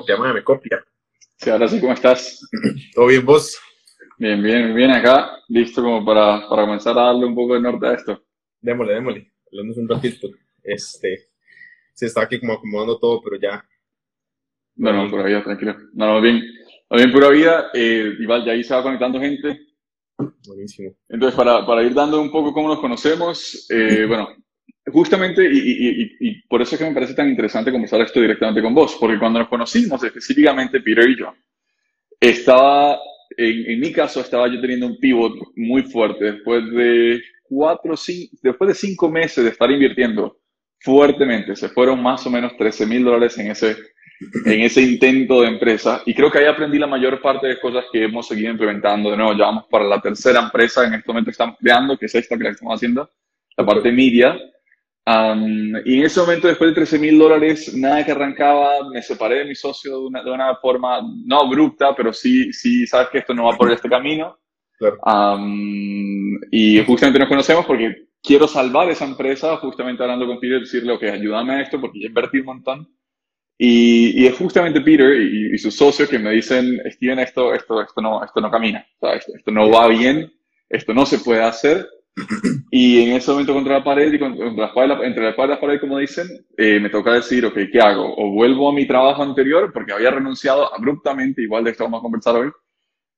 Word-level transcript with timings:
Copia, 0.00 0.32
me 0.32 0.42
copia. 0.42 0.84
Sí, 1.36 1.50
ahora 1.50 1.68
sí, 1.68 1.80
¿cómo 1.80 1.92
estás? 1.92 2.40
¿Todo 2.94 3.06
bien 3.06 3.24
vos? 3.24 3.58
Bien, 4.18 4.42
bien, 4.42 4.74
bien 4.74 4.90
acá, 4.90 5.42
listo 5.48 5.82
como 5.82 6.04
para, 6.04 6.48
para 6.48 6.62
comenzar 6.62 6.98
a 6.98 7.04
darle 7.04 7.26
un 7.26 7.34
poco 7.34 7.54
de 7.54 7.60
norte 7.60 7.86
a 7.86 7.94
esto. 7.94 8.24
Démosle, 8.60 8.94
démosle. 8.94 9.32
Hablamos 9.46 9.76
un 9.76 9.88
ratito. 9.88 10.28
Este, 10.62 11.28
se 11.92 12.06
está 12.06 12.22
aquí 12.22 12.38
como 12.40 12.54
acomodando 12.54 12.98
todo, 12.98 13.20
pero 13.22 13.36
ya. 13.40 13.64
No, 14.76 14.92
no, 14.92 15.10
pura 15.10 15.24
vida, 15.24 15.42
tranquilo. 15.42 15.76
No, 15.92 16.14
no, 16.14 16.20
bien. 16.20 16.42
Bien, 16.90 17.12
pura 17.12 17.28
vida. 17.28 17.70
Eh, 17.74 18.14
igual 18.20 18.44
ya 18.44 18.52
ahí 18.52 18.64
se 18.64 18.74
va 18.74 18.82
conectando 18.82 19.20
gente. 19.20 19.60
Buenísimo. 20.46 20.94
Entonces, 21.08 21.36
para, 21.36 21.64
para 21.66 21.82
ir 21.82 21.94
dando 21.94 22.20
un 22.20 22.30
poco 22.30 22.52
cómo 22.52 22.68
nos 22.68 22.80
conocemos, 22.80 23.66
eh, 23.70 24.04
bueno, 24.06 24.28
justamente, 24.86 25.44
y, 25.44 25.58
y, 25.58 26.16
y, 26.20 26.42
por 26.42 26.62
eso 26.62 26.74
es 26.74 26.78
que 26.80 26.88
me 26.88 26.94
parece 26.94 27.14
tan 27.14 27.28
interesante 27.28 27.72
conversar 27.72 28.00
esto 28.00 28.20
directamente 28.20 28.62
con 28.62 28.74
vos, 28.74 28.96
porque 28.98 29.18
cuando 29.18 29.38
nos 29.38 29.48
conocimos, 29.48 30.02
específicamente 30.02 30.80
Peter 30.80 31.08
y 31.08 31.18
yo, 31.18 31.34
estaba, 32.18 32.98
en, 33.36 33.70
en 33.70 33.80
mi 33.80 33.92
caso, 33.92 34.20
estaba 34.20 34.48
yo 34.48 34.60
teniendo 34.60 34.86
un 34.86 34.98
pivot 34.98 35.34
muy 35.56 35.82
fuerte. 35.82 36.32
Después 36.32 36.70
de 36.72 37.20
cuatro, 37.42 37.96
cinco, 37.96 38.36
después 38.42 38.68
de 38.68 38.74
cinco 38.74 39.10
meses 39.10 39.44
de 39.44 39.50
estar 39.50 39.70
invirtiendo 39.70 40.38
fuertemente, 40.78 41.56
se 41.56 41.68
fueron 41.68 42.02
más 42.02 42.26
o 42.26 42.30
menos 42.30 42.56
13 42.56 42.86
mil 42.86 43.04
dólares 43.04 43.36
en 43.38 43.50
ese, 43.50 43.76
en 44.46 44.60
ese 44.62 44.82
intento 44.82 45.42
de 45.42 45.48
empresa, 45.48 46.02
y 46.06 46.14
creo 46.14 46.30
que 46.30 46.38
ahí 46.38 46.46
aprendí 46.46 46.78
la 46.78 46.86
mayor 46.86 47.20
parte 47.20 47.48
de 47.48 47.60
cosas 47.60 47.84
que 47.92 48.04
hemos 48.04 48.26
seguido 48.26 48.50
implementando. 48.50 49.10
De 49.10 49.16
nuevo, 49.16 49.32
ya 49.32 49.46
vamos 49.46 49.64
para 49.70 49.84
la 49.84 50.00
tercera 50.00 50.40
empresa 50.40 50.86
en 50.86 50.94
este 50.94 51.08
momento 51.08 51.26
que 51.26 51.32
estamos 51.32 51.56
creando, 51.60 51.98
que 51.98 52.06
es 52.06 52.14
esta 52.14 52.38
que 52.38 52.48
estamos 52.48 52.74
haciendo, 52.74 53.10
la 53.56 53.66
parte 53.66 53.92
media, 53.92 54.38
Um, 55.06 55.74
y 55.84 55.98
en 55.98 56.04
ese 56.04 56.20
momento, 56.20 56.46
después 56.46 56.70
de 56.70 56.74
13 56.74 56.98
mil 56.98 57.18
dólares, 57.18 57.74
nada 57.74 58.04
que 58.04 58.12
arrancaba, 58.12 58.88
me 58.92 59.02
separé 59.02 59.38
de 59.38 59.44
mi 59.46 59.54
socio 59.54 59.92
de 59.92 60.06
una, 60.06 60.22
de 60.22 60.30
una, 60.30 60.54
forma 60.56 61.00
no 61.24 61.40
abrupta, 61.40 61.94
pero 61.96 62.12
sí, 62.12 62.52
sí, 62.52 62.86
sabes 62.86 63.08
que 63.08 63.18
esto 63.18 63.34
no 63.34 63.44
va 63.44 63.56
por 63.56 63.72
este 63.72 63.88
camino. 63.88 64.38
Claro. 64.78 64.98
Um, 65.04 66.38
y 66.50 66.82
justamente 66.84 67.18
nos 67.18 67.28
conocemos 67.28 67.66
porque 67.66 68.08
quiero 68.22 68.46
salvar 68.46 68.90
esa 68.90 69.04
empresa, 69.04 69.56
justamente 69.56 70.02
hablando 70.02 70.26
con 70.26 70.38
Peter, 70.38 70.60
decirle, 70.60 70.92
ok, 70.92 71.02
ayúdame 71.04 71.54
a 71.54 71.62
esto 71.62 71.80
porque 71.80 72.00
ya 72.00 72.06
invertí 72.06 72.38
un 72.38 72.46
montón. 72.46 72.88
Y, 73.58 74.22
y 74.22 74.26
es 74.26 74.36
justamente 74.36 74.80
Peter 74.80 75.20
y, 75.20 75.54
y 75.54 75.58
sus 75.58 75.76
socios 75.76 76.08
que 76.08 76.18
me 76.18 76.30
dicen, 76.30 76.80
Steven, 76.86 77.18
esto, 77.18 77.52
esto, 77.52 77.82
esto, 77.82 78.00
no, 78.00 78.24
esto 78.24 78.40
no 78.40 78.50
camina, 78.50 78.86
esto, 78.94 79.34
esto 79.34 79.50
no 79.50 79.70
va 79.70 79.86
bien, 79.88 80.32
esto 80.68 80.94
no 80.94 81.04
se 81.04 81.18
puede 81.18 81.42
hacer 81.42 81.86
y 82.70 83.02
en 83.02 83.16
ese 83.16 83.30
momento 83.30 83.54
contra 83.54 83.78
la 83.78 83.84
pared 83.84 84.12
y 84.12 84.18
contra 84.18 84.50
la 84.50 84.66
espalda, 84.66 84.98
entre 85.04 85.22
la 85.22 85.30
espalda 85.30 85.54
y 85.54 85.56
la 85.56 85.60
pared, 85.60 85.80
como 85.80 85.98
dicen, 85.98 86.26
eh, 86.56 86.80
me 86.80 86.90
toca 86.90 87.12
decir, 87.12 87.44
ok, 87.46 87.58
¿qué 87.72 87.80
hago? 87.80 88.14
O 88.16 88.32
vuelvo 88.32 88.68
a 88.68 88.72
mi 88.72 88.86
trabajo 88.86 89.22
anterior, 89.22 89.72
porque 89.72 89.92
había 89.92 90.10
renunciado 90.10 90.74
abruptamente, 90.74 91.42
igual 91.42 91.64
de 91.64 91.70
esto 91.70 91.84
vamos 91.84 92.00
a 92.00 92.02
conversar 92.02 92.36
hoy. 92.36 92.50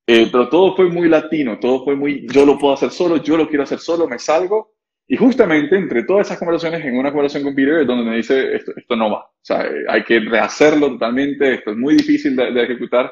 Eh, 0.05 0.27
pero 0.31 0.49
todo 0.49 0.75
fue 0.75 0.89
muy 0.89 1.07
latino, 1.07 1.59
todo 1.59 1.85
fue 1.85 1.95
muy, 1.95 2.27
yo 2.27 2.45
lo 2.45 2.57
puedo 2.57 2.73
hacer 2.73 2.91
solo, 2.91 3.17
yo 3.17 3.37
lo 3.37 3.47
quiero 3.47 3.63
hacer 3.63 3.79
solo, 3.79 4.07
me 4.07 4.19
salgo. 4.19 4.73
Y 5.07 5.17
justamente 5.17 5.75
entre 5.77 6.03
todas 6.03 6.27
esas 6.27 6.39
conversaciones, 6.39 6.85
en 6.85 6.97
una 6.97 7.11
conversación 7.11 7.43
con 7.43 7.55
Peter, 7.55 7.81
es 7.81 7.87
donde 7.87 8.09
me 8.09 8.17
dice, 8.17 8.55
esto, 8.55 8.71
esto 8.75 8.95
no 8.95 9.11
va. 9.11 9.19
O 9.19 9.31
sea, 9.41 9.65
eh, 9.65 9.85
hay 9.87 10.03
que 10.03 10.19
rehacerlo 10.19 10.89
totalmente, 10.89 11.53
esto 11.55 11.71
es 11.71 11.77
muy 11.77 11.95
difícil 11.95 12.35
de, 12.35 12.51
de 12.51 12.63
ejecutar. 12.63 13.11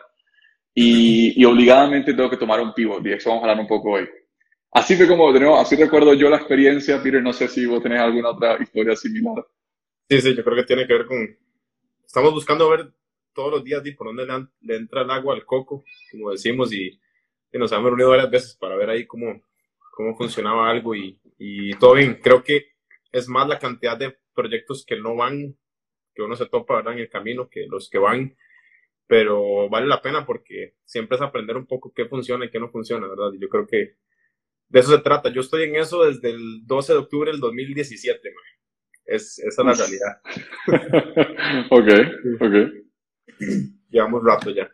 Y, 0.74 1.34
y, 1.42 1.46
obligadamente 1.46 2.13
tengo 2.13 2.30
que 2.30 2.38
tomar 2.38 2.62
un 2.62 2.74
pivot, 2.74 3.06
y 3.06 3.12
eso 3.12 3.30
vamos 3.30 3.44
a 3.44 3.52
hablar 3.52 3.62
un 3.62 3.68
poco 3.68 3.92
hoy. 3.92 4.08
Así 4.71 4.95
fue 4.95 5.07
como, 5.07 5.33
de 5.33 5.41
nuevo, 5.41 5.59
así 5.59 5.75
recuerdo 5.75 6.13
yo 6.13 6.29
la 6.29 6.37
experiencia, 6.37 7.01
Peter, 7.03 7.21
no 7.21 7.33
sé 7.33 7.47
si 7.49 7.65
vos 7.65 7.83
tenés 7.83 7.99
alguna 7.99 8.29
otra 8.29 8.57
historia 8.61 8.95
similar. 8.95 9.45
Sí, 10.09 10.21
sí, 10.21 10.35
yo 10.35 10.43
creo 10.43 10.55
que 10.55 10.63
tiene 10.63 10.87
que 10.87 10.93
ver 10.93 11.05
con, 11.05 11.37
estamos 12.05 12.33
buscando 12.33 12.69
ver 12.69 12.91
todos 13.33 13.51
los 13.51 13.63
días 13.63 13.83
por 13.97 14.07
dónde 14.07 14.25
le, 14.61 14.75
entra 14.75 15.01
el 15.01 15.11
agua 15.11 15.35
al 15.35 15.45
coco, 15.45 15.83
como 16.11 16.31
decimos, 16.31 16.71
y, 16.73 16.99
y, 17.51 17.57
nos 17.57 17.71
hemos 17.73 17.85
reunido 17.85 18.09
varias 18.09 18.31
veces 18.31 18.55
para 18.55 18.75
ver 18.77 18.89
ahí 18.89 19.05
cómo, 19.05 19.41
cómo 19.91 20.15
funcionaba 20.15 20.69
algo 20.69 20.95
y, 20.95 21.19
y 21.38 21.73
todo 21.75 21.95
bien. 21.95 22.19
Creo 22.21 22.43
que 22.43 22.67
es 23.11 23.27
más 23.27 23.47
la 23.47 23.59
cantidad 23.59 23.97
de 23.97 24.17
proyectos 24.33 24.85
que 24.85 24.95
no 24.95 25.15
van, 25.15 25.57
que 26.13 26.21
uno 26.21 26.35
se 26.35 26.45
topa 26.45 26.77
¿verdad? 26.77 26.93
en 26.93 26.99
el 26.99 27.09
camino, 27.09 27.49
que 27.49 27.67
los 27.67 27.89
que 27.89 27.97
van, 27.97 28.35
pero 29.05 29.69
vale 29.69 29.88
la 29.88 30.01
pena 30.01 30.25
porque 30.25 30.75
siempre 30.85 31.17
es 31.17 31.21
aprender 31.21 31.57
un 31.57 31.65
poco 31.65 31.91
qué 31.93 32.05
funciona 32.05 32.45
y 32.45 32.49
qué 32.49 32.59
no 32.59 32.69
funciona, 32.69 33.07
¿verdad? 33.07 33.33
Y 33.33 33.39
yo 33.39 33.49
creo 33.49 33.67
que 33.67 33.95
de 34.71 34.79
eso 34.79 34.95
se 34.95 35.01
trata. 35.01 35.29
Yo 35.29 35.41
estoy 35.41 35.63
en 35.63 35.75
eso 35.75 36.05
desde 36.05 36.31
el 36.31 36.65
12 36.65 36.93
de 36.93 36.99
octubre 36.99 37.31
del 37.31 37.41
2017, 37.41 38.29
man. 38.29 38.43
Es, 39.05 39.37
esa 39.39 39.61
es 39.61 39.67
la 39.67 39.73
realidad. 39.73 40.21
ok, 41.69 41.89
ok. 42.39 42.55
Llevamos 43.89 44.23
rato 44.23 44.49
ya. 44.51 44.69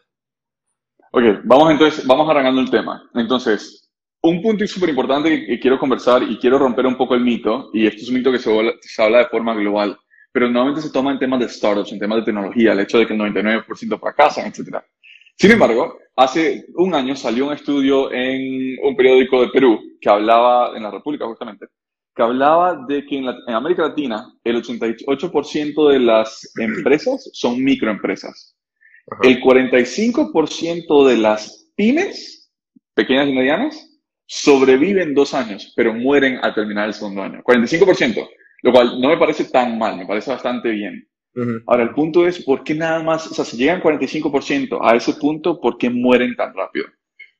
Ok, 1.11 1.23
vamos 1.45 1.71
entonces, 1.71 2.05
vamos 2.05 2.29
arrancando 2.29 2.61
el 2.61 2.69
tema. 2.69 3.09
Entonces, 3.15 3.91
un 4.21 4.41
punto 4.41 4.67
súper 4.67 4.89
importante 4.89 5.45
que 5.47 5.59
quiero 5.59 5.79
conversar 5.79 6.21
y 6.21 6.37
quiero 6.37 6.59
romper 6.59 6.85
un 6.85 6.97
poco 6.97 7.15
el 7.15 7.21
mito, 7.21 7.71
y 7.73 7.87
esto 7.87 8.03
es 8.03 8.09
un 8.09 8.15
mito 8.15 8.31
que 8.31 8.37
se, 8.37 8.51
se 8.81 9.01
habla 9.01 9.19
de 9.19 9.29
forma 9.29 9.55
global, 9.55 9.97
pero 10.31 10.47
normalmente 10.47 10.81
se 10.81 10.91
toma 10.91 11.11
en 11.11 11.19
temas 11.19 11.39
de 11.39 11.49
startups, 11.49 11.91
en 11.91 11.99
temas 11.99 12.19
de 12.19 12.25
tecnología, 12.25 12.73
el 12.73 12.81
hecho 12.81 12.99
de 12.99 13.07
que 13.07 13.13
el 13.13 13.19
99% 13.19 13.99
fracasan, 13.99 14.45
etcétera. 14.47 14.85
Sin 15.37 15.51
embargo, 15.51 15.99
hace 16.15 16.65
un 16.75 16.95
año 16.95 17.15
salió 17.15 17.45
un 17.45 17.53
estudio 17.53 18.11
en 18.11 18.75
un 18.81 18.95
periódico 18.95 19.41
de 19.41 19.49
Perú 19.49 19.79
que 20.01 20.09
hablaba, 20.09 20.75
en 20.75 20.81
la 20.81 20.89
República 20.89 21.27
justamente, 21.27 21.67
que 22.15 22.23
hablaba 22.23 22.85
de 22.87 23.05
que 23.05 23.17
en, 23.17 23.25
la, 23.27 23.37
en 23.45 23.53
América 23.53 23.83
Latina 23.83 24.33
el 24.43 24.63
88% 24.63 25.89
de 25.91 25.99
las 25.99 26.51
empresas 26.57 27.29
son 27.33 27.63
microempresas. 27.63 28.55
Ajá. 29.11 29.21
El 29.29 29.39
45% 29.39 31.07
de 31.07 31.17
las 31.17 31.71
pymes, 31.75 32.51
pequeñas 32.95 33.27
y 33.27 33.33
medianas, 33.33 33.99
sobreviven 34.25 35.13
dos 35.13 35.35
años, 35.35 35.71
pero 35.75 35.93
mueren 35.93 36.39
al 36.41 36.55
terminar 36.55 36.87
el 36.87 36.95
segundo 36.95 37.21
año. 37.21 37.43
45%, 37.43 38.27
lo 38.63 38.71
cual 38.71 38.99
no 38.99 39.09
me 39.09 39.17
parece 39.17 39.45
tan 39.45 39.77
mal, 39.77 39.95
me 39.97 40.07
parece 40.07 40.31
bastante 40.31 40.69
bien. 40.71 41.07
Uh-huh. 41.37 41.61
Ahora, 41.67 41.83
el 41.83 41.91
punto 41.91 42.27
es, 42.27 42.43
¿por 42.43 42.63
qué 42.63 42.73
nada 42.73 43.03
más, 43.03 43.27
o 43.27 43.33
sea, 43.33 43.45
si 43.45 43.57
llegan 43.57 43.79
45% 43.79 44.79
a 44.81 44.95
ese 44.95 45.13
punto, 45.13 45.61
¿por 45.61 45.77
qué 45.77 45.87
mueren 45.87 46.35
tan 46.35 46.51
rápido? 46.53 46.87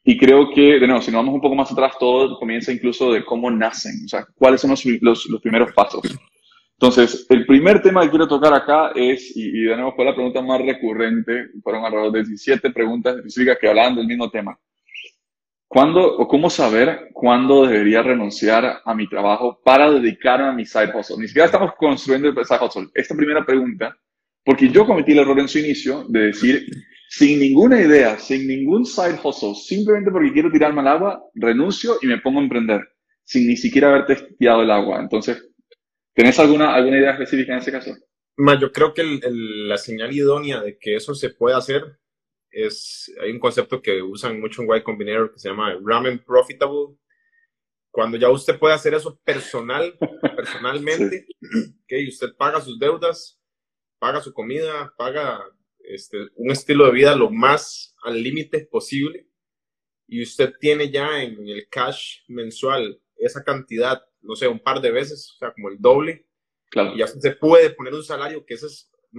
Y 0.03 0.17
creo 0.17 0.51
que, 0.53 0.79
de 0.79 0.85
nuevo, 0.85 1.01
si 1.01 1.11
nos 1.11 1.19
vamos 1.19 1.33
un 1.33 1.41
poco 1.41 1.55
más 1.55 1.71
atrás, 1.71 1.95
todo 1.99 2.37
comienza 2.37 2.71
incluso 2.71 3.11
de 3.11 3.25
cómo 3.25 3.49
nacen, 3.49 4.05
o 4.05 4.07
sea, 4.07 4.25
cuáles 4.37 4.61
son 4.61 4.69
los, 4.69 4.85
los, 5.01 5.25
los 5.25 5.41
primeros 5.41 5.73
pasos. 5.73 6.01
Entonces, 6.73 7.25
el 7.29 7.47
primer 7.47 7.81
tema 7.81 8.03
que 8.03 8.11
quiero 8.11 8.27
tocar 8.27 8.53
acá 8.53 8.91
es, 8.93 9.35
y, 9.35 9.49
y, 9.49 9.63
de 9.63 9.75
nuevo 9.75 9.95
fue 9.95 10.05
la 10.05 10.13
pregunta 10.13 10.43
más 10.43 10.61
recurrente, 10.61 11.47
fueron 11.63 11.83
alrededor 11.83 12.11
de 12.11 12.19
17 12.19 12.69
preguntas 12.69 13.17
específicas 13.17 13.57
que 13.59 13.67
hablaban 13.67 13.95
del 13.95 14.05
mismo 14.05 14.29
tema. 14.29 14.57
¿Cuándo 15.67 16.17
o 16.17 16.27
cómo 16.27 16.49
saber 16.49 17.09
cuándo 17.11 17.65
debería 17.65 18.01
renunciar 18.01 18.81
a 18.85 18.95
mi 18.95 19.07
trabajo 19.09 19.59
para 19.63 19.91
dedicarme 19.91 20.47
a 20.47 20.53
mi 20.53 20.65
side 20.65 20.91
hustle? 20.97 21.17
Ni 21.19 21.27
siquiera 21.27 21.47
estamos 21.47 21.71
construyendo 21.77 22.29
el 22.29 22.45
side 22.45 22.59
hustle. 22.65 22.87
Esta 22.93 23.15
primera 23.15 23.45
pregunta, 23.45 23.95
porque 24.45 24.69
yo 24.69 24.85
cometí 24.85 25.11
el 25.11 25.19
error 25.19 25.37
en 25.39 25.49
su 25.49 25.59
inicio 25.59 26.05
de 26.07 26.27
decir, 26.27 26.65
sin 27.09 27.39
ninguna 27.39 27.81
idea, 27.81 28.17
sin 28.17 28.47
ningún 28.47 28.85
side 28.85 29.19
hustle, 29.21 29.55
simplemente 29.55 30.09
porque 30.09 30.31
quiero 30.31 30.49
tirarme 30.49 30.79
al 30.81 30.87
agua, 30.87 31.21
renuncio 31.35 31.97
y 32.01 32.07
me 32.07 32.19
pongo 32.19 32.39
a 32.39 32.43
emprender, 32.43 32.81
sin 33.23 33.45
ni 33.45 33.57
siquiera 33.57 33.89
haber 33.89 34.05
testeado 34.05 34.61
el 34.61 34.71
agua. 34.71 35.01
Entonces, 35.01 35.49
¿tenés 36.13 36.39
alguna, 36.39 36.73
alguna 36.73 36.97
idea 36.97 37.11
específica 37.11 37.53
en 37.53 37.59
ese 37.59 37.73
caso? 37.73 37.91
Yo 38.61 38.71
creo 38.71 38.93
que 38.93 39.03
la 39.21 39.77
señal 39.77 40.13
idónea 40.13 40.61
de 40.61 40.77
que 40.79 40.95
eso 40.95 41.13
se 41.13 41.31
puede 41.31 41.57
hacer 41.57 41.81
es, 42.57 43.13
hay 43.21 43.31
un 43.31 43.39
concepto 43.39 43.81
que 43.81 44.01
usan 44.01 44.39
mucho 44.39 44.63
en 44.63 44.75
Y 44.75 44.81
Combinator 44.81 45.31
que 45.31 45.39
se 45.39 45.49
llama 45.49 45.77
Ramen 45.83 46.17
Profitable. 46.19 46.97
Cuando 47.91 48.17
ya 48.17 48.29
usted 48.29 48.57
puede 48.57 48.73
hacer 48.73 48.95
eso 48.95 49.19
personal, 49.23 49.95
personalmente, 50.35 51.27
que 51.87 52.07
usted 52.07 52.35
paga 52.35 52.59
sus 52.59 52.79
deudas, 52.79 53.39
paga 53.99 54.21
su 54.21 54.33
comida, 54.33 54.93
paga 54.97 55.43
este, 55.79 56.17
un 56.35 56.51
estilo 56.51 56.85
de 56.85 56.91
vida 56.91 57.15
lo 57.15 57.29
más 57.29 57.95
al 58.03 58.21
límite 58.21 58.65
posible 58.65 59.27
y 60.07 60.23
usted 60.23 60.53
tiene 60.59 60.89
ya 60.89 61.21
en 61.21 61.47
el 61.47 61.67
cash 61.69 62.21
mensual 62.27 62.99
esa 63.17 63.43
cantidad, 63.43 64.03
no 64.21 64.35
sé, 64.35 64.47
un 64.47 64.59
par 64.59 64.81
de 64.81 64.91
veces, 64.91 65.31
o 65.35 65.37
sea, 65.37 65.53
como 65.53 65.69
el 65.69 65.79
doble, 65.79 66.27
claro. 66.69 66.95
y 66.95 66.99
ya 66.99 67.07
se 67.07 67.31
puede 67.33 67.69
poner 67.71 67.93
un 67.93 68.03
salario 68.03 68.45
que 68.45 68.55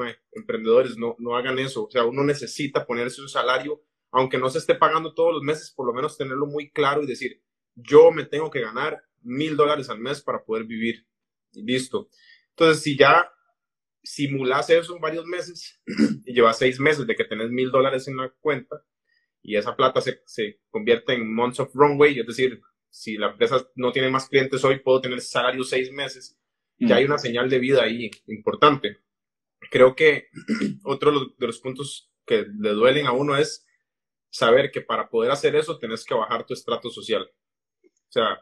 esos 0.07 0.21
emprendedores 0.33 0.97
no, 0.97 1.17
no 1.19 1.37
hagan 1.37 1.59
eso, 1.59 1.85
o 1.85 1.91
sea, 1.91 2.05
uno 2.05 2.25
necesita 2.25 2.87
ponerse 2.87 3.21
un 3.21 3.29
salario, 3.29 3.83
aunque 4.11 4.39
no 4.39 4.49
se 4.51 4.59
esté 4.59 4.75
pagando 4.75 5.15
todos 5.15 5.35
los 5.35 5.43
meses, 5.43 5.73
por 5.75 5.87
lo 5.87 5.93
menos 5.93 6.17
tenerlo 6.17 6.47
muy 6.47 6.71
claro 6.71 7.03
y 7.03 7.07
decir, 7.07 7.43
yo 7.75 8.11
me 8.11 8.25
tengo 8.25 8.51
que 8.51 8.61
ganar 8.61 9.03
mil 9.23 9.57
dólares 9.57 9.91
al 9.91 10.01
mes 10.01 10.23
para 10.23 10.45
poder 10.45 10.65
vivir, 10.65 11.07
y 11.53 11.63
listo. 11.63 12.09
Entonces, 12.51 12.83
si 12.83 12.97
ya 12.97 13.31
simulas 14.03 14.71
eso 14.71 14.95
en 14.95 15.01
varios 15.01 15.27
meses 15.27 15.81
y 16.25 16.33
llevas 16.33 16.59
seis 16.59 16.81
meses 16.81 17.07
de 17.07 17.15
que 17.15 17.25
tenés 17.25 17.51
mil 17.51 17.71
dólares 17.71 18.09
en 18.09 18.17
la 18.17 18.31
cuenta 18.41 18.83
y 19.43 19.57
esa 19.57 19.77
plata 19.77 20.01
se, 20.01 20.23
se, 20.27 20.61
convierte 20.71 21.15
en 21.15 21.33
months 21.33 21.61
of 21.61 21.75
runway, 21.75 22.19
es 22.19 22.27
decir, 22.27 22.61
si 22.91 23.17
la 23.17 23.31
empresa 23.31 23.67
no 23.77 23.93
tiene 23.93 24.11
más 24.11 24.29
clientes 24.29 24.65
hoy, 24.65 24.81
puedo 24.81 25.01
tener 25.01 25.21
salario 25.21 25.63
seis 25.63 25.93
meses, 25.93 26.39
ya 26.79 26.97
hay 26.97 27.05
una 27.05 27.19
señal 27.19 27.49
de 27.51 27.59
vida 27.59 27.83
ahí 27.83 28.11
importante. 28.27 28.99
Creo 29.71 29.95
que 29.95 30.29
otro 30.85 31.33
de 31.39 31.47
los 31.47 31.61
puntos 31.61 32.11
que 32.27 32.47
le 32.59 32.71
duelen 32.71 33.07
a 33.07 33.13
uno 33.13 33.37
es 33.37 33.67
saber 34.31 34.71
que 34.71 34.83
para 34.83 35.09
poder 35.09 35.31
hacer 35.31 35.57
eso 35.57 35.79
tenés 35.79 36.05
que 36.05 36.15
bajar 36.15 36.45
tu 36.45 36.55
estrato 36.55 36.91
social. 36.91 37.31
O 37.83 38.11
sea, 38.13 38.41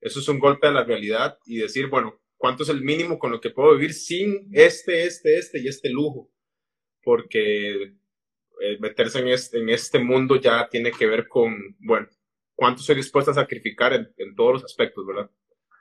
eso 0.00 0.20
es 0.20 0.28
un 0.28 0.38
golpe 0.38 0.66
a 0.66 0.72
la 0.72 0.84
realidad 0.84 1.38
y 1.46 1.58
decir, 1.58 1.88
bueno, 1.88 2.20
cuánto 2.36 2.62
es 2.62 2.68
el 2.68 2.82
mínimo 2.82 3.18
con 3.18 3.30
lo 3.30 3.40
que 3.40 3.50
puedo 3.50 3.74
vivir 3.74 3.94
sin 3.94 4.48
este, 4.52 5.04
este, 5.04 5.38
este 5.38 5.60
y 5.60 5.68
este 5.68 5.90
lujo. 5.90 6.30
Porque 7.02 7.94
eh, 8.60 8.78
meterse 8.80 9.18
en 9.20 9.28
este, 9.28 9.58
en 9.58 9.68
este 9.68 9.98
mundo 9.98 10.36
ya 10.36 10.68
tiene 10.68 10.92
que 10.92 11.06
ver 11.06 11.26
con, 11.28 11.76
bueno, 11.80 12.08
cuánto 12.54 12.82
soy 12.82 12.96
dispuesto 12.96 13.30
a 13.30 13.34
sacrificar 13.34 13.92
en, 13.92 14.34
todos 14.34 14.54
los 14.54 14.64
aspectos, 14.64 15.06
¿verdad? 15.06 15.30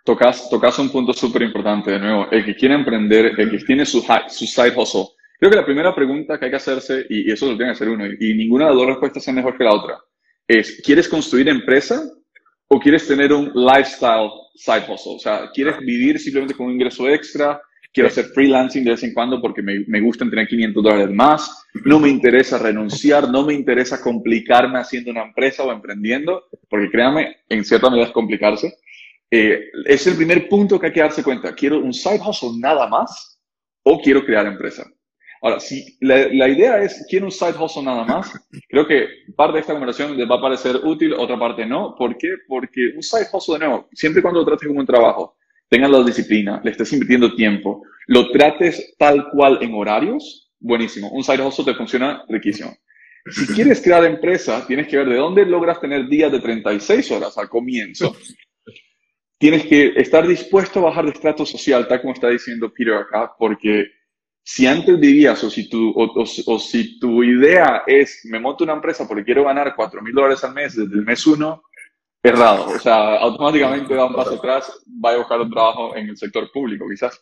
Tocas, 0.03 0.49
tocas 0.49 0.79
un 0.79 0.89
punto 0.89 1.13
súper 1.13 1.43
importante, 1.43 1.91
de 1.91 1.99
nuevo, 1.99 2.27
el 2.31 2.43
que 2.43 2.55
quiere 2.55 2.73
emprender, 2.73 3.33
el 3.37 3.51
que 3.51 3.57
tiene 3.59 3.85
su, 3.85 4.03
su 4.29 4.47
side 4.47 4.73
hustle. 4.75 5.09
Creo 5.37 5.51
que 5.51 5.57
la 5.57 5.65
primera 5.65 5.93
pregunta 5.93 6.39
que 6.39 6.45
hay 6.45 6.51
que 6.51 6.57
hacerse, 6.57 7.05
y, 7.09 7.31
eso 7.31 7.45
lo 7.45 7.57
tiene 7.57 7.71
que 7.71 7.75
hacer 7.75 7.89
uno, 7.89 8.05
y, 8.05 8.33
ninguna 8.33 8.65
de 8.65 8.71
las 8.71 8.79
dos 8.79 8.87
respuestas 8.87 9.27
es 9.27 9.33
mejor 9.33 9.57
que 9.57 9.63
la 9.63 9.73
otra, 9.73 9.99
es, 10.47 10.81
¿quieres 10.83 11.07
construir 11.07 11.49
empresa 11.49 12.03
o 12.67 12.79
quieres 12.79 13.07
tener 13.07 13.31
un 13.31 13.51
lifestyle 13.53 14.29
side 14.55 14.85
hustle? 14.87 15.15
O 15.15 15.19
sea, 15.19 15.49
¿quieres 15.53 15.77
vivir 15.79 16.19
simplemente 16.19 16.55
con 16.55 16.67
un 16.67 16.73
ingreso 16.73 17.07
extra? 17.07 17.61
Quiero 17.93 18.07
hacer 18.07 18.25
freelancing 18.25 18.83
de 18.83 18.91
vez 18.91 19.03
en 19.03 19.13
cuando 19.13 19.41
porque 19.41 19.61
me, 19.61 19.83
me 19.87 19.99
gusta 19.99 20.29
tener 20.29 20.47
500 20.47 20.83
dólares 20.83 21.09
más. 21.09 21.65
No 21.85 21.99
me 21.99 22.09
interesa 22.09 22.57
renunciar, 22.57 23.29
no 23.29 23.45
me 23.45 23.53
interesa 23.53 24.01
complicarme 24.01 24.79
haciendo 24.79 25.11
una 25.11 25.23
empresa 25.23 25.63
o 25.63 25.71
emprendiendo, 25.71 26.45
porque 26.69 26.89
créanme, 26.89 27.37
en 27.49 27.65
cierta 27.65 27.89
medida 27.89 28.05
es 28.05 28.11
complicarse. 28.11 28.75
Eh, 29.33 29.71
es 29.85 30.05
el 30.07 30.17
primer 30.17 30.49
punto 30.49 30.77
que 30.77 30.87
hay 30.87 30.93
que 30.93 30.99
darse 30.99 31.23
cuenta. 31.23 31.55
¿Quiero 31.55 31.79
un 31.79 31.93
side 31.93 32.19
hustle 32.19 32.59
nada 32.59 32.87
más 32.87 33.41
o 33.83 34.01
quiero 34.01 34.25
crear 34.25 34.45
empresa? 34.45 34.85
Ahora, 35.41 35.59
si 35.59 35.97
la, 36.01 36.47
idea 36.47 36.83
es, 36.83 37.03
quiero 37.09 37.25
un 37.25 37.31
side 37.31 37.55
hustle 37.59 37.81
nada 37.81 38.03
más, 38.03 38.31
creo 38.69 38.85
que 38.85 39.07
parte 39.35 39.53
de 39.53 39.61
esta 39.61 39.73
conversación 39.73 40.15
les 40.15 40.29
va 40.29 40.35
a 40.35 40.41
parecer 40.41 40.75
útil, 40.83 41.13
otra 41.13 41.39
parte 41.39 41.65
no. 41.65 41.95
¿Por 41.97 42.15
qué? 42.17 42.27
Porque 42.47 42.91
un 42.95 43.01
side 43.01 43.27
hustle, 43.33 43.55
de 43.55 43.65
nuevo, 43.65 43.89
siempre 43.93 44.19
y 44.19 44.21
cuando 44.21 44.41
lo 44.41 44.45
trates 44.45 44.67
como 44.67 44.81
un 44.81 44.85
trabajo, 44.85 45.37
tengas 45.67 45.89
la 45.89 46.03
disciplina, 46.03 46.61
le 46.63 46.71
estés 46.71 46.93
invirtiendo 46.93 47.33
tiempo, 47.33 47.81
lo 48.07 48.29
trates 48.31 48.93
tal 48.99 49.29
cual 49.31 49.57
en 49.61 49.73
horarios, 49.73 50.51
buenísimo. 50.59 51.09
Un 51.09 51.23
side 51.23 51.41
hustle 51.41 51.65
te 51.65 51.73
funciona 51.73 52.23
riquísimo. 52.27 52.75
Si 53.31 53.47
quieres 53.47 53.81
crear 53.81 54.03
empresa, 54.03 54.65
tienes 54.67 54.87
que 54.87 54.97
ver 54.97 55.09
de 55.09 55.15
dónde 55.15 55.45
logras 55.45 55.79
tener 55.79 56.07
días 56.07 56.31
de 56.31 56.39
36 56.39 57.11
horas 57.11 57.37
al 57.37 57.49
comienzo. 57.49 58.15
Tienes 59.41 59.65
que 59.65 59.93
estar 59.95 60.27
dispuesto 60.27 60.77
a 60.77 60.83
bajar 60.83 61.05
de 61.05 61.13
estrato 61.13 61.47
social, 61.47 61.87
tal 61.87 61.99
como 61.99 62.13
está 62.13 62.29
diciendo 62.29 62.71
Peter 62.71 62.93
acá, 62.93 63.33
porque 63.39 63.87
si 64.43 64.67
antes 64.67 64.99
vivías 64.99 65.43
o 65.43 65.49
si 65.49 65.67
tu, 65.67 65.91
o, 65.95 66.59
si 66.59 66.99
tu 66.99 67.23
idea 67.23 67.81
es, 67.87 68.21
me 68.25 68.39
monto 68.39 68.63
una 68.63 68.73
empresa 68.73 69.07
porque 69.07 69.23
quiero 69.23 69.43
ganar 69.45 69.73
4 69.75 69.99
mil 70.03 70.13
dólares 70.13 70.43
al 70.43 70.53
mes 70.53 70.75
desde 70.75 70.93
el 70.93 71.03
mes 71.03 71.25
1, 71.25 71.63
errado. 72.21 72.67
O 72.67 72.77
sea, 72.77 73.15
automáticamente 73.15 73.95
da 73.95 74.05
un 74.05 74.13
paso 74.13 74.35
atrás, 74.35 74.79
va 75.03 75.13
a 75.13 75.17
buscar 75.17 75.41
un 75.41 75.49
trabajo 75.49 75.95
en 75.95 76.09
el 76.09 76.17
sector 76.17 76.51
público, 76.51 76.85
quizás. 76.87 77.19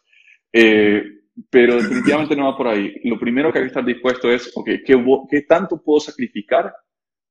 Eh, 0.51 1.01
pero 1.49 1.77
definitivamente 1.77 2.35
no 2.35 2.47
va 2.47 2.57
por 2.57 2.67
ahí. 2.67 2.95
Lo 3.05 3.17
primero 3.17 3.49
que 3.49 3.59
hay 3.59 3.63
que 3.63 3.69
estar 3.69 3.85
dispuesto 3.85 4.29
es, 4.29 4.51
ok, 4.55 4.71
¿qué, 4.85 5.01
¿qué 5.31 5.41
tanto 5.43 5.81
puedo 5.81 6.01
sacrificar 6.01 6.73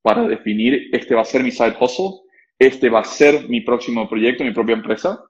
para 0.01 0.27
definir 0.27 0.89
este 0.93 1.15
va 1.15 1.21
a 1.21 1.27
ser 1.27 1.43
mi 1.43 1.51
side 1.51 1.77
hustle? 1.79 2.27
Este 2.59 2.89
va 2.89 3.01
a 3.01 3.05
ser 3.05 3.49
mi 3.49 3.61
próximo 3.61 4.09
proyecto, 4.09 4.45
mi 4.45 4.53
propia 4.53 4.75
empresa. 4.75 5.23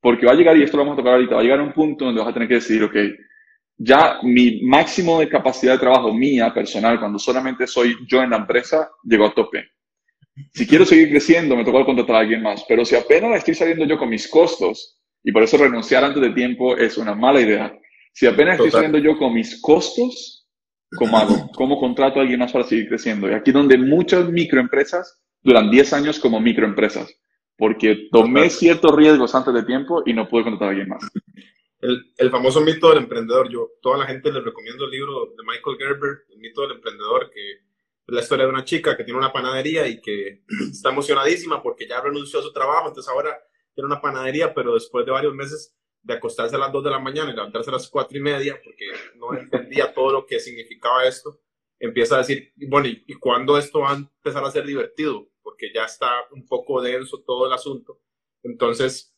Porque 0.00 0.26
va 0.26 0.32
a 0.32 0.34
llegar, 0.34 0.56
y 0.56 0.64
esto 0.64 0.76
lo 0.76 0.82
vamos 0.82 0.98
a 0.98 1.02
tocar 1.02 1.14
ahorita, 1.14 1.36
va 1.36 1.40
a 1.40 1.44
llegar 1.44 1.60
un 1.60 1.72
punto 1.72 2.06
donde 2.06 2.20
vas 2.20 2.30
a 2.30 2.34
tener 2.34 2.48
que 2.48 2.54
decidir, 2.54 2.82
ok, 2.82 2.96
ya 3.78 4.18
mi 4.22 4.60
máximo 4.62 5.20
de 5.20 5.28
capacidad 5.28 5.74
de 5.74 5.78
trabajo 5.78 6.12
mía, 6.12 6.52
personal, 6.52 6.98
cuando 6.98 7.18
solamente 7.18 7.66
soy 7.66 7.96
yo 8.08 8.22
en 8.22 8.30
la 8.30 8.38
empresa, 8.38 8.90
llegó 9.04 9.26
a 9.26 9.34
tope. 9.34 9.64
Si 10.52 10.66
quiero 10.66 10.84
seguir 10.84 11.10
creciendo, 11.10 11.56
me 11.56 11.64
toca 11.64 11.84
contratar 11.84 12.16
a 12.16 12.18
alguien 12.20 12.42
más. 12.42 12.64
Pero 12.68 12.84
si 12.84 12.96
apenas 12.96 13.38
estoy 13.38 13.54
saliendo 13.54 13.84
yo 13.84 13.96
con 13.98 14.08
mis 14.08 14.26
costos, 14.28 14.98
y 15.22 15.30
por 15.30 15.42
eso 15.42 15.56
renunciar 15.56 16.04
antes 16.04 16.20
de 16.20 16.30
tiempo 16.30 16.76
es 16.76 16.98
una 16.98 17.14
mala 17.14 17.40
idea. 17.40 17.72
Si 18.12 18.26
apenas 18.26 18.56
estoy 18.56 18.70
saliendo 18.70 18.98
yo 18.98 19.16
con 19.18 19.32
mis 19.32 19.60
costos, 19.60 20.48
¿cómo 20.96 21.16
hago? 21.16 21.50
¿Cómo 21.54 21.78
contrato 21.78 22.18
a 22.18 22.22
alguien 22.22 22.40
más 22.40 22.52
para 22.52 22.64
seguir 22.64 22.88
creciendo? 22.88 23.30
Y 23.30 23.34
aquí 23.34 23.52
donde 23.52 23.78
muchas 23.78 24.28
microempresas 24.28 25.21
duran 25.42 25.70
10 25.70 25.92
años 25.92 26.18
como 26.18 26.40
microempresas, 26.40 27.14
porque 27.56 28.08
tomé 28.10 28.50
ciertos 28.50 28.94
riesgos 28.94 29.34
antes 29.34 29.54
de 29.54 29.62
tiempo 29.64 30.02
y 30.06 30.12
no 30.12 30.28
pude 30.28 30.44
contratar 30.44 30.68
a 30.68 30.70
alguien 30.70 30.88
más. 30.88 31.02
El, 31.80 32.12
el, 32.16 32.30
famoso 32.30 32.60
mito 32.60 32.90
del 32.90 32.98
emprendedor. 32.98 33.48
Yo, 33.50 33.70
toda 33.80 33.98
la 33.98 34.06
gente 34.06 34.32
les 34.32 34.44
recomiendo 34.44 34.84
el 34.84 34.90
libro 34.92 35.34
de 35.36 35.42
Michael 35.44 35.76
Gerber, 35.78 36.18
El 36.30 36.38
mito 36.38 36.62
del 36.62 36.72
emprendedor, 36.72 37.28
que 37.30 37.60
la 38.06 38.20
historia 38.20 38.44
de 38.44 38.50
una 38.50 38.64
chica 38.64 38.96
que 38.96 39.04
tiene 39.04 39.18
una 39.18 39.32
panadería 39.32 39.86
y 39.86 40.00
que 40.00 40.42
está 40.70 40.90
emocionadísima 40.90 41.62
porque 41.62 41.88
ya 41.88 42.00
renunció 42.00 42.38
a 42.40 42.42
su 42.42 42.52
trabajo, 42.52 42.88
entonces 42.88 43.10
ahora 43.10 43.36
tiene 43.74 43.86
una 43.86 44.00
panadería, 44.00 44.54
pero 44.54 44.74
después 44.74 45.04
de 45.06 45.12
varios 45.12 45.34
meses 45.34 45.74
de 46.02 46.14
acostarse 46.14 46.56
a 46.56 46.58
las 46.58 46.72
2 46.72 46.84
de 46.84 46.90
la 46.90 46.98
mañana 46.98 47.30
y 47.30 47.34
levantarse 47.34 47.70
a 47.70 47.74
las 47.74 47.88
4 47.88 48.18
y 48.18 48.20
media, 48.20 48.60
porque 48.62 48.86
no 49.16 49.38
entendía 49.38 49.92
todo 49.94 50.12
lo 50.12 50.26
que 50.26 50.40
significaba 50.40 51.04
esto, 51.06 51.40
empieza 51.78 52.16
a 52.16 52.18
decir, 52.18 52.52
bueno, 52.68 52.88
¿y, 52.88 53.04
¿y 53.06 53.14
cuándo 53.14 53.56
esto 53.56 53.80
va 53.80 53.92
a 53.92 53.96
empezar 53.96 54.44
a 54.44 54.50
ser 54.50 54.66
divertido? 54.66 55.28
Porque 55.42 55.72
ya 55.74 55.84
está 55.84 56.10
un 56.32 56.46
poco 56.46 56.80
denso 56.80 57.22
todo 57.26 57.46
el 57.46 57.52
asunto. 57.52 58.00
Entonces, 58.42 59.14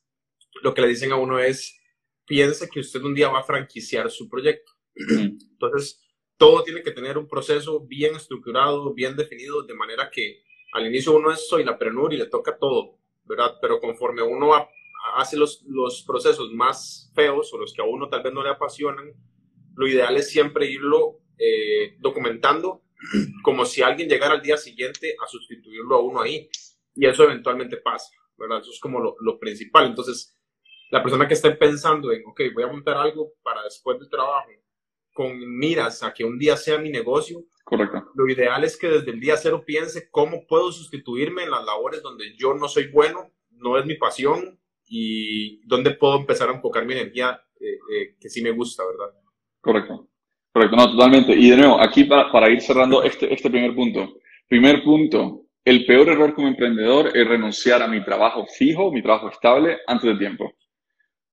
lo 0.62 0.74
que 0.74 0.82
le 0.82 0.88
dicen 0.88 1.12
a 1.12 1.16
uno 1.16 1.38
es, 1.38 1.78
piense 2.26 2.68
que 2.68 2.80
usted 2.80 3.02
un 3.02 3.14
día 3.14 3.28
va 3.28 3.40
a 3.40 3.44
franquiciar 3.44 4.10
su 4.10 4.28
proyecto. 4.28 4.72
Entonces, 4.94 6.02
todo 6.36 6.62
tiene 6.62 6.82
que 6.82 6.90
tener 6.90 7.18
un 7.18 7.28
proceso 7.28 7.80
bien 7.80 8.14
estructurado, 8.16 8.92
bien 8.92 9.16
definido, 9.16 9.62
de 9.62 9.74
manera 9.74 10.10
que 10.10 10.42
al 10.72 10.86
inicio 10.86 11.16
uno 11.16 11.32
es 11.32 11.48
soy 11.48 11.64
la 11.64 11.78
prenur 11.78 12.12
y 12.12 12.16
le 12.16 12.26
toca 12.26 12.58
todo, 12.58 12.98
¿verdad? 13.24 13.58
Pero 13.60 13.80
conforme 13.80 14.22
uno 14.22 14.50
hace 15.16 15.36
los, 15.36 15.62
los 15.68 16.02
procesos 16.02 16.52
más 16.52 17.12
feos 17.14 17.52
o 17.52 17.58
los 17.58 17.72
que 17.72 17.82
a 17.82 17.84
uno 17.84 18.08
tal 18.08 18.22
vez 18.22 18.32
no 18.32 18.42
le 18.42 18.50
apasionan, 18.50 19.12
lo 19.76 19.86
ideal 19.86 20.16
es 20.16 20.28
siempre 20.30 20.66
irlo 20.66 21.20
eh, 21.38 21.96
documentando 21.98 22.83
como 23.42 23.64
si 23.64 23.82
alguien 23.82 24.08
llegara 24.08 24.34
al 24.34 24.42
día 24.42 24.56
siguiente 24.56 25.14
a 25.22 25.26
sustituirlo 25.26 25.96
a 25.96 26.02
uno 26.02 26.22
ahí. 26.22 26.48
Y 26.94 27.06
eso 27.06 27.24
eventualmente 27.24 27.78
pasa, 27.78 28.12
¿verdad? 28.36 28.60
Eso 28.60 28.70
es 28.70 28.80
como 28.80 29.00
lo, 29.00 29.16
lo 29.20 29.38
principal. 29.38 29.86
Entonces, 29.86 30.36
la 30.90 31.02
persona 31.02 31.26
que 31.26 31.34
esté 31.34 31.50
pensando 31.52 32.12
en, 32.12 32.22
ok, 32.26 32.40
voy 32.54 32.64
a 32.64 32.68
montar 32.68 32.96
algo 32.96 33.32
para 33.42 33.62
después 33.64 33.98
del 33.98 34.08
trabajo, 34.08 34.50
con 35.12 35.38
miras 35.58 36.02
a 36.02 36.12
que 36.12 36.24
un 36.24 36.38
día 36.38 36.56
sea 36.56 36.78
mi 36.78 36.90
negocio, 36.90 37.44
Correcto. 37.64 38.10
Lo 38.14 38.28
ideal 38.28 38.62
es 38.62 38.76
que 38.76 38.88
desde 38.88 39.10
el 39.10 39.20
día 39.20 39.38
cero 39.38 39.64
piense 39.66 40.10
cómo 40.10 40.46
puedo 40.46 40.70
sustituirme 40.70 41.44
en 41.44 41.50
las 41.50 41.64
labores 41.64 42.02
donde 42.02 42.36
yo 42.36 42.52
no 42.52 42.68
soy 42.68 42.88
bueno, 42.88 43.32
no 43.50 43.78
es 43.78 43.86
mi 43.86 43.94
pasión 43.94 44.60
y 44.86 45.66
dónde 45.66 45.92
puedo 45.92 46.16
empezar 46.16 46.50
a 46.50 46.52
enfocar 46.52 46.84
mi 46.84 46.92
energía 46.92 47.42
eh, 47.58 47.78
eh, 47.90 48.16
que 48.20 48.28
sí 48.28 48.42
me 48.42 48.50
gusta, 48.50 48.84
¿verdad? 48.86 49.18
Correcto. 49.62 50.10
Correcto, 50.54 50.76
no, 50.76 50.92
totalmente. 50.92 51.32
Y 51.34 51.50
de 51.50 51.56
nuevo, 51.56 51.82
aquí 51.82 52.04
para, 52.04 52.30
para 52.30 52.48
ir 52.48 52.60
cerrando 52.60 53.02
este, 53.02 53.34
este 53.34 53.50
primer 53.50 53.74
punto. 53.74 54.18
Primer 54.46 54.84
punto, 54.84 55.46
el 55.64 55.84
peor 55.84 56.08
error 56.10 56.32
como 56.32 56.46
emprendedor 56.46 57.08
es 57.12 57.26
renunciar 57.26 57.82
a 57.82 57.88
mi 57.88 58.04
trabajo 58.04 58.46
fijo, 58.46 58.92
mi 58.92 59.02
trabajo 59.02 59.30
estable, 59.30 59.78
antes 59.84 60.12
de 60.12 60.16
tiempo. 60.16 60.54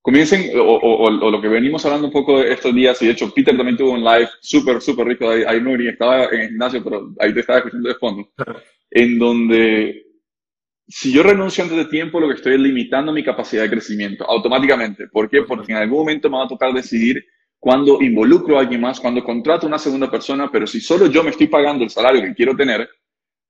comiencen, 0.00 0.50
o, 0.58 1.08
lo 1.08 1.40
que 1.40 1.46
venimos 1.46 1.84
hablando 1.86 2.08
un 2.08 2.12
poco 2.12 2.42
estos 2.42 2.74
días, 2.74 3.00
y 3.00 3.06
de 3.06 3.12
hecho 3.12 3.32
Peter 3.32 3.56
también 3.56 3.76
tuvo 3.76 3.92
un 3.92 4.02
live 4.02 4.28
súper, 4.40 4.80
súper 4.80 5.06
rico, 5.06 5.30
ahí, 5.30 5.44
ahí 5.46 5.60
no 5.60 5.76
estaba 5.76 6.24
en 6.24 6.40
el 6.40 6.48
gimnasio, 6.48 6.82
pero 6.82 7.14
ahí 7.20 7.32
te 7.32 7.40
estaba 7.40 7.60
escuchando 7.60 7.88
de 7.88 7.94
fondo, 7.94 8.28
en 8.90 9.18
donde 9.20 10.02
si 10.88 11.12
yo 11.12 11.22
renuncio 11.22 11.62
antes 11.62 11.78
de 11.78 11.84
tiempo, 11.84 12.18
lo 12.18 12.26
que 12.26 12.34
estoy 12.34 12.54
es 12.54 12.60
limitando 12.60 13.12
mi 13.12 13.22
capacidad 13.22 13.62
de 13.62 13.70
crecimiento 13.70 14.28
automáticamente. 14.28 15.06
¿Por 15.06 15.30
qué? 15.30 15.42
Porque 15.42 15.70
en 15.70 15.78
algún 15.78 16.00
momento 16.00 16.28
me 16.28 16.38
va 16.38 16.44
a 16.44 16.48
tocar 16.48 16.72
decidir 16.72 17.24
cuándo 17.62 18.02
involucro 18.02 18.58
a 18.58 18.62
alguien 18.62 18.80
más, 18.80 18.98
cuándo 18.98 19.22
contrato 19.22 19.66
a 19.66 19.68
una 19.68 19.78
segunda 19.78 20.10
persona, 20.10 20.50
pero 20.50 20.66
si 20.66 20.80
solo 20.80 21.06
yo 21.06 21.22
me 21.22 21.30
estoy 21.30 21.46
pagando 21.46 21.84
el 21.84 21.90
salario 21.90 22.20
que 22.20 22.34
quiero 22.34 22.56
tener, 22.56 22.88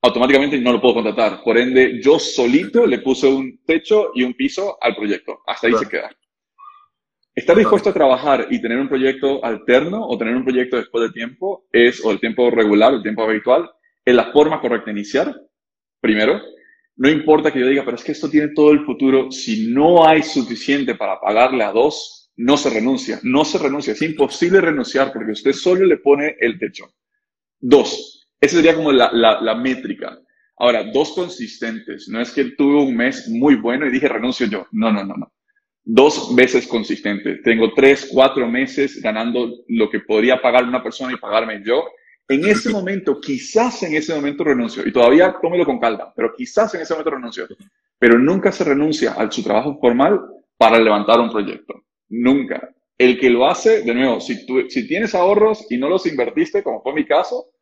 automáticamente 0.03 0.61
no 0.61 0.71
lo 0.71 0.83
puedo 0.83 0.97
contratar. 0.97 1.43
Por 1.43 1.57
ende, 1.57 1.99
yo 2.03 2.19
solito 2.19 2.87
le 2.87 2.99
puse 2.99 3.27
un 3.27 3.65
techo 3.65 4.11
y 4.15 4.23
un 4.23 4.35
piso 4.35 4.77
al 4.83 4.95
proyecto. 4.95 5.41
Hasta 5.47 5.69
ahí 5.69 5.73
se 5.73 5.89
queda. 5.89 6.11
Estar 7.35 7.57
dispuesto 7.57 7.89
a 7.89 7.95
trabajar 7.95 8.49
y 8.51 8.61
tener 8.61 8.79
un 8.79 8.89
proyecto 8.91 9.43
alterno 9.43 10.07
o 10.07 10.19
tener 10.19 10.37
un 10.37 10.45
proyecto 10.45 10.77
después 10.77 11.05
del 11.05 11.15
tiempo 11.15 11.65
es, 11.73 12.05
o 12.05 12.11
el 12.11 12.21
tiempo 12.21 12.51
regular, 12.51 12.93
el 12.93 13.03
tiempo 13.03 13.23
habitual, 13.23 13.71
es 14.05 14.15
la 14.15 14.31
forma 14.31 14.61
correcta 14.61 14.91
de 14.91 14.99
iniciar, 14.99 15.35
primero. 16.03 16.39
No 16.97 17.09
importa 17.09 17.51
que 17.51 17.61
yo 17.61 17.67
diga, 17.67 17.83
pero 17.83 17.97
es 17.97 18.05
que 18.05 18.13
esto 18.13 18.29
tiene 18.29 18.49
todo 18.49 18.73
el 18.73 18.85
futuro. 18.85 19.31
Si 19.31 19.73
no 19.73 20.07
hay 20.07 20.23
suficiente 20.23 20.97
para 20.97 21.19
pagarle 21.19 21.65
a 21.65 21.73
dos, 21.73 22.22
no 22.37 22.57
se 22.57 22.71
renuncia. 22.71 23.21
No 23.23 23.45
se 23.45 23.59
renuncia. 23.59 23.93
Es 23.93 24.03
imposible 24.03 24.61
renunciar 24.61 25.13
porque 25.13 25.33
usted 25.33 25.53
solo 25.53 25.85
le 25.85 25.99
pone 25.99 26.37
el 26.41 26.59
techo. 26.59 26.93
Dos. 27.61 28.29
Esa 28.41 28.57
sería 28.57 28.75
como 28.75 28.93
la, 28.93 29.11
la, 29.13 29.41
la 29.41 29.55
métrica. 29.55 30.19
Ahora, 30.59 30.85
dos 30.93 31.13
consistentes. 31.13 32.09
No 32.09 32.21
es 32.21 32.31
que 32.31 32.45
tuve 32.57 32.83
un 32.83 32.97
mes 32.97 33.29
muy 33.29 33.57
bueno 33.57 33.87
y 33.87 33.91
dije 33.91 34.09
renuncio 34.09 34.47
yo. 34.47 34.67
No, 34.73 34.93
no, 34.93 35.05
no, 35.05 35.15
no 35.17 35.33
dos 35.85 36.35
veces 36.35 36.67
consistente. 36.67 37.37
Tengo 37.37 37.73
tres, 37.75 38.09
cuatro 38.13 38.49
meses 38.49 39.01
ganando 39.01 39.65
lo 39.69 39.91
que 39.91 40.01
podría 40.01 40.41
pagar 40.41 40.65
una 40.65 40.83
persona 40.83 41.13
y 41.13 41.17
pagarme 41.17 41.63
yo. 41.65 41.85
En 42.29 42.47
ese 42.47 42.71
momento, 42.71 43.21
quizás 43.21 43.83
en 43.83 43.95
ese 43.95 44.15
momento 44.15 44.45
renuncio. 44.45 44.87
Y 44.87 44.93
todavía 44.93 45.35
tómelo 45.43 45.65
con 45.65 45.79
calma, 45.79 46.13
pero 46.15 46.33
quizás 46.35 46.75
en 46.75 46.83
ese 46.83 46.95
momento 46.95 47.11
renuncio. 47.11 47.49
Pero 47.99 48.19
nunca 48.19 48.53
se 48.53 48.65
renuncia 48.65 49.13
a 49.13 49.31
su 49.31 49.43
trabajo 49.43 49.79
formal 49.81 50.21
para 50.57 50.79
levantar 50.79 51.21
un 51.21 51.31
proyecto. 51.31 51.83
Nunca. 52.13 52.75
El 52.99 53.19
que 53.19 53.31
lo 53.31 53.47
hace, 53.47 53.83
de 53.83 53.95
nuevo, 53.95 54.21
si, 54.21 54.47
tú, 54.47 54.69
si 54.69 54.87
tienes 54.87 55.15
ahorros 55.15 55.67
y 55.71 55.79
no 55.79 55.89
los 55.89 56.07
invertiste, 56.07 56.63
como 56.63 56.83
fue 56.83 56.95
mi 56.95 57.05
caso, 57.05 57.53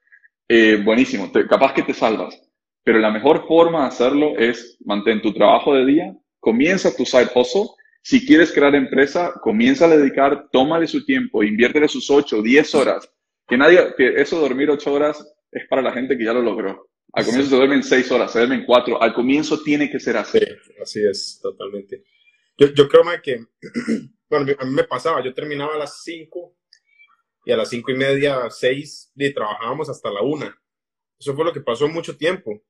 eh, 0.48 0.82
buenísimo, 0.84 1.30
capaz 1.48 1.72
que 1.72 1.82
te 1.82 1.94
salvas. 1.94 2.40
Pero 2.82 2.98
la 2.98 3.10
mejor 3.10 3.46
forma 3.46 3.82
de 3.82 3.88
hacerlo 3.88 4.36
es 4.38 4.76
mantén 4.84 5.22
tu 5.22 5.32
trabajo 5.32 5.74
de 5.74 5.86
día, 5.86 6.16
comienza 6.40 6.94
tu 6.96 7.04
side 7.04 7.30
hustle 7.34 7.68
si 8.02 8.26
quieres 8.26 8.52
crear 8.52 8.74
empresa, 8.74 9.32
comienza 9.42 9.84
a 9.84 9.96
dedicar, 9.96 10.48
tómale 10.50 10.86
su 10.86 11.04
tiempo, 11.04 11.42
inviértele 11.42 11.86
sus 11.86 12.10
8, 12.10 12.42
10 12.42 12.74
horas. 12.74 13.12
Que 13.46 13.58
nadie, 13.58 13.94
que 13.96 14.20
eso 14.20 14.36
de 14.36 14.42
dormir 14.42 14.70
8 14.70 14.92
horas 14.92 15.34
es 15.52 15.68
para 15.68 15.82
la 15.82 15.92
gente 15.92 16.16
que 16.16 16.24
ya 16.24 16.32
lo 16.32 16.40
logró. 16.40 16.88
Al 17.12 17.24
comienzo 17.24 17.50
se 17.50 17.56
duermen 17.56 17.82
6 17.82 18.10
horas, 18.12 18.32
se 18.32 18.38
duermen 18.38 18.64
4. 18.64 19.02
Al 19.02 19.12
comienzo 19.12 19.62
tiene 19.62 19.90
que 19.90 20.00
ser 20.00 20.16
así. 20.16 20.38
así 20.82 21.00
es, 21.04 21.40
totalmente. 21.42 22.04
Yo, 22.60 22.68
yo 22.68 22.88
creo 22.88 23.02
que, 23.22 23.46
bueno, 24.30 24.52
a 24.56 24.64
mí 24.64 24.70
me 24.72 24.84
pasaba, 24.84 25.24
yo 25.24 25.34
terminaba 25.34 25.74
a 25.74 25.78
las 25.78 26.02
5 26.04 26.56
y 27.46 27.50
a 27.50 27.56
las 27.56 27.68
5 27.70 27.90
y 27.90 27.94
media, 27.94 28.48
6, 28.48 29.12
y 29.16 29.34
trabajábamos 29.34 29.88
hasta 29.88 30.12
la 30.12 30.22
1. 30.22 30.46
Eso 31.18 31.34
fue 31.34 31.44
lo 31.44 31.52
que 31.52 31.60
pasó 31.60 31.88
mucho 31.88 32.16
tiempo, 32.16 32.62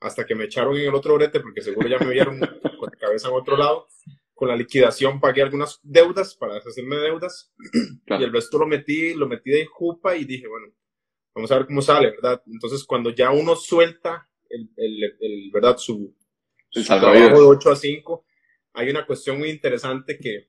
hasta 0.00 0.24
que 0.24 0.36
me 0.36 0.44
echaron 0.44 0.76
en 0.76 0.88
el 0.88 0.94
otro 0.94 1.14
brete, 1.16 1.40
porque 1.40 1.62
seguro 1.62 1.88
ya 1.88 1.98
me 1.98 2.12
vieron 2.12 2.38
con 2.78 2.90
la 2.92 2.98
cabeza 3.00 3.28
en 3.28 3.34
otro 3.34 3.56
lado 3.56 3.88
con 4.42 4.48
la 4.48 4.56
liquidación 4.56 5.20
pagué 5.20 5.40
algunas 5.40 5.78
deudas 5.84 6.34
para 6.34 6.54
deshacerme 6.54 6.96
de 6.96 7.02
deudas 7.02 7.52
y 8.08 8.24
el 8.24 8.32
resto 8.32 8.58
lo 8.58 8.66
metí, 8.66 9.14
lo 9.14 9.28
metí 9.28 9.50
de 9.50 9.66
jupa 9.66 10.16
y 10.16 10.24
dije, 10.24 10.48
bueno, 10.48 10.66
vamos 11.32 11.52
a 11.52 11.58
ver 11.58 11.66
cómo 11.66 11.80
sale, 11.80 12.10
¿verdad? 12.10 12.42
Entonces, 12.46 12.82
cuando 12.82 13.10
ya 13.10 13.30
uno 13.30 13.54
suelta 13.54 14.28
el, 14.48 14.68
el, 14.76 15.50
¿verdad? 15.52 15.76
Su, 15.76 16.16
trabajo 16.72 17.40
de 17.40 17.46
8 17.46 17.70
a 17.70 17.76
5, 17.76 18.24
hay 18.74 18.90
una 18.90 19.06
cuestión 19.06 19.38
muy 19.38 19.50
interesante 19.50 20.18
que 20.18 20.48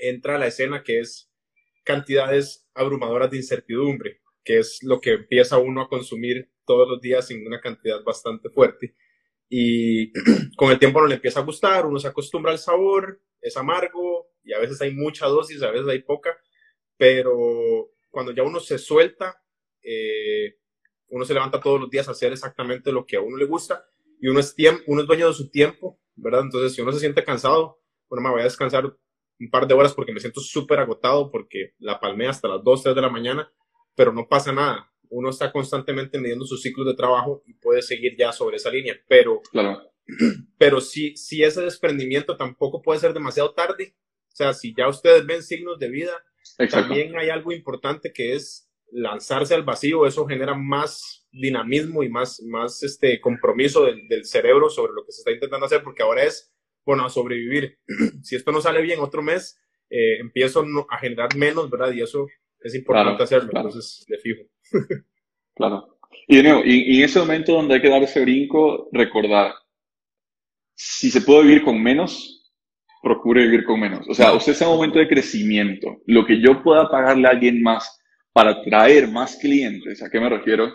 entra 0.00 0.36
a 0.36 0.38
la 0.38 0.46
escena 0.46 0.82
que 0.82 1.00
es 1.00 1.30
cantidades 1.84 2.66
abrumadoras 2.74 3.30
de 3.30 3.36
incertidumbre, 3.36 4.22
que 4.42 4.58
es 4.58 4.78
lo 4.82 5.00
que 5.00 5.12
empieza 5.12 5.58
uno 5.58 5.82
a 5.82 5.88
consumir 5.88 6.50
todos 6.66 6.88
los 6.88 7.00
días 7.00 7.30
en 7.30 7.46
una 7.46 7.60
cantidad 7.60 8.02
bastante 8.02 8.50
fuerte. 8.50 8.94
Y 9.48 10.12
con 10.56 10.70
el 10.70 10.78
tiempo 10.78 11.00
no 11.00 11.06
le 11.06 11.16
empieza 11.16 11.40
a 11.40 11.44
gustar, 11.44 11.86
uno 11.86 11.98
se 11.98 12.08
acostumbra 12.08 12.52
al 12.52 12.58
sabor, 12.58 13.20
es 13.40 13.56
amargo 13.56 14.30
y 14.42 14.52
a 14.52 14.58
veces 14.58 14.80
hay 14.80 14.92
mucha 14.92 15.26
dosis, 15.26 15.62
a 15.62 15.70
veces 15.70 15.86
hay 15.88 16.00
poca, 16.00 16.36
pero 16.96 17.90
cuando 18.10 18.32
ya 18.32 18.42
uno 18.42 18.60
se 18.60 18.78
suelta, 18.78 19.42
eh, 19.82 20.56
uno 21.08 21.24
se 21.24 21.34
levanta 21.34 21.60
todos 21.60 21.80
los 21.80 21.90
días 21.90 22.08
a 22.08 22.12
hacer 22.12 22.32
exactamente 22.32 22.90
lo 22.90 23.06
que 23.06 23.16
a 23.16 23.20
uno 23.20 23.36
le 23.36 23.44
gusta 23.44 23.86
y 24.20 24.28
uno 24.28 24.40
es, 24.40 24.54
uno 24.86 25.00
es 25.00 25.06
dueño 25.06 25.28
de 25.28 25.34
su 25.34 25.50
tiempo, 25.50 26.00
¿verdad? 26.14 26.42
Entonces, 26.42 26.74
si 26.74 26.82
uno 26.82 26.92
se 26.92 27.00
siente 27.00 27.24
cansado, 27.24 27.80
bueno, 28.08 28.22
me 28.22 28.30
voy 28.30 28.40
a 28.40 28.44
descansar 28.44 28.84
un 28.86 29.50
par 29.50 29.66
de 29.66 29.74
horas 29.74 29.94
porque 29.94 30.12
me 30.12 30.20
siento 30.20 30.40
súper 30.40 30.78
agotado 30.78 31.30
porque 31.30 31.74
la 31.78 32.00
palmé 32.00 32.28
hasta 32.28 32.48
las 32.48 32.62
2, 32.62 32.82
3 32.82 32.94
de 32.94 33.00
la 33.02 33.10
mañana, 33.10 33.52
pero 33.94 34.12
no 34.12 34.28
pasa 34.28 34.52
nada 34.52 34.90
uno 35.14 35.30
está 35.30 35.52
constantemente 35.52 36.18
midiendo 36.18 36.44
sus 36.44 36.60
ciclos 36.60 36.86
de 36.86 36.94
trabajo 36.94 37.42
y 37.46 37.54
puede 37.54 37.82
seguir 37.82 38.16
ya 38.18 38.32
sobre 38.32 38.56
esa 38.56 38.70
línea, 38.70 38.96
pero, 39.08 39.40
claro. 39.50 39.82
pero 40.58 40.80
si, 40.80 41.16
si 41.16 41.42
ese 41.42 41.62
desprendimiento 41.62 42.36
tampoco 42.36 42.82
puede 42.82 43.00
ser 43.00 43.14
demasiado 43.14 43.54
tarde, 43.54 43.94
o 44.32 44.36
sea, 44.36 44.52
si 44.52 44.74
ya 44.76 44.88
ustedes 44.88 45.24
ven 45.24 45.42
signos 45.42 45.78
de 45.78 45.88
vida, 45.88 46.12
también 46.70 47.16
hay 47.16 47.30
algo 47.30 47.52
importante 47.52 48.12
que 48.12 48.34
es 48.34 48.68
lanzarse 48.90 49.54
al 49.54 49.62
vacío, 49.62 50.06
eso 50.06 50.26
genera 50.26 50.54
más 50.54 51.23
dinamismo 51.34 52.02
y 52.02 52.08
más, 52.08 52.40
más 52.42 52.82
este 52.82 53.20
compromiso 53.20 53.84
del, 53.84 54.06
del 54.08 54.24
cerebro 54.24 54.70
sobre 54.70 54.92
lo 54.92 55.04
que 55.04 55.12
se 55.12 55.20
está 55.20 55.32
intentando 55.32 55.66
hacer, 55.66 55.82
porque 55.82 56.02
ahora 56.02 56.22
es, 56.24 56.54
bueno, 56.84 57.08
sobrevivir. 57.10 57.78
si 58.22 58.36
esto 58.36 58.52
no 58.52 58.60
sale 58.60 58.82
bien 58.82 59.00
otro 59.00 59.22
mes, 59.22 59.58
eh, 59.90 60.18
empiezo 60.20 60.64
a 60.90 60.98
generar 60.98 61.34
menos, 61.36 61.70
¿verdad? 61.70 61.92
Y 61.92 62.02
eso 62.02 62.26
es 62.60 62.74
importante 62.74 63.22
hacerlo, 63.22 63.50
entonces 63.54 64.04
de 64.08 64.18
fijo. 64.18 64.42
claro. 65.54 65.98
Y, 66.26 66.38
y, 66.38 66.98
en 66.98 67.04
ese 67.04 67.18
momento 67.18 67.52
donde 67.52 67.74
hay 67.74 67.82
que 67.82 67.90
dar 67.90 68.02
ese 68.02 68.22
brinco, 68.22 68.88
recordar, 68.92 69.52
si 70.74 71.10
se 71.10 71.20
puede 71.20 71.42
vivir 71.42 71.62
con 71.62 71.82
menos, 71.82 72.52
procure 73.02 73.42
vivir 73.42 73.64
con 73.64 73.78
menos. 73.78 74.08
O 74.08 74.14
sea, 74.14 74.32
usted 74.32 74.52
está 74.52 74.64
en 74.64 74.70
un 74.70 74.76
momento 74.78 74.98
de 74.98 75.08
crecimiento. 75.08 76.00
Lo 76.06 76.24
que 76.24 76.40
yo 76.40 76.62
pueda 76.62 76.90
pagarle 76.90 77.28
a 77.28 77.32
alguien 77.32 77.62
más 77.62 78.00
para 78.32 78.62
traer 78.62 79.08
más 79.08 79.36
clientes, 79.36 80.02
¿a 80.02 80.10
qué 80.10 80.18
me 80.18 80.30
refiero? 80.30 80.72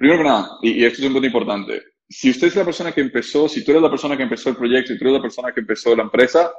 Primero 0.00 0.22
que 0.22 0.28
nada, 0.28 0.58
y, 0.62 0.70
y 0.70 0.84
esto 0.86 1.02
es 1.02 1.06
un 1.06 1.12
punto 1.12 1.26
importante, 1.26 1.82
si 2.08 2.30
usted 2.30 2.46
es 2.46 2.56
la 2.56 2.64
persona 2.64 2.90
que 2.90 3.02
empezó, 3.02 3.50
si 3.50 3.62
tú 3.62 3.72
eres 3.72 3.82
la 3.82 3.90
persona 3.90 4.16
que 4.16 4.22
empezó 4.22 4.48
el 4.48 4.56
proyecto, 4.56 4.94
si 4.94 4.98
tú 4.98 5.04
eres 5.04 5.18
la 5.18 5.22
persona 5.22 5.52
que 5.52 5.60
empezó 5.60 5.94
la 5.94 6.04
empresa, 6.04 6.50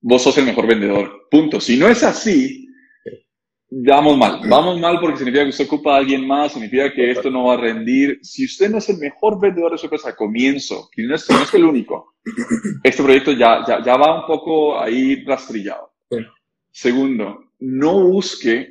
vos 0.00 0.20
sos 0.20 0.36
el 0.38 0.46
mejor 0.46 0.66
vendedor. 0.66 1.28
Punto. 1.30 1.60
Si 1.60 1.76
no 1.78 1.86
es 1.86 2.02
así, 2.02 2.62
Vamos 3.74 4.18
mal, 4.18 4.40
vamos 4.50 4.78
mal 4.78 5.00
porque 5.00 5.16
significa 5.16 5.44
que 5.44 5.48
usted 5.48 5.64
ocupa 5.64 5.94
a 5.94 5.96
alguien 5.96 6.26
más, 6.26 6.52
significa 6.52 6.92
que 6.92 7.10
esto 7.10 7.30
no 7.30 7.46
va 7.46 7.54
a 7.54 7.56
rendir. 7.56 8.18
Si 8.20 8.44
usted 8.44 8.68
no 8.68 8.76
es 8.76 8.88
el 8.90 8.98
mejor 8.98 9.40
vendedor 9.40 9.72
de 9.72 9.78
su 9.78 9.86
empresa, 9.86 10.14
comienzo, 10.14 10.90
y 10.94 11.04
no 11.04 11.14
es, 11.14 11.30
no 11.30 11.40
es 11.40 11.54
el 11.54 11.64
único, 11.64 12.16
este 12.82 13.02
proyecto 13.02 13.32
ya, 13.32 13.64
ya, 13.66 13.82
ya 13.82 13.96
va 13.96 14.20
un 14.20 14.26
poco 14.26 14.78
ahí 14.78 15.24
rastrillado. 15.24 15.90
Segundo, 16.70 17.52
no 17.60 18.08
busque 18.08 18.68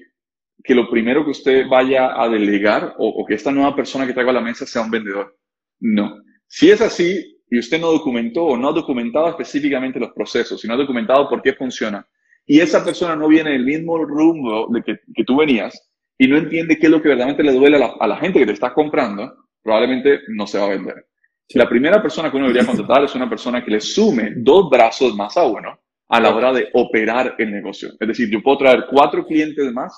que 0.63 0.75
lo 0.75 0.89
primero 0.89 1.23
que 1.23 1.31
usted 1.31 1.67
vaya 1.67 2.21
a 2.21 2.27
delegar 2.29 2.95
o, 2.97 3.07
o, 3.07 3.25
que 3.25 3.35
esta 3.35 3.51
nueva 3.51 3.75
persona 3.75 4.05
que 4.05 4.13
traiga 4.13 4.31
a 4.31 4.35
la 4.35 4.41
mesa 4.41 4.65
sea 4.65 4.81
un 4.81 4.91
vendedor. 4.91 5.37
No. 5.79 6.21
Si 6.47 6.69
es 6.69 6.81
así 6.81 7.39
y 7.49 7.59
usted 7.59 7.79
no 7.79 7.91
documentó 7.91 8.45
o 8.45 8.57
no 8.57 8.69
ha 8.69 8.73
documentado 8.73 9.29
específicamente 9.29 9.99
los 9.99 10.11
procesos, 10.11 10.61
sino 10.61 10.73
ha 10.73 10.77
documentado 10.77 11.27
por 11.29 11.41
qué 11.41 11.53
funciona, 11.53 12.07
y 12.45 12.59
esa 12.59 12.83
persona 12.83 13.15
no 13.15 13.27
viene 13.27 13.51
del 13.51 13.65
mismo 13.65 13.97
rumbo 14.03 14.67
de 14.69 14.81
que, 14.83 14.99
que 15.13 15.23
tú 15.23 15.37
venías 15.37 15.91
y 16.17 16.27
no 16.27 16.37
entiende 16.37 16.77
qué 16.77 16.87
es 16.87 16.91
lo 16.91 17.01
que 17.01 17.09
verdaderamente 17.09 17.43
le 17.43 17.53
duele 17.53 17.77
a 17.77 17.79
la, 17.79 17.93
a 17.99 18.07
la, 18.07 18.17
gente 18.17 18.39
que 18.39 18.45
te 18.45 18.51
está 18.53 18.73
comprando, 18.73 19.47
probablemente 19.61 20.19
no 20.29 20.47
se 20.47 20.59
va 20.59 20.65
a 20.65 20.69
vender. 20.69 21.07
Si 21.47 21.57
la 21.57 21.67
primera 21.67 22.01
persona 22.01 22.29
que 22.29 22.37
uno 22.37 22.47
debería 22.47 22.67
contratar 22.67 23.03
es 23.03 23.15
una 23.15 23.29
persona 23.29 23.63
que 23.63 23.71
le 23.71 23.81
sume 23.81 24.33
dos 24.37 24.69
brazos 24.69 25.15
más 25.15 25.35
a 25.37 25.45
uno 25.45 25.79
a 26.09 26.19
la 26.19 26.35
hora 26.35 26.51
de 26.51 26.69
operar 26.73 27.35
el 27.37 27.51
negocio. 27.51 27.89
Es 27.99 28.07
decir, 28.07 28.29
yo 28.29 28.43
puedo 28.43 28.57
traer 28.57 28.85
cuatro 28.89 29.25
clientes 29.25 29.71
más 29.71 29.93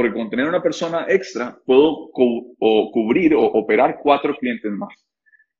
porque 0.00 0.14
con 0.14 0.30
tener 0.30 0.46
una 0.46 0.62
persona 0.62 1.04
extra 1.10 1.60
puedo 1.66 2.10
o 2.14 2.90
cubrir 2.90 3.34
o 3.34 3.42
operar 3.42 3.98
cuatro 4.02 4.34
clientes 4.34 4.72
más. 4.72 4.94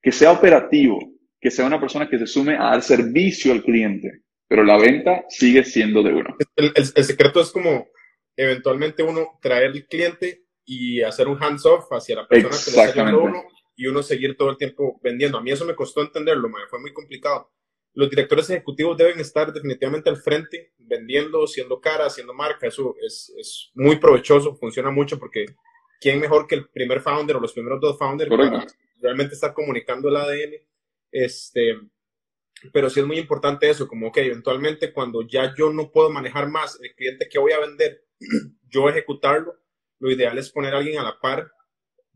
Que 0.01 0.11
sea 0.11 0.33
operativo, 0.33 0.99
que 1.39 1.51
sea 1.51 1.67
una 1.67 1.79
persona 1.79 2.09
que 2.09 2.19
se 2.19 2.27
sume 2.27 2.57
a 2.57 2.71
dar 2.71 2.81
servicio 2.81 3.53
al 3.53 3.63
cliente, 3.63 4.23
pero 4.49 4.65
la 4.65 4.79
venta 4.79 5.27
sigue 5.29 5.63
siendo 5.63 6.03
de 6.03 6.15
uno. 6.15 6.35
El, 6.57 6.73
el, 6.75 7.05
secreto 7.05 7.43
es 7.43 7.51
como 7.51 7.89
eventualmente 8.35 9.03
uno 9.03 9.39
traer 9.43 9.73
el 9.73 9.87
cliente 9.87 10.45
y 10.65 11.03
hacer 11.03 11.29
un 11.29 11.37
hands-off 11.39 11.93
hacia 11.93 12.17
la 12.17 12.27
persona 12.27 12.57
que 12.65 12.71
le 12.71 13.03
está 13.03 13.15
uno 13.15 13.45
y 13.77 13.89
uno 13.89 14.03
seguir 14.03 14.39
todo 14.39 14.53
el 14.53 14.57
tiempo 14.57 14.99
vendiendo. 15.03 15.37
A 15.37 15.43
mí 15.43 15.51
eso 15.51 15.67
me 15.67 15.75
costó 15.75 16.01
entenderlo, 16.01 16.49
fue 16.71 16.81
muy 16.81 16.95
complicado. 16.95 17.51
Los 17.95 18.09
directores 18.09 18.49
ejecutivos 18.51 18.97
deben 18.97 19.19
estar 19.21 19.53
definitivamente 19.53 20.11
al 20.11 20.17
frente, 20.17 20.73
vendiendo, 20.79 21.47
siendo 21.47 21.81
cara, 21.81 22.07
haciendo 22.07 22.35
marca. 22.35 22.67
Eso 22.67 22.95
es, 23.01 23.33
es 23.37 23.71
muy 23.75 23.97
provechoso, 23.97 24.55
funciona 24.55 24.91
mucho 24.91 25.19
porque 25.19 25.47
¿quién 26.01 26.21
mejor 26.21 26.47
que 26.47 26.57
el 26.57 26.69
primer 26.69 27.01
founder 27.01 27.37
o 27.37 27.41
los 27.41 27.53
primeros 27.53 27.81
dos 27.81 27.99
founders 27.99 28.31
para 28.31 28.67
realmente 29.01 29.35
estar 29.35 29.53
comunicando 29.53 30.09
el 30.09 30.17
ADN? 30.17 30.55
Este, 31.11 31.79
pero 32.73 32.91
sí 32.91 33.01
es 33.01 33.07
muy 33.07 33.19
importante 33.19 33.69
eso, 33.69 33.89
como 33.89 34.13
que 34.13 34.23
eventualmente 34.23 34.93
cuando 34.93 35.23
ya 35.23 35.55
yo 35.57 35.73
no 35.73 35.91
puedo 35.91 36.11
manejar 36.11 36.49
más 36.49 36.79
el 36.83 36.95
cliente 36.95 37.29
que 37.29 37.39
voy 37.39 37.53
a 37.53 37.61
vender, 37.61 38.05
yo 38.69 38.89
ejecutarlo, 38.89 39.55
lo 39.99 40.11
ideal 40.11 40.39
es 40.39 40.51
poner 40.51 40.75
a 40.75 40.79
alguien 40.79 40.99
a 40.99 41.03
la 41.03 41.19
par 41.19 41.51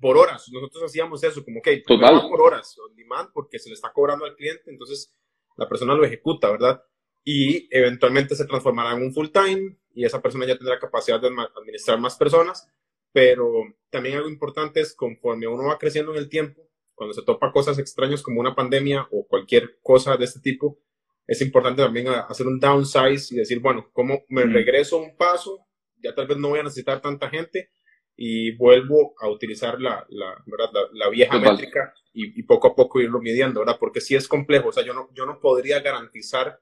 por 0.00 0.16
horas. 0.16 0.48
Nosotros 0.50 0.84
hacíamos 0.84 1.22
eso, 1.24 1.44
como 1.44 1.60
que 1.62 1.82
por 1.86 2.42
horas, 2.42 2.76
on 2.78 2.94
demand, 2.94 3.30
porque 3.32 3.58
se 3.58 3.68
le 3.68 3.74
está 3.74 3.92
cobrando 3.92 4.24
al 4.24 4.36
cliente, 4.36 4.70
entonces 4.70 5.12
la 5.56 5.68
persona 5.68 5.94
lo 5.94 6.04
ejecuta, 6.04 6.50
¿verdad? 6.50 6.82
Y 7.24 7.68
eventualmente 7.74 8.34
se 8.34 8.46
transformará 8.46 8.92
en 8.92 9.02
un 9.02 9.12
full 9.12 9.28
time 9.28 9.76
y 9.94 10.04
esa 10.04 10.20
persona 10.20 10.46
ya 10.46 10.58
tendrá 10.58 10.78
capacidad 10.78 11.20
de 11.20 11.28
administrar 11.56 11.98
más 11.98 12.16
personas, 12.16 12.68
pero 13.12 13.50
también 13.90 14.16
algo 14.16 14.28
importante 14.28 14.80
es 14.80 14.94
conforme 14.94 15.46
uno 15.46 15.68
va 15.68 15.78
creciendo 15.78 16.12
en 16.12 16.18
el 16.18 16.28
tiempo, 16.28 16.68
cuando 16.94 17.14
se 17.14 17.22
topa 17.22 17.52
cosas 17.52 17.78
extrañas 17.78 18.22
como 18.22 18.40
una 18.40 18.54
pandemia 18.54 19.06
o 19.10 19.26
cualquier 19.26 19.78
cosa 19.82 20.16
de 20.16 20.24
este 20.24 20.40
tipo, 20.40 20.78
es 21.26 21.40
importante 21.40 21.82
también 21.82 22.08
hacer 22.08 22.46
un 22.46 22.60
downsize 22.60 23.32
y 23.34 23.36
decir, 23.36 23.60
bueno, 23.60 23.88
¿cómo 23.92 24.24
me 24.28 24.42
regreso 24.44 24.98
un 24.98 25.16
paso? 25.16 25.66
Ya 26.02 26.14
tal 26.14 26.26
vez 26.26 26.36
no 26.36 26.50
voy 26.50 26.58
a 26.58 26.64
necesitar 26.64 27.00
tanta 27.00 27.30
gente 27.30 27.70
y 28.16 28.56
vuelvo 28.56 29.14
a 29.20 29.28
utilizar 29.28 29.80
la, 29.80 30.06
la, 30.10 30.36
la, 30.92 31.08
vieja 31.08 31.38
métrica 31.38 31.94
y, 32.14 32.42
poco 32.44 32.68
a 32.68 32.74
poco 32.74 33.00
irlo 33.00 33.20
midiendo, 33.20 33.60
¿verdad? 33.60 33.76
Porque 33.78 34.00
sí 34.00 34.14
es 34.14 34.28
complejo, 34.28 34.68
o 34.68 34.72
sea, 34.72 34.84
yo 34.84 34.94
no, 34.94 35.08
yo 35.12 35.26
no 35.26 35.40
podría 35.40 35.80
garantizar 35.80 36.60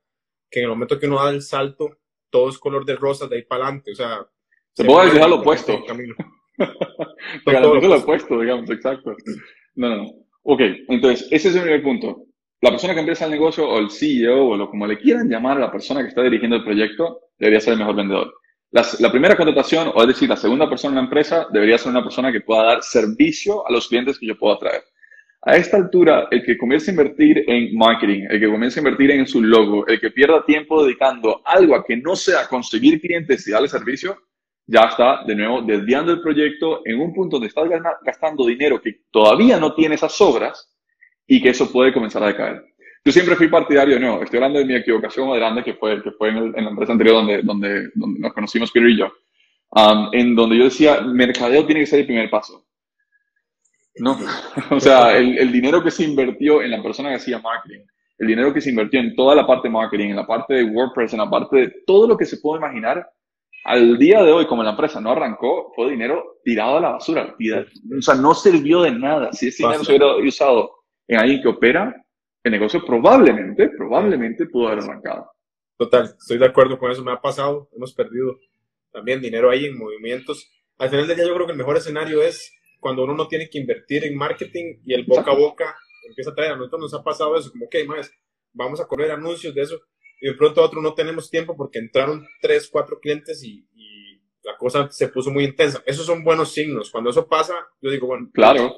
que 0.50 0.60
en 0.60 0.64
el 0.64 0.70
momento 0.70 0.98
que 0.98 1.06
uno 1.06 1.22
da 1.22 1.30
el 1.30 1.42
salto, 1.42 1.98
todo 2.30 2.48
es 2.48 2.58
color 2.58 2.84
de 2.86 2.96
rosa 2.96 3.26
de 3.26 3.36
ahí 3.36 3.42
para 3.42 3.64
adelante, 3.64 3.92
o 3.92 3.94
sea... 3.94 4.26
Se, 4.72 4.84
puede 4.84 5.06
decir 5.06 5.20
lo 5.28 5.36
opuesto. 5.36 5.82
Te 7.44 7.52
garantizo 7.52 7.88
lo 7.88 7.98
opuesto, 7.98 8.40
digamos, 8.40 8.70
exacto. 8.70 9.14
No, 9.74 9.96
no, 9.96 10.22
Ok, 10.44 10.60
entonces, 10.88 11.28
ese 11.30 11.48
es 11.48 11.54
el 11.54 11.62
primer 11.62 11.82
punto. 11.82 12.24
La 12.60 12.70
persona 12.70 12.94
que 12.94 13.00
empieza 13.00 13.26
el 13.26 13.30
negocio 13.30 13.68
o 13.68 13.78
el 13.78 13.90
CEO 13.90 14.48
o 14.48 14.56
lo 14.56 14.70
como 14.70 14.86
le 14.86 14.98
quieran 14.98 15.28
llamar 15.28 15.56
a 15.56 15.60
la 15.60 15.72
persona 15.72 16.02
que 16.02 16.08
está 16.08 16.22
dirigiendo 16.22 16.56
el 16.56 16.64
proyecto 16.64 17.20
debería 17.38 17.60
ser 17.60 17.74
el 17.74 17.80
mejor 17.80 17.96
vendedor. 17.96 18.34
la 18.70 19.10
primera 19.10 19.36
contratación, 19.36 19.92
o 19.94 20.00
es 20.00 20.08
decir, 20.08 20.28
la 20.28 20.36
segunda 20.36 20.68
persona 20.68 20.92
en 20.92 20.96
la 20.96 21.02
empresa, 21.02 21.46
debería 21.52 21.78
ser 21.78 21.90
una 21.90 22.02
persona 22.02 22.32
que 22.32 22.40
pueda 22.40 22.64
dar 22.64 22.82
servicio 22.82 23.66
a 23.66 23.72
los 23.72 23.88
clientes 23.88 24.18
que 24.18 24.26
yo 24.26 24.38
puedo 24.38 24.54
atraer. 24.54 24.82
A 25.44 25.56
esta 25.56 25.76
altura, 25.76 26.28
el 26.30 26.44
que 26.44 26.56
comience 26.56 26.90
a 26.90 26.94
invertir 26.94 27.44
en 27.48 27.76
marketing, 27.76 28.26
el 28.30 28.38
que 28.38 28.48
comience 28.48 28.78
a 28.78 28.82
invertir 28.82 29.10
en 29.10 29.26
su 29.26 29.42
logo, 29.42 29.84
el 29.88 30.00
que 30.00 30.12
pierda 30.12 30.44
tiempo 30.44 30.84
dedicando 30.84 31.42
algo 31.44 31.74
a 31.74 31.84
que 31.84 31.96
no 31.96 32.14
sea 32.14 32.46
conseguir 32.46 33.00
clientes 33.00 33.48
y 33.48 33.50
darle 33.50 33.66
servicio, 33.66 34.16
ya 34.66 34.82
está 34.82 35.24
de 35.26 35.34
nuevo 35.34 35.62
desviando 35.62 36.12
el 36.12 36.20
proyecto 36.20 36.82
en 36.84 37.00
un 37.00 37.12
punto 37.12 37.36
donde 37.36 37.48
estás 37.48 37.68
gastando 38.04 38.46
dinero 38.46 38.80
que 38.80 39.00
todavía 39.10 39.58
no 39.58 39.74
tiene 39.74 39.96
esas 39.96 40.12
sobras 40.12 40.72
y 41.26 41.42
que 41.42 41.48
eso 41.48 41.72
puede 41.72 41.92
comenzar 41.92 42.22
a 42.22 42.28
decaer. 42.28 42.62
Yo 43.04 43.10
siempre 43.10 43.34
fui 43.34 43.48
partidario, 43.48 43.98
no, 43.98 44.22
estoy 44.22 44.36
hablando 44.36 44.60
de 44.60 44.64
mi 44.64 44.76
equivocación 44.76 45.28
más 45.28 45.38
grande 45.38 45.64
que 45.64 45.74
fue, 45.74 46.00
que 46.04 46.12
fue 46.12 46.28
en, 46.28 46.52
la 46.52 46.70
empresa 46.70 46.92
anterior 46.92 47.16
donde, 47.16 47.42
donde, 47.42 47.88
donde, 47.96 48.20
nos 48.20 48.32
conocimos 48.32 48.70
Peter 48.70 48.88
y 48.88 48.96
yo, 48.96 49.12
um, 49.70 50.08
en 50.12 50.36
donde 50.36 50.56
yo 50.56 50.64
decía, 50.64 51.00
mercadeo 51.00 51.66
tiene 51.66 51.80
que 51.80 51.86
ser 51.88 51.98
el 51.98 52.06
primer 52.06 52.30
paso. 52.30 52.64
No, 53.96 54.18
o 54.70 54.80
sea, 54.80 55.16
el, 55.16 55.38
el 55.38 55.52
dinero 55.52 55.82
que 55.82 55.90
se 55.90 56.04
invirtió 56.04 56.62
en 56.62 56.70
la 56.70 56.82
persona 56.82 57.10
que 57.10 57.16
hacía 57.16 57.38
marketing, 57.38 57.84
el 58.18 58.26
dinero 58.26 58.52
que 58.54 58.60
se 58.60 58.70
invirtió 58.70 59.00
en 59.00 59.14
toda 59.14 59.34
la 59.34 59.46
parte 59.46 59.68
de 59.68 59.74
marketing, 59.74 60.10
en 60.10 60.16
la 60.16 60.26
parte 60.26 60.54
de 60.54 60.64
WordPress, 60.64 61.12
en 61.12 61.18
la 61.18 61.30
parte 61.30 61.56
de 61.56 61.74
todo 61.86 62.06
lo 62.06 62.16
que 62.16 62.24
se 62.24 62.38
puede 62.38 62.60
imaginar, 62.60 63.06
al 63.64 63.98
día 63.98 64.22
de 64.22 64.32
hoy, 64.32 64.46
como 64.46 64.62
la 64.62 64.70
empresa 64.70 65.00
no 65.00 65.12
arrancó, 65.12 65.72
fue 65.74 65.90
dinero 65.90 66.40
tirado 66.44 66.78
a 66.78 66.80
la 66.80 66.90
basura. 66.90 67.34
O 67.96 68.02
sea, 68.02 68.14
no 68.14 68.34
sirvió 68.34 68.82
de 68.82 68.90
nada. 68.90 69.32
Si 69.32 69.48
ese 69.48 69.62
dinero 69.62 69.84
se 69.84 69.92
hubiera 69.92 70.16
usado 70.16 70.70
en 71.06 71.20
alguien 71.20 71.42
que 71.42 71.48
opera, 71.48 72.04
el 72.42 72.52
negocio 72.52 72.84
probablemente, 72.84 73.68
probablemente 73.68 74.46
pudo 74.46 74.68
haber 74.68 74.82
arrancado. 74.82 75.30
Total, 75.76 76.04
estoy 76.04 76.38
de 76.38 76.46
acuerdo 76.46 76.78
con 76.78 76.90
eso. 76.90 77.04
Me 77.04 77.12
ha 77.12 77.20
pasado, 77.20 77.68
hemos 77.74 77.94
perdido 77.94 78.38
también 78.90 79.20
dinero 79.20 79.50
ahí 79.50 79.66
en 79.66 79.78
movimientos. 79.78 80.50
Al 80.78 80.90
final 80.90 81.06
del 81.06 81.16
día, 81.16 81.26
yo 81.26 81.34
creo 81.34 81.46
que 81.46 81.52
el 81.52 81.58
mejor 81.58 81.76
escenario 81.76 82.20
es 82.22 82.52
cuando 82.82 83.04
uno 83.04 83.14
no 83.14 83.28
tiene 83.28 83.48
que 83.48 83.60
invertir 83.60 84.04
en 84.04 84.16
marketing 84.16 84.80
y 84.84 84.92
el 84.92 85.04
boca 85.04 85.30
a 85.30 85.36
boca 85.36 85.76
empieza 86.06 86.32
a 86.32 86.34
traer. 86.34 86.52
A 86.52 86.56
nosotros 86.56 86.80
nos 86.82 86.94
ha 86.94 87.04
pasado 87.04 87.36
eso, 87.36 87.52
como, 87.52 87.66
ok, 87.66 87.76
más, 87.86 88.12
vamos 88.52 88.80
a 88.80 88.86
correr 88.86 89.12
anuncios 89.12 89.54
de 89.54 89.62
eso 89.62 89.80
y 90.20 90.26
de 90.26 90.34
pronto 90.34 90.60
a 90.60 90.64
otro 90.64 90.82
no 90.82 90.94
tenemos 90.94 91.30
tiempo 91.30 91.56
porque 91.56 91.78
entraron 91.78 92.26
tres, 92.40 92.68
cuatro 92.70 92.98
clientes 93.00 93.42
y, 93.44 93.66
la 94.44 94.56
cosa 94.58 94.90
se 94.90 95.06
puso 95.06 95.30
muy 95.30 95.44
intensa. 95.44 95.84
Esos 95.86 96.04
son 96.04 96.24
buenos 96.24 96.52
signos. 96.52 96.90
Cuando 96.90 97.10
eso 97.10 97.28
pasa, 97.28 97.54
yo 97.80 97.92
digo, 97.92 98.08
bueno, 98.08 98.28
claro. 98.34 98.74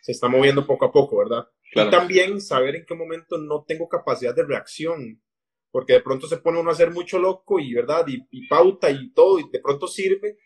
se 0.00 0.12
está 0.12 0.28
moviendo 0.28 0.64
poco 0.64 0.84
a 0.84 0.92
poco, 0.92 1.18
¿verdad? 1.18 1.48
Y 1.74 1.90
también 1.90 2.40
saber 2.40 2.76
en 2.76 2.84
qué 2.86 2.94
momento 2.94 3.36
no 3.36 3.64
tengo 3.66 3.88
capacidad 3.88 4.32
de 4.32 4.44
reacción, 4.44 5.20
porque 5.72 5.94
de 5.94 6.00
pronto 6.00 6.28
se 6.28 6.36
pone 6.36 6.60
uno 6.60 6.70
a 6.70 6.74
hacer 6.74 6.92
mucho 6.92 7.18
loco 7.18 7.58
y, 7.58 7.74
¿verdad? 7.74 8.06
Y, 8.06 8.46
pauta 8.46 8.88
y 8.88 9.12
todo, 9.12 9.40
y 9.40 9.50
de 9.50 9.58
pronto 9.58 9.88
sirve, 9.88 10.38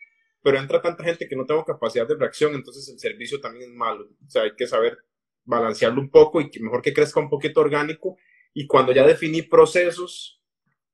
pero 0.45 0.59
entra 0.59 0.79
tanta 0.79 1.03
gente 1.03 1.27
que 1.27 1.35
no 1.35 1.43
tengo 1.43 1.65
capacidad 1.65 2.07
de 2.07 2.13
reacción, 2.13 2.53
entonces 2.53 2.87
el 2.87 2.99
servicio 2.99 3.41
también 3.41 3.71
es 3.71 3.75
malo. 3.75 4.03
O 4.03 4.29
sea, 4.29 4.43
hay 4.43 4.55
que 4.55 4.67
saber 4.67 4.99
balancearlo 5.43 5.99
un 5.99 6.11
poco 6.11 6.39
y 6.39 6.51
que 6.51 6.59
mejor 6.59 6.83
que 6.83 6.93
crezca 6.93 7.19
un 7.19 7.31
poquito 7.31 7.61
orgánico. 7.61 8.15
Y 8.53 8.67
cuando 8.67 8.91
ya 8.91 9.07
definí 9.07 9.41
procesos, 9.41 10.39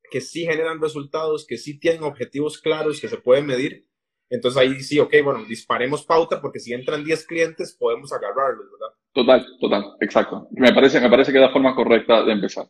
que 0.09 0.21
sí 0.21 0.45
generan 0.45 0.79
resultados, 0.79 1.45
que 1.45 1.57
sí 1.57 1.77
tienen 1.77 2.03
objetivos 2.03 2.59
claros, 2.59 3.01
que 3.01 3.09
se 3.09 3.17
pueden 3.17 3.45
medir. 3.45 3.85
Entonces 4.29 4.57
ahí 4.57 4.79
sí, 4.79 4.99
ok, 4.99 5.15
bueno, 5.21 5.43
disparemos 5.43 6.05
pauta 6.05 6.39
porque 6.39 6.59
si 6.59 6.71
entran 6.71 7.03
10 7.03 7.27
clientes 7.27 7.75
podemos 7.77 8.13
agarrarlos, 8.13 8.67
¿verdad? 8.71 8.95
Total, 9.11 9.45
total, 9.59 9.97
exacto. 9.99 10.47
Me 10.51 10.71
parece, 10.71 11.01
me 11.01 11.09
parece 11.09 11.33
que 11.33 11.39
es 11.39 11.43
la 11.43 11.51
forma 11.51 11.75
correcta 11.75 12.23
de 12.23 12.31
empezar. 12.31 12.67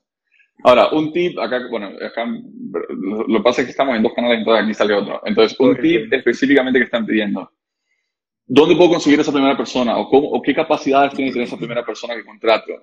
Ahora, 0.63 0.89
un 0.89 1.11
tip, 1.11 1.39
acá, 1.39 1.67
bueno, 1.69 1.87
acá 1.87 2.25
lo 2.25 3.37
que 3.39 3.43
pasa 3.43 3.61
es 3.61 3.67
que 3.67 3.71
estamos 3.71 3.95
en 3.95 4.03
dos 4.03 4.13
canales, 4.13 4.39
entonces 4.39 4.63
aquí 4.63 4.73
sale 4.73 4.93
otro. 4.93 5.21
Entonces, 5.25 5.59
un 5.59 5.75
tip 5.77 6.11
específicamente 6.13 6.79
que 6.79 6.85
están 6.85 7.05
pidiendo. 7.05 7.51
¿Dónde 8.45 8.75
puedo 8.75 8.91
conseguir 8.91 9.19
esa 9.19 9.31
primera 9.31 9.57
persona? 9.57 9.97
¿O, 9.97 10.09
cómo, 10.09 10.27
o 10.29 10.41
qué 10.41 10.53
capacidades 10.53 11.13
tiene 11.13 11.29
que 11.29 11.33
tener 11.33 11.47
esa 11.47 11.57
primera 11.57 11.85
persona 11.85 12.15
que 12.15 12.25
contrato? 12.25 12.73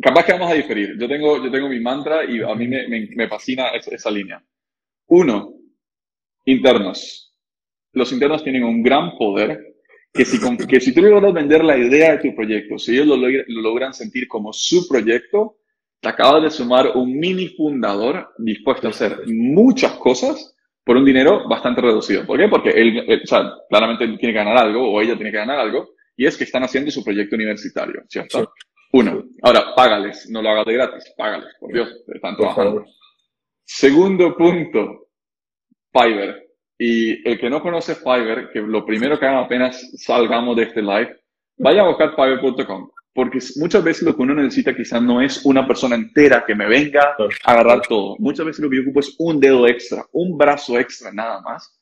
capaz 0.00 0.24
que 0.24 0.32
vamos 0.32 0.50
a 0.50 0.54
diferir. 0.54 0.96
Yo 0.98 1.08
tengo, 1.08 1.42
yo 1.42 1.50
tengo 1.50 1.68
mi 1.68 1.80
mantra 1.80 2.24
y 2.24 2.42
a 2.42 2.54
mí 2.54 2.66
me, 2.66 2.86
me, 2.88 3.28
fascina 3.28 3.68
esa, 3.68 4.10
línea. 4.10 4.42
Uno, 5.06 5.54
internos. 6.44 7.34
Los 7.92 8.12
internos 8.12 8.42
tienen 8.42 8.64
un 8.64 8.82
gran 8.82 9.16
poder 9.16 9.76
que 10.12 10.24
si, 10.24 10.38
que 10.66 10.80
si 10.80 10.94
tú 10.94 11.02
logras 11.02 11.32
vender 11.32 11.64
la 11.64 11.76
idea 11.76 12.12
de 12.12 12.18
tu 12.18 12.34
proyecto, 12.34 12.78
si 12.78 12.94
ellos 12.94 13.06
lo, 13.06 13.16
lo 13.16 13.60
logran 13.62 13.94
sentir 13.94 14.26
como 14.28 14.52
su 14.52 14.88
proyecto, 14.88 15.58
te 16.02 16.08
acabas 16.08 16.42
de 16.42 16.50
sumar 16.50 16.96
un 16.96 17.16
mini 17.16 17.48
fundador 17.50 18.34
dispuesto 18.36 18.88
a 18.88 18.90
hacer 18.90 19.20
muchas 19.28 19.92
cosas 19.92 20.56
por 20.84 20.96
un 20.96 21.04
dinero 21.04 21.48
bastante 21.48 21.80
reducido. 21.80 22.26
¿Por 22.26 22.40
qué? 22.40 22.48
Porque 22.48 22.70
él, 22.70 23.20
o 23.22 23.26
sea, 23.26 23.52
claramente 23.68 24.06
tiene 24.08 24.32
que 24.32 24.32
ganar 24.32 24.58
algo 24.58 24.92
o 24.92 25.00
ella 25.00 25.14
tiene 25.14 25.30
que 25.30 25.36
ganar 25.36 25.60
algo 25.60 25.90
y 26.16 26.26
es 26.26 26.36
que 26.36 26.42
están 26.42 26.64
haciendo 26.64 26.90
su 26.90 27.04
proyecto 27.04 27.36
universitario, 27.36 28.02
¿cierto? 28.08 28.52
Uno, 28.92 29.22
ahora 29.42 29.76
págales, 29.76 30.28
no 30.28 30.42
lo 30.42 30.50
hagas 30.50 30.66
de 30.66 30.72
gratis, 30.72 31.14
págales, 31.16 31.54
por 31.60 31.72
Dios, 31.72 31.88
están 32.12 32.36
trabajando. 32.36 32.84
Segundo 33.64 34.36
punto, 34.36 35.06
Fiverr. 35.92 36.42
Y 36.78 37.28
el 37.28 37.38
que 37.38 37.48
no 37.48 37.62
conoce 37.62 37.94
Fiverr, 37.94 38.50
que 38.50 38.60
lo 38.60 38.84
primero 38.84 39.20
que 39.20 39.26
hagan 39.26 39.44
apenas 39.44 39.88
salgamos 40.02 40.56
de 40.56 40.64
este 40.64 40.82
live, 40.82 41.16
vaya 41.58 41.82
a 41.82 41.88
buscar 41.88 42.16
fiverr.com. 42.16 42.90
Porque 43.14 43.38
muchas 43.56 43.84
veces 43.84 44.02
lo 44.04 44.16
que 44.16 44.22
uno 44.22 44.34
necesita 44.34 44.74
quizás 44.74 45.02
no 45.02 45.20
es 45.20 45.44
una 45.44 45.66
persona 45.66 45.96
entera 45.96 46.44
que 46.46 46.54
me 46.54 46.66
venga 46.66 47.14
a 47.18 47.52
agarrar 47.52 47.82
todo. 47.82 48.16
Muchas 48.18 48.46
veces 48.46 48.62
lo 48.62 48.70
que 48.70 48.76
yo 48.76 48.82
ocupo 48.82 49.00
es 49.00 49.14
un 49.18 49.38
dedo 49.38 49.66
extra, 49.66 50.06
un 50.12 50.38
brazo 50.38 50.78
extra 50.78 51.12
nada 51.12 51.40
más. 51.42 51.78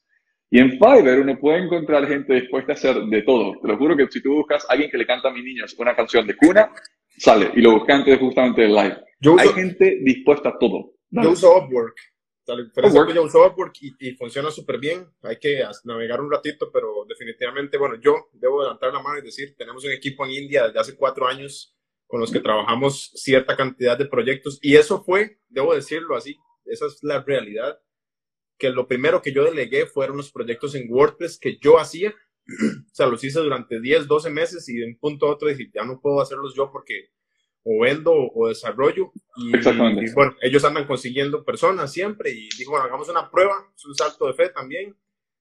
Y 0.51 0.59
en 0.59 0.73
Fiverr 0.73 1.21
uno 1.21 1.39
puede 1.39 1.65
encontrar 1.65 2.09
gente 2.09 2.35
dispuesta 2.35 2.73
a 2.73 2.75
hacer 2.75 2.97
de 2.97 3.23
todo. 3.23 3.55
Te 3.63 3.69
lo 3.69 3.79
juro 3.79 3.97
que 3.97 4.09
si 4.11 4.21
tú 4.21 4.35
buscas 4.35 4.69
a 4.69 4.73
alguien 4.73 4.91
que 4.91 4.99
le 4.99 5.07
canta 5.07 5.29
a 5.29 5.33
mis 5.33 5.45
niños 5.45 5.77
una 5.79 5.95
canción 5.95 6.27
de 6.27 6.37
cuna, 6.37 6.73
sale. 7.17 7.53
Y 7.55 7.61
lo 7.61 7.75
busqué 7.75 7.93
antes 7.93 8.19
justamente 8.19 8.63
del 8.63 8.75
live. 8.75 8.97
Hay 9.39 9.49
gente 9.51 10.01
dispuesta 10.03 10.49
a 10.49 10.59
todo. 10.59 10.95
Yo 11.11 11.31
uso 11.31 11.57
Upwork. 11.57 11.97
Yo 12.47 13.23
uso 13.23 13.47
Upwork 13.47 13.75
y, 13.81 14.15
funciona 14.17 14.51
súper 14.51 14.79
bien. 14.79 15.07
Hay 15.23 15.39
que 15.39 15.63
navegar 15.85 16.21
un 16.21 16.31
ratito, 16.31 16.71
pero 16.73 17.05
definitivamente, 17.09 17.79
bueno, 17.79 17.97
yo 17.97 18.29
debo 18.33 18.63
levantar 18.63 18.93
la 18.93 19.03
mano 19.03 19.19
y 19.19 19.23
decir, 19.23 19.55
tenemos 19.57 19.85
un 19.85 19.93
equipo 19.93 20.25
en 20.25 20.33
India 20.33 20.67
desde 20.67 20.81
hace 20.81 20.97
cuatro 20.97 21.27
años 21.27 21.77
con 22.07 22.21
los 22.21 22.33
que 22.33 22.41
trabajamos 22.41 23.13
cierta 23.15 23.57
cantidad 23.57 23.97
de 23.97 24.07
proyectos. 24.07 24.59
Y 24.63 24.77
eso 24.77 25.03
fue, 25.05 25.39
debo 25.49 25.75
decirlo 25.75 26.17
así, 26.17 26.37
esa 26.65 26.87
es 26.87 26.99
la 27.03 27.23
realidad, 27.23 27.79
que 28.59 28.71
lo 28.71 28.89
primero 28.89 29.23
que 29.23 29.33
yo 29.33 29.45
delegué 29.45 29.87
fueron 29.87 30.17
los 30.17 30.33
proyectos 30.33 30.75
en 30.75 30.93
WordPress 30.93 31.39
que 31.39 31.59
yo 31.61 31.79
hacía 31.79 32.15
o 32.87 32.95
sea, 32.95 33.07
los 33.07 33.23
hice 33.23 33.41
durante 33.41 33.81
10, 33.81 34.07
12 34.07 34.31
meses 34.31 34.69
y 34.69 34.77
de 34.77 34.87
un 34.87 34.99
punto 34.99 35.27
a 35.27 35.33
otro 35.33 35.49
dije, 35.49 35.71
ya 35.73 35.85
no 35.85 36.01
puedo 36.01 36.21
hacerlos 36.21 36.55
yo 36.55 36.71
porque 36.71 37.11
o 37.63 37.81
vendo 37.81 38.13
o 38.13 38.49
desarrollo. 38.49 39.13
Y, 39.37 39.57
Exactamente. 39.57 40.13
bueno, 40.15 40.37
ellos 40.41 40.65
andan 40.65 40.87
consiguiendo 40.87 41.45
personas 41.45 41.93
siempre 41.93 42.31
y 42.31 42.49
dijo, 42.59 42.73
bueno, 42.73 42.87
hagamos 42.87 43.09
una 43.09 43.31
prueba, 43.31 43.55
es 43.75 43.85
un 43.85 43.95
salto 43.95 44.27
de 44.27 44.35
fe 44.35 44.49
también. 44.51 44.97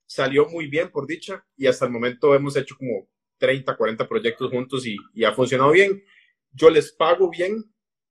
Salió 0.05 0.47
muy 0.47 0.67
bien, 0.67 0.89
por 0.89 1.05
dicha, 1.05 1.45
y 1.55 1.67
hasta 1.67 1.85
el 1.85 1.91
momento 1.91 2.33
hemos 2.33 2.55
hecho 2.55 2.75
como 2.77 3.07
30, 3.37 3.75
40 3.77 4.07
proyectos 4.07 4.51
juntos 4.51 4.85
y, 4.85 4.97
y 5.13 5.23
ha 5.23 5.33
funcionado 5.33 5.71
bien. 5.71 6.03
Yo 6.51 6.69
les 6.69 6.91
pago 6.91 7.29
bien, 7.29 7.63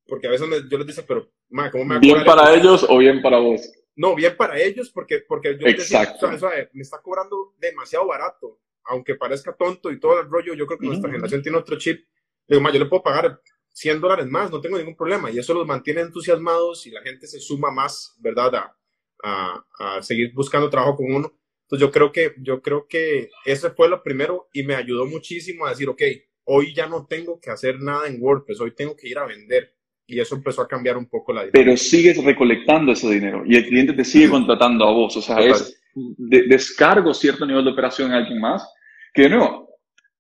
porque 0.07 0.29
a 0.29 0.31
veces 0.31 0.49
yo 0.71 0.79
les 0.79 0.87
digo, 0.87 1.03
pero, 1.07 1.31
ma, 1.49 1.71
¿cómo 1.71 1.85
me 1.85 1.99
¿Bien 1.99 2.25
para 2.25 2.55
ellos 2.55 2.87
o 2.89 2.99
bien 2.99 3.21
para 3.21 3.39
vos? 3.39 3.61
No, 3.97 4.15
bien 4.15 4.37
para 4.37 4.59
ellos, 4.61 4.91
porque, 4.91 5.25
porque 5.27 5.59
yo 5.59 5.67
Exacto. 5.67 6.29
decía, 6.31 6.71
me 6.73 6.83
está 6.83 7.03
cobrando 7.03 7.55
demasiado 7.59 8.07
barato, 8.07 8.61
aunque 8.85 9.17
parezca 9.17 9.57
tonto 9.57 9.91
y 9.91 9.99
todo 9.99 10.21
el 10.21 10.31
rollo, 10.31 10.55
yo 10.55 10.67
creo 10.67 10.79
que 10.79 10.87
nuestra 10.87 11.11
generación 11.11 11.43
tiene 11.43 11.59
otro 11.59 11.77
chip. 11.77 12.07
Digo, 12.47 12.63
ma, 12.63 12.73
yo 12.73 12.79
le 12.79 12.87
puedo 12.87 13.03
pagar 13.03 13.41
100 13.79 14.01
dólares 14.01 14.27
más, 14.27 14.51
no 14.51 14.61
tengo 14.61 14.77
ningún 14.77 14.97
problema, 14.97 15.31
y 15.31 15.39
eso 15.39 15.55
los 15.55 15.67
mantiene 15.67 16.01
entusiasmados 16.01 16.87
y 16.87 16.91
la 16.91 17.03
gente 17.03 17.27
se 17.27 17.39
suma 17.39 17.71
más, 17.71 18.17
¿verdad?, 18.19 18.55
a, 18.55 18.75
a, 19.23 19.65
a 19.79 20.03
seguir 20.03 20.33
buscando 20.35 20.69
trabajo 20.69 20.97
con 20.97 21.13
uno. 21.13 21.33
Entonces 21.63 21.87
yo 21.87 21.93
creo 21.93 22.11
que, 22.11 22.35
yo 22.39 22.61
creo 22.61 22.87
que 22.89 23.29
ese 23.45 23.71
fue 23.71 23.89
lo 23.89 24.03
primero 24.03 24.49
y 24.53 24.63
me 24.63 24.75
ayudó 24.75 25.07
muchísimo 25.07 25.67
a 25.67 25.71
decir, 25.71 25.89
ok, 25.89 26.03
hoy 26.45 26.75
ya 26.75 26.89
no 26.89 27.07
tengo 27.07 27.39
que 27.41 27.51
hacer 27.51 27.79
nada 27.79 28.09
en 28.09 28.21
WordPress, 28.21 28.61
hoy 28.61 28.75
tengo 28.75 28.97
que 28.97 29.09
ir 29.09 29.19
a 29.19 29.27
vender. 29.27 29.75
Y 30.07 30.19
eso 30.19 30.35
empezó 30.35 30.63
a 30.63 30.69
cambiar 30.69 30.97
un 30.97 31.07
poco 31.07 31.35
la 31.35 31.43
dinámica. 31.43 31.59
Pero 31.59 31.77
sigues 31.77 32.25
recolectando 32.25 32.93
ese 32.93 33.11
dinero 33.11 33.43
y 33.47 33.57
el 33.57 33.67
cliente 33.67 33.93
te 33.93 34.05
sigue 34.05 34.31
contratando 34.31 34.87
a 34.87 34.93
vos. 34.93 35.15
O 35.19 35.21
sea, 35.21 35.39
es 35.41 35.79
de, 35.95 36.45
descargo 36.45 37.13
cierto 37.13 37.45
nivel 37.45 37.65
de 37.65 37.73
operación 37.73 38.13
a 38.13 38.17
alguien 38.17 38.41
más, 38.41 38.67
que 39.13 39.23
de 39.23 39.29
nuevo, 39.29 39.68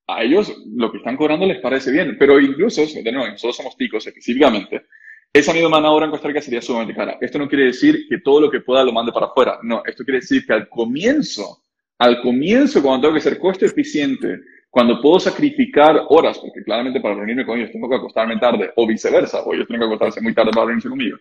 a 0.08 0.22
ellos 0.22 0.52
lo 0.74 0.90
que 0.90 0.98
están 0.98 1.16
cobrando 1.16 1.46
les 1.46 1.60
parece 1.60 1.92
bien. 1.92 2.16
Pero 2.18 2.40
incluso, 2.40 2.82
de 2.84 3.12
nuevo, 3.12 3.28
nosotros 3.28 3.56
somos 3.56 3.76
ticos 3.76 4.06
específicamente, 4.06 4.86
esa 5.32 5.52
misma 5.52 5.68
mano 5.68 5.88
ahora 5.88 6.06
en 6.06 6.10
Costa 6.10 6.28
Rica 6.28 6.40
sería 6.40 6.62
sumamente 6.62 6.94
cara. 6.94 7.18
Esto 7.20 7.38
no 7.38 7.48
quiere 7.48 7.66
decir 7.66 8.06
que 8.08 8.18
todo 8.18 8.40
lo 8.40 8.50
que 8.50 8.60
pueda 8.60 8.82
lo 8.82 8.92
mande 8.92 9.12
para 9.12 9.26
afuera. 9.26 9.58
No, 9.62 9.82
esto 9.84 10.04
quiere 10.04 10.20
decir 10.20 10.46
que 10.46 10.54
al 10.54 10.68
comienzo, 10.68 11.62
al 11.98 12.20
comienzo, 12.22 12.82
cuando 12.82 13.02
tengo 13.02 13.14
que 13.14 13.20
ser 13.20 13.38
costo 13.38 13.66
eficiente, 13.66 14.40
cuando 14.70 15.00
puedo 15.00 15.20
sacrificar 15.20 16.04
horas, 16.08 16.38
porque 16.38 16.62
claramente 16.62 17.00
para 17.00 17.14
reunirme 17.14 17.44
con 17.44 17.58
ellos 17.58 17.72
tengo 17.72 17.88
que 17.88 17.96
acostarme 17.96 18.38
tarde, 18.38 18.72
o 18.76 18.86
viceversa, 18.86 19.42
o 19.42 19.52
ellos 19.52 19.66
tienen 19.66 19.80
que 19.80 19.86
acostarse 19.86 20.20
muy 20.20 20.34
tarde 20.34 20.50
para 20.52 20.66
reunirse 20.66 20.88
conmigo, 20.88 21.18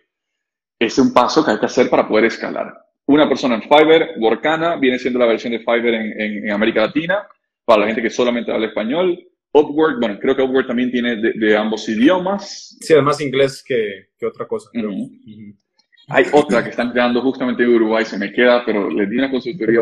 es 0.80 0.98
un 0.98 1.14
paso 1.14 1.44
que 1.44 1.52
hay 1.52 1.60
que 1.60 1.66
hacer 1.66 1.90
para 1.90 2.08
poder 2.08 2.26
escalar. 2.26 2.74
Una 3.06 3.28
persona 3.28 3.56
en 3.56 3.62
Fiverr, 3.62 4.16
Workana, 4.20 4.76
viene 4.76 5.00
siendo 5.00 5.20
la 5.20 5.26
versión 5.26 5.54
de 5.54 5.60
Fiverr 5.60 5.94
en, 5.94 6.46
en, 6.46 6.52
América 6.52 6.82
Latina, 6.82 7.26
para 7.68 7.82
la 7.82 7.88
gente 7.88 8.02
que 8.02 8.10
solamente 8.10 8.50
habla 8.50 8.68
español. 8.68 9.20
Upwork, 9.52 10.00
bueno, 10.00 10.18
creo 10.22 10.38
que 10.38 10.42
Upwork 10.42 10.68
también 10.68 10.90
tiene 10.90 11.18
de, 11.18 11.58
ambos 11.58 11.90
idiomas. 11.90 12.78
Sí, 12.80 12.94
además 12.94 13.20
inglés 13.20 13.62
que, 13.66 14.12
que 14.18 14.26
otra 14.26 14.48
cosa. 14.48 14.70
Hay 16.08 16.26
otra 16.32 16.64
que 16.64 16.70
están 16.70 16.92
creando 16.92 17.22
justamente 17.22 17.64
en 17.64 17.76
Uruguay, 17.76 18.06
se 18.06 18.18
me 18.18 18.32
queda, 18.32 18.64
pero 18.66 18.90
les 18.90 19.10
di 19.10 19.18
una 19.18 19.30
consultoría 19.30 19.82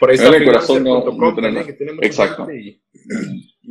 por 0.00 0.10
ahí 0.10 0.16
está 0.16 0.28
el 0.28 0.44
corazón 0.44 0.84
no, 0.84 1.04
que 1.66 1.72
tiene 1.72 1.92
mucha 1.92 2.06
Exacto. 2.06 2.46
Y, 2.52 2.80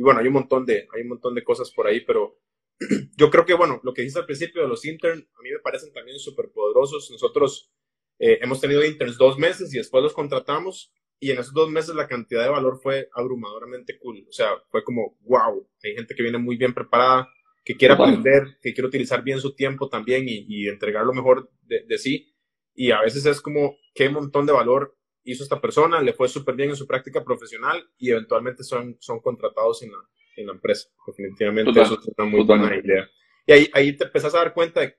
bueno, 0.02 0.20
hay 0.20 0.26
un 0.26 0.34
montón 0.34 0.64
de, 0.66 0.86
hay 0.94 1.02
un 1.02 1.08
montón 1.08 1.34
de 1.34 1.42
cosas 1.42 1.70
por 1.70 1.86
ahí, 1.86 2.00
pero 2.02 2.38
yo 3.16 3.30
creo 3.30 3.44
que, 3.44 3.54
bueno, 3.54 3.80
lo 3.82 3.92
que 3.92 4.02
dijiste 4.02 4.20
al 4.20 4.26
principio 4.26 4.62
de 4.62 4.68
los 4.68 4.84
interns, 4.84 5.26
a 5.38 5.42
mí 5.42 5.50
me 5.50 5.60
parecen 5.60 5.92
también 5.92 6.18
súper 6.18 6.50
poderosos. 6.50 7.10
Nosotros 7.10 7.70
eh, 8.18 8.38
hemos 8.42 8.60
tenido 8.60 8.84
interns 8.84 9.16
dos 9.16 9.38
meses 9.38 9.72
y 9.74 9.78
después 9.78 10.02
los 10.02 10.12
contratamos 10.12 10.92
y 11.20 11.30
en 11.30 11.38
esos 11.38 11.52
dos 11.52 11.70
meses 11.70 11.94
la 11.94 12.06
cantidad 12.06 12.42
de 12.42 12.50
valor 12.50 12.78
fue 12.80 13.08
abrumadoramente 13.12 13.98
cool. 13.98 14.24
O 14.28 14.32
sea, 14.32 14.50
fue 14.70 14.84
como, 14.84 15.16
wow, 15.22 15.68
hay 15.82 15.94
gente 15.94 16.14
que 16.14 16.22
viene 16.22 16.38
muy 16.38 16.56
bien 16.56 16.74
preparada, 16.74 17.28
que 17.64 17.76
quiere 17.76 17.94
aprender, 17.94 18.56
que 18.62 18.72
quiere 18.72 18.88
utilizar 18.88 19.22
bien 19.22 19.40
su 19.40 19.54
tiempo 19.54 19.88
también 19.88 20.24
y, 20.26 20.68
entregar 20.68 21.04
lo 21.04 21.12
mejor 21.12 21.50
de, 21.62 21.84
de 21.86 21.98
sí. 21.98 22.34
Y 22.74 22.92
a 22.92 23.00
veces 23.00 23.26
es 23.26 23.40
como, 23.40 23.76
qué 23.94 24.08
montón 24.08 24.46
de 24.46 24.52
valor 24.52 24.96
hizo 25.24 25.42
esta 25.42 25.60
persona, 25.60 26.00
le 26.00 26.12
fue 26.12 26.28
súper 26.28 26.54
bien 26.54 26.70
en 26.70 26.76
su 26.76 26.86
práctica 26.86 27.22
profesional 27.22 27.86
y 27.98 28.10
eventualmente 28.10 28.62
son, 28.62 28.96
son 29.00 29.20
contratados 29.20 29.82
en 29.82 29.92
la, 29.92 29.98
en 30.36 30.46
la 30.46 30.52
empresa. 30.52 30.88
Definitivamente 31.06 31.80
eso 31.80 31.98
es 32.00 32.08
una 32.16 32.28
muy 32.28 32.44
buena 32.44 32.74
idea. 32.74 33.08
Y 33.46 33.52
ahí, 33.52 33.70
ahí 33.74 33.96
te 33.96 34.04
empezás 34.04 34.34
a 34.34 34.38
dar 34.38 34.54
cuenta 34.54 34.80
de 34.80 34.96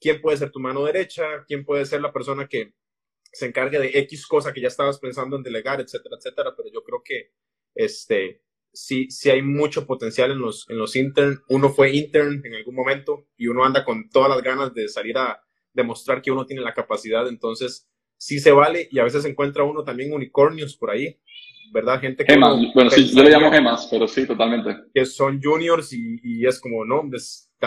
quién 0.00 0.20
puede 0.20 0.36
ser 0.36 0.50
tu 0.50 0.60
mano 0.60 0.84
derecha, 0.84 1.44
quién 1.46 1.64
puede 1.64 1.86
ser 1.86 2.00
la 2.00 2.12
persona 2.12 2.46
que 2.46 2.74
se 3.32 3.46
encargue 3.46 3.78
de 3.78 3.98
X 4.00 4.26
cosa 4.26 4.52
que 4.52 4.60
ya 4.60 4.68
estabas 4.68 4.98
pensando 4.98 5.36
en 5.36 5.42
delegar, 5.42 5.80
etcétera, 5.80 6.16
etcétera. 6.16 6.54
Pero 6.56 6.70
yo 6.72 6.82
creo 6.82 7.02
que 7.04 7.32
este, 7.74 8.42
sí, 8.72 9.10
sí 9.10 9.30
hay 9.30 9.42
mucho 9.42 9.86
potencial 9.86 10.30
en 10.30 10.40
los, 10.40 10.68
en 10.68 10.78
los 10.78 10.96
intern. 10.96 11.40
Uno 11.48 11.70
fue 11.70 11.94
intern 11.94 12.42
en 12.44 12.54
algún 12.54 12.74
momento 12.74 13.26
y 13.36 13.46
uno 13.46 13.64
anda 13.64 13.84
con 13.84 14.08
todas 14.10 14.28
las 14.30 14.42
ganas 14.42 14.74
de 14.74 14.88
salir 14.88 15.18
a 15.18 15.40
demostrar 15.72 16.22
que 16.22 16.30
uno 16.30 16.46
tiene 16.46 16.62
la 16.62 16.74
capacidad. 16.74 17.28
Entonces, 17.28 17.88
sí 18.16 18.38
se 18.38 18.52
vale 18.52 18.88
y 18.90 18.98
a 18.98 19.04
veces 19.04 19.24
encuentra 19.24 19.64
uno 19.64 19.82
también 19.82 20.12
unicornios 20.12 20.76
por 20.76 20.90
ahí, 20.90 21.18
¿verdad? 21.72 22.00
Gente 22.00 22.24
que... 22.24 22.32
Gemas, 22.32 22.58
bueno, 22.74 22.90
sí, 22.90 23.14
yo 23.14 23.22
le 23.22 23.30
llamo 23.30 23.50
gemas, 23.50 23.88
pero 23.90 24.06
sí, 24.06 24.26
totalmente. 24.26 24.76
Que 24.92 25.06
son 25.06 25.40
juniors 25.42 25.92
y, 25.92 26.18
y 26.22 26.46
es 26.46 26.60
como, 26.60 26.84
no, 26.84 27.08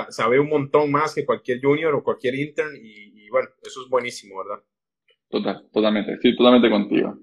sabe 0.09 0.39
un 0.39 0.49
montón 0.49 0.91
más 0.91 1.15
que 1.15 1.25
cualquier 1.25 1.61
junior 1.61 1.93
o 1.95 2.03
cualquier 2.03 2.35
intern 2.35 2.75
y, 2.75 3.29
bueno, 3.29 3.49
eso 3.63 3.81
es 3.81 3.89
buenísimo, 3.89 4.37
¿verdad? 4.37 4.63
Total, 5.33 5.63
totalmente, 5.73 6.13
estoy 6.13 6.35
totalmente 6.35 6.69
contigo. 6.69 7.17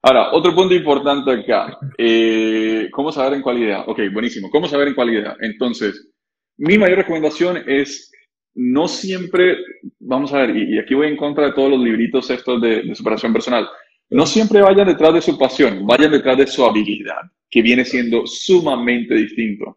Ahora, 0.00 0.32
otro 0.32 0.54
punto 0.54 0.74
importante 0.74 1.30
acá, 1.30 1.78
eh, 1.98 2.88
¿cómo 2.90 3.12
saber 3.12 3.34
en 3.34 3.42
cuál 3.42 3.58
idea? 3.58 3.82
Ok, 3.82 4.00
buenísimo, 4.10 4.48
¿cómo 4.48 4.66
saber 4.66 4.88
en 4.88 4.94
cuál 4.94 5.10
idea? 5.10 5.36
Entonces, 5.38 6.08
mi 6.56 6.78
mayor 6.78 6.96
recomendación 6.96 7.62
es 7.66 8.10
no 8.54 8.88
siempre, 8.88 9.58
vamos 10.00 10.32
a 10.32 10.38
ver, 10.38 10.56
y, 10.56 10.78
aquí 10.78 10.94
voy 10.94 11.08
en 11.08 11.16
contra 11.18 11.44
de 11.44 11.52
todos 11.52 11.72
los 11.72 11.80
libritos 11.80 12.30
estos 12.30 12.58
de, 12.62 12.94
superación 12.94 13.34
personal, 13.34 13.68
no 14.08 14.24
siempre 14.24 14.62
vayan 14.62 14.86
detrás 14.86 15.12
de 15.12 15.20
su 15.20 15.38
pasión, 15.38 15.86
vayan 15.86 16.12
detrás 16.12 16.38
de 16.38 16.46
su 16.46 16.64
habilidad, 16.64 17.20
que 17.50 17.60
viene 17.60 17.84
siendo 17.84 18.26
sumamente 18.26 19.14
distinto. 19.14 19.76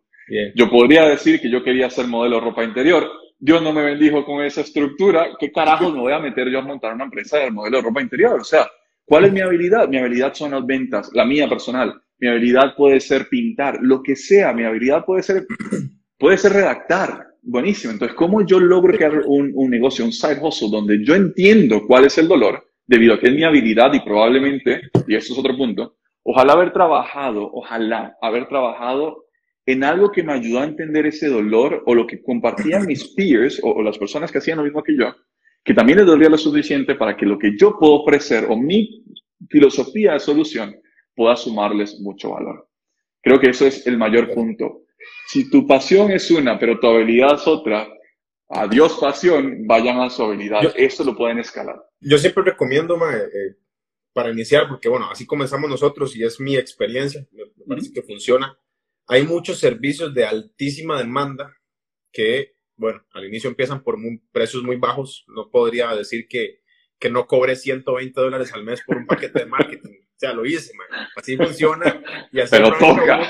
Yo 0.55 0.69
podría 0.69 1.09
decir 1.09 1.41
que 1.41 1.51
yo 1.51 1.61
quería 1.61 1.89
ser 1.89 2.07
modelo 2.07 2.37
de 2.37 2.41
ropa 2.41 2.63
interior, 2.63 3.11
Dios 3.37 3.61
no 3.61 3.73
me 3.73 3.83
bendijo 3.83 4.25
con 4.25 4.43
esa 4.43 4.61
estructura, 4.61 5.29
¿qué 5.39 5.51
carajo 5.51 5.91
me 5.91 5.99
voy 5.99 6.13
a 6.13 6.19
meter 6.19 6.49
yo 6.49 6.59
a 6.59 6.63
montar 6.63 6.93
una 6.93 7.03
empresa 7.05 7.37
de 7.39 7.51
modelo 7.51 7.77
de 7.77 7.83
ropa 7.83 8.01
interior? 8.01 8.39
O 8.39 8.43
sea, 8.43 8.67
¿cuál 9.05 9.25
es 9.25 9.33
mi 9.33 9.41
habilidad? 9.41 9.87
Mi 9.87 9.97
habilidad 9.97 10.33
son 10.33 10.51
las 10.51 10.65
ventas, 10.65 11.11
la 11.13 11.25
mía 11.25 11.47
personal. 11.47 12.01
Mi 12.17 12.29
habilidad 12.29 12.75
puede 12.75 12.99
ser 12.99 13.27
pintar, 13.27 13.79
lo 13.81 14.01
que 14.01 14.15
sea, 14.15 14.53
mi 14.53 14.63
habilidad 14.63 15.03
puede 15.03 15.21
ser, 15.23 15.45
puede 16.17 16.37
ser 16.37 16.53
redactar, 16.53 17.35
Buenísimo. 17.47 17.93
Entonces, 17.93 18.17
¿cómo 18.17 18.43
yo 18.43 18.59
logro 18.59 18.91
crear 18.91 19.21
un, 19.27 19.51
un, 19.53 19.69
negocio, 19.69 20.03
un 20.03 20.11
side 20.11 20.39
hustle, 20.41 20.69
donde 20.71 21.05
yo 21.05 21.13
entiendo 21.13 21.85
cuál 21.85 22.05
es 22.05 22.17
el 22.17 22.27
dolor, 22.27 22.71
debido 22.87 23.13
a 23.13 23.19
que 23.19 23.27
es 23.27 23.35
mi 23.35 23.43
habilidad 23.43 23.93
y 23.93 23.99
probablemente, 23.99 24.81
y 25.07 25.15
eso 25.15 25.31
es 25.31 25.39
otro 25.39 25.55
punto, 25.55 25.95
ojalá 26.23 26.53
haber 26.53 26.73
trabajado, 26.73 27.47
ojalá 27.53 28.17
haber 28.19 28.47
trabajado 28.47 29.24
en 29.65 29.83
algo 29.83 30.11
que 30.11 30.23
me 30.23 30.33
ayudó 30.33 30.59
a 30.59 30.65
entender 30.65 31.05
ese 31.05 31.27
dolor 31.27 31.83
o 31.85 31.95
lo 31.95 32.05
que 32.05 32.21
compartían 32.21 32.85
mis 32.85 33.07
peers 33.15 33.59
o, 33.63 33.81
las 33.81 33.97
personas 33.97 34.31
que 34.31 34.37
hacían 34.37 34.57
lo 34.57 34.63
mismo 34.63 34.83
que 34.83 34.95
yo, 34.97 35.15
que 35.63 35.73
también 35.73 35.99
les 35.99 36.07
dolía 36.07 36.29
lo 36.29 36.37
suficiente 36.37 36.95
para 36.95 37.17
que 37.17 37.25
lo 37.25 37.39
que 37.39 37.57
yo 37.57 37.77
puedo 37.79 38.01
ofrecer 38.01 38.45
o 38.49 38.57
mi 38.57 39.03
filosofía 39.49 40.13
de 40.13 40.19
solución 40.19 40.75
pueda 41.15 41.35
sumarles 41.35 41.99
mucho 41.99 42.31
valor. 42.31 42.67
Creo 43.21 43.39
que 43.39 43.49
eso 43.49 43.65
es 43.65 43.87
el 43.87 43.97
mayor 43.97 44.33
punto 44.33 44.85
si 45.27 45.49
tu 45.49 45.65
pasión 45.67 46.11
es 46.11 46.29
una, 46.31 46.59
pero 46.59 46.79
tu 46.79 46.87
habilidad 46.87 47.35
es 47.35 47.47
otra, 47.47 47.87
adiós 48.49 48.97
pasión, 48.99 49.65
vayan 49.65 49.99
a 49.99 50.09
su 50.09 50.23
habilidad. 50.23 50.61
Eso 50.75 51.03
lo 51.03 51.15
pueden 51.15 51.39
escalar. 51.39 51.81
Yo 51.99 52.17
siempre 52.17 52.43
recomiendo, 52.43 52.95
eh, 53.11 53.55
para 54.13 54.31
iniciar, 54.31 54.67
porque 54.69 54.89
bueno, 54.89 55.09
así 55.09 55.25
comenzamos 55.25 55.69
nosotros 55.69 56.15
y 56.15 56.23
es 56.23 56.39
mi 56.39 56.55
experiencia, 56.55 57.25
me, 57.31 57.43
parece 57.67 57.91
que 57.91 58.01
funciona. 58.01 58.57
Hay 59.07 59.23
muchos 59.23 59.59
servicios 59.59 60.13
de 60.13 60.25
altísima 60.25 60.97
demanda 60.97 61.55
que, 62.11 62.55
bueno, 62.75 63.05
al 63.11 63.25
inicio 63.25 63.49
empiezan 63.49 63.83
por 63.83 63.97
precios 64.31 64.63
muy 64.63 64.77
bajos. 64.77 65.25
No 65.27 65.49
podría 65.51 65.93
decir 65.95 66.27
que, 66.27 66.61
que 66.99 67.09
no 67.09 67.27
cobre 67.27 67.55
120 67.55 68.19
dólares 68.19 68.53
al 68.53 68.63
mes 68.63 68.81
por 68.85 68.97
un 68.97 69.05
paquete 69.05 69.39
de 69.39 69.45
marketing. 69.45 70.05
O 70.15 70.17
sea, 70.17 70.33
lo 70.33 70.45
hice, 70.45 70.71
man. 70.75 71.07
Así 71.15 71.35
funciona. 71.35 72.01
Y 72.31 72.39
así 72.39 72.51
pero 72.51 72.71
toca. 72.77 73.29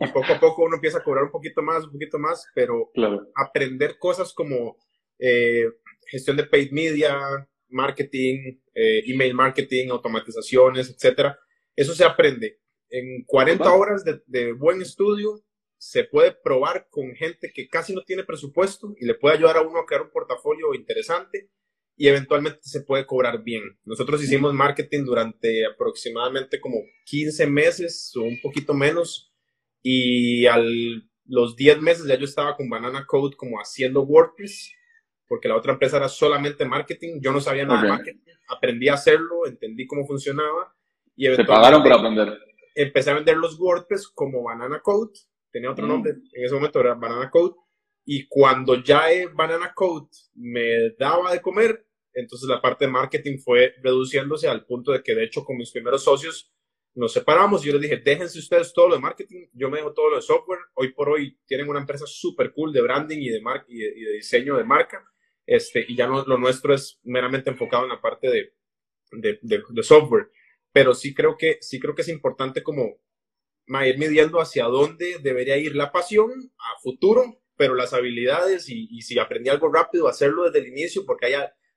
y 0.00 0.06
poco 0.08 0.32
a 0.32 0.38
poco 0.38 0.64
uno 0.64 0.76
empieza 0.76 0.98
a 0.98 1.02
cobrar 1.02 1.24
un 1.24 1.30
poquito 1.30 1.62
más, 1.62 1.84
un 1.84 1.92
poquito 1.92 2.18
más, 2.18 2.46
pero 2.54 2.90
aprender 3.34 3.98
cosas 3.98 4.34
como 4.34 4.76
eh, 5.18 5.64
gestión 6.06 6.36
de 6.36 6.44
paid 6.44 6.70
media, 6.72 7.18
marketing, 7.68 8.60
eh, 8.74 9.02
email 9.06 9.34
marketing, 9.34 9.88
automatizaciones, 9.88 10.90
etcétera. 10.90 11.38
Eso 11.74 11.94
se 11.94 12.04
aprende. 12.04 12.60
En 12.90 13.24
40 13.24 13.72
horas 13.72 14.04
de, 14.04 14.22
de 14.26 14.52
buen 14.52 14.80
estudio, 14.80 15.42
se 15.78 16.04
puede 16.04 16.32
probar 16.32 16.88
con 16.90 17.14
gente 17.14 17.52
que 17.54 17.68
casi 17.68 17.94
no 17.94 18.02
tiene 18.02 18.24
presupuesto 18.24 18.94
y 18.98 19.04
le 19.04 19.14
puede 19.14 19.36
ayudar 19.36 19.58
a 19.58 19.62
uno 19.62 19.78
a 19.78 19.86
crear 19.86 20.02
un 20.02 20.10
portafolio 20.10 20.74
interesante 20.74 21.50
y 21.96 22.08
eventualmente 22.08 22.60
se 22.62 22.82
puede 22.82 23.06
cobrar 23.06 23.42
bien. 23.42 23.62
Nosotros 23.84 24.22
hicimos 24.22 24.52
marketing 24.54 25.04
durante 25.04 25.66
aproximadamente 25.66 26.60
como 26.60 26.76
15 27.04 27.46
meses 27.46 28.12
o 28.16 28.22
un 28.22 28.40
poquito 28.40 28.74
menos 28.74 29.32
y 29.82 30.46
al 30.46 31.08
los 31.28 31.56
10 31.56 31.80
meses 31.80 32.06
ya 32.06 32.16
yo 32.16 32.24
estaba 32.24 32.56
con 32.56 32.68
Banana 32.68 33.04
Code 33.06 33.36
como 33.36 33.58
haciendo 33.58 34.02
WordPress, 34.02 34.72
porque 35.26 35.48
la 35.48 35.56
otra 35.56 35.72
empresa 35.72 35.96
era 35.96 36.08
solamente 36.08 36.64
marketing, 36.64 37.20
yo 37.20 37.32
no 37.32 37.40
sabía 37.40 37.64
nada 37.64 37.82
de 37.82 37.88
marketing, 37.88 38.32
aprendí 38.48 38.88
a 38.88 38.94
hacerlo, 38.94 39.46
entendí 39.46 39.86
cómo 39.86 40.06
funcionaba 40.06 40.74
y 41.16 41.26
Se 41.34 41.44
pagaron 41.44 41.82
por 41.82 41.92
aprender. 41.92 42.38
Empecé 42.76 43.10
a 43.10 43.14
vender 43.14 43.36
los 43.36 43.58
WordPress 43.58 44.08
como 44.08 44.44
Banana 44.44 44.80
Code, 44.80 45.12
tenía 45.50 45.72
otro 45.72 45.84
mm. 45.84 45.88
nombre, 45.88 46.12
en 46.12 46.44
ese 46.44 46.54
momento 46.54 46.78
era 46.78 46.94
Banana 46.94 47.28
Code, 47.30 47.56
y 48.04 48.28
cuando 48.28 48.80
ya 48.82 49.06
Banana 49.34 49.72
Code 49.74 50.08
me 50.34 50.90
daba 50.98 51.32
de 51.32 51.42
comer, 51.42 51.84
entonces 52.12 52.48
la 52.48 52.62
parte 52.62 52.84
de 52.84 52.92
marketing 52.92 53.38
fue 53.38 53.74
reduciéndose 53.82 54.48
al 54.48 54.64
punto 54.64 54.92
de 54.92 55.02
que 55.02 55.14
de 55.14 55.24
hecho 55.24 55.44
con 55.44 55.56
mis 55.56 55.72
primeros 55.72 56.04
socios 56.04 56.52
nos 56.94 57.12
separamos 57.12 57.62
y 57.62 57.66
yo 57.66 57.74
les 57.74 57.82
dije, 57.82 57.98
déjense 57.98 58.38
ustedes 58.38 58.72
todo 58.72 58.88
lo 58.88 58.94
de 58.94 59.02
marketing, 59.02 59.48
yo 59.52 59.68
me 59.68 59.76
dejo 59.76 59.92
todo 59.92 60.10
lo 60.10 60.16
de 60.16 60.22
software. 60.22 60.60
Hoy 60.74 60.92
por 60.92 61.10
hoy 61.10 61.38
tienen 61.46 61.68
una 61.68 61.80
empresa 61.80 62.06
súper 62.06 62.52
cool 62.52 62.72
de 62.72 62.80
branding 62.80 63.18
y 63.18 63.28
de, 63.28 63.42
y 63.68 63.78
de, 63.78 64.12
diseño 64.12 64.56
de 64.56 64.64
marca, 64.64 65.04
este, 65.44 65.84
y 65.86 65.94
ya 65.94 66.06
no, 66.06 66.24
lo 66.24 66.38
nuestro 66.38 66.74
es 66.74 66.98
meramente 67.04 67.50
enfocado 67.50 67.84
en 67.84 67.90
la 67.90 68.00
parte 68.00 68.30
de, 68.30 68.54
de, 69.12 69.38
de, 69.42 69.82
software. 69.82 70.30
Pero 70.76 70.92
sí 70.92 71.14
creo 71.14 71.38
que, 71.38 71.56
sí 71.62 71.80
creo 71.80 71.94
que 71.94 72.02
es 72.02 72.08
importante 72.08 72.62
como 72.62 73.00
ir 73.86 73.96
midiendo 73.96 74.42
hacia 74.42 74.64
dónde 74.64 75.16
debería 75.22 75.56
ir 75.56 75.74
la 75.74 75.90
pasión 75.90 76.30
a 76.58 76.78
futuro, 76.82 77.40
pero 77.56 77.74
las 77.74 77.94
habilidades 77.94 78.68
y, 78.68 78.86
y 78.90 79.00
si 79.00 79.18
aprendí 79.18 79.48
algo 79.48 79.72
rápido, 79.72 80.06
hacerlo 80.06 80.44
desde 80.44 80.58
el 80.58 80.68
inicio, 80.68 81.06
porque 81.06 81.28
hay 81.28 81.34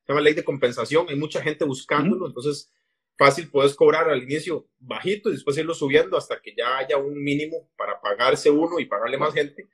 una 0.10 0.20
ley 0.20 0.34
de 0.34 0.44
compensación, 0.44 1.06
hay 1.08 1.16
mucha 1.16 1.42
gente 1.42 1.64
buscándolo, 1.64 2.28
entonces 2.28 2.74
fácil 3.18 3.50
puedes 3.50 3.74
cobrar 3.74 4.10
al 4.10 4.22
inicio 4.22 4.68
bajito 4.80 5.30
y 5.30 5.32
después 5.32 5.58
irlo 5.58 5.74
subiendo 5.74 6.18
hasta 6.18 6.42
que 6.42 6.54
ya 6.54 6.80
haya 6.80 6.98
un 6.98 7.24
mínimo 7.24 7.72
para 7.78 8.02
pagarse 8.02 8.50
uno 8.50 8.82
y 8.82 8.86
pagarle 8.86 9.18
más 9.18 9.34
gente 9.34 9.70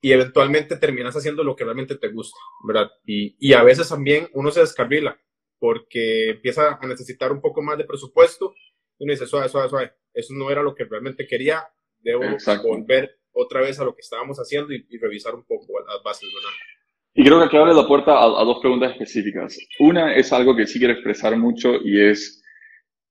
y 0.00 0.12
eventualmente 0.12 0.78
terminas 0.78 1.14
haciendo 1.14 1.44
lo 1.44 1.54
que 1.54 1.64
realmente 1.64 1.96
te 1.96 2.08
gusta, 2.08 2.38
¿verdad? 2.66 2.90
Y, 3.04 3.36
y 3.38 3.52
a 3.52 3.62
veces 3.62 3.90
también 3.90 4.30
uno 4.32 4.50
se 4.50 4.60
descarrila 4.60 5.20
porque 5.62 6.30
empieza 6.30 6.76
a 6.80 6.86
necesitar 6.88 7.30
un 7.30 7.40
poco 7.40 7.62
más 7.62 7.78
de 7.78 7.84
presupuesto 7.84 8.52
y 8.98 9.04
uno 9.04 9.12
dice, 9.12 9.26
suave, 9.26 9.48
suave, 9.48 9.68
suave, 9.68 9.92
eso 10.12 10.34
no 10.34 10.50
era 10.50 10.60
lo 10.60 10.74
que 10.74 10.82
realmente 10.82 11.24
quería, 11.24 11.62
debo 12.00 12.24
volver 12.64 13.20
otra 13.30 13.60
vez 13.60 13.78
a 13.78 13.84
lo 13.84 13.94
que 13.94 14.00
estábamos 14.00 14.38
haciendo 14.38 14.72
y, 14.72 14.98
revisar 14.98 15.36
un 15.36 15.44
poco 15.44 15.66
las 15.86 16.02
bases, 16.02 16.28
¿verdad? 16.34 16.50
Y 17.14 17.24
creo 17.24 17.38
que 17.38 17.44
aquí 17.44 17.56
abre 17.56 17.74
la 17.74 17.86
puerta 17.86 18.10
a, 18.10 18.24
a 18.24 18.44
dos 18.44 18.58
preguntas 18.58 18.90
específicas. 18.90 19.56
Una 19.78 20.16
es 20.16 20.32
algo 20.32 20.56
que 20.56 20.66
sí 20.66 20.80
quiero 20.80 20.94
expresar 20.94 21.36
mucho 21.36 21.76
y 21.76 22.00
es 22.00 22.42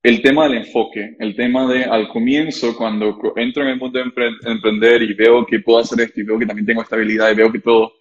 el 0.03 0.21
tema 0.21 0.43
del 0.43 0.57
enfoque, 0.57 1.15
el 1.19 1.37
tema 1.37 1.71
de 1.71 1.85
al 1.85 2.09
comienzo, 2.09 2.75
cuando 2.75 3.17
entro 3.37 3.63
en 3.63 3.69
el 3.69 3.79
mundo 3.79 3.97
de 3.97 4.51
emprender 4.51 5.03
y 5.03 5.13
veo 5.13 5.45
que 5.45 5.61
puedo 5.61 5.79
hacer 5.79 6.01
esto 6.01 6.19
y 6.19 6.23
veo 6.23 6.37
que 6.37 6.45
también 6.45 6.65
tengo 6.65 6.81
estabilidad 6.81 7.31
y 7.31 7.35
veo 7.35 7.49
que 7.49 7.59
todo, 7.59 7.93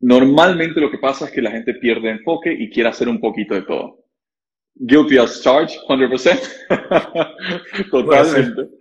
normalmente 0.00 0.80
lo 0.80 0.90
que 0.90 0.98
pasa 0.98 1.26
es 1.26 1.32
que 1.32 1.42
la 1.42 1.50
gente 1.50 1.74
pierde 1.74 2.10
enfoque 2.10 2.52
y 2.52 2.70
quiere 2.70 2.88
hacer 2.88 3.08
un 3.08 3.20
poquito 3.20 3.54
de 3.54 3.62
todo. 3.62 4.04
Guilty 4.74 5.18
as 5.18 5.42
charged, 5.42 5.76
100%. 5.88 6.68
totalmente. 7.90 8.78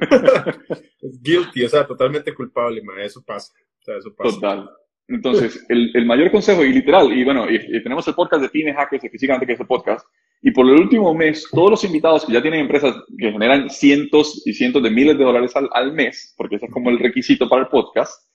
Guilty, 1.22 1.64
o 1.64 1.68
sea, 1.68 1.86
totalmente 1.86 2.34
culpable, 2.34 2.82
ma. 2.82 3.02
eso 3.02 3.22
pasa. 3.24 3.52
O 3.52 3.82
sea, 3.82 3.96
eso 3.96 4.14
pasa. 4.14 4.34
Total. 4.34 4.70
Entonces, 5.08 5.64
el, 5.68 5.90
el, 5.94 6.06
mayor 6.06 6.30
consejo, 6.30 6.64
y 6.64 6.72
literal, 6.72 7.12
y 7.12 7.24
bueno, 7.24 7.50
y, 7.50 7.82
tenemos 7.82 8.06
el 8.06 8.14
podcast 8.14 8.42
de 8.42 8.48
Pyme 8.48 8.72
Hackers, 8.72 9.02
específicamente 9.02 9.44
que 9.44 9.54
es 9.54 9.60
el 9.60 9.66
podcast, 9.66 10.06
y 10.40 10.52
por 10.52 10.66
el 10.66 10.80
último 10.80 11.12
mes, 11.12 11.48
todos 11.50 11.70
los 11.70 11.84
invitados 11.84 12.24
que 12.24 12.32
ya 12.32 12.40
tienen 12.40 12.60
empresas 12.60 12.94
que 13.18 13.32
generan 13.32 13.68
cientos 13.70 14.40
y 14.46 14.54
cientos 14.54 14.84
de 14.84 14.90
miles 14.90 15.18
de 15.18 15.24
dólares 15.24 15.56
al, 15.56 15.68
al 15.72 15.92
mes, 15.92 16.32
porque 16.36 16.56
ese 16.56 16.66
es 16.66 16.72
como 16.72 16.90
el 16.90 17.00
requisito 17.00 17.48
para 17.48 17.62
el 17.62 17.68
podcast, 17.68 18.29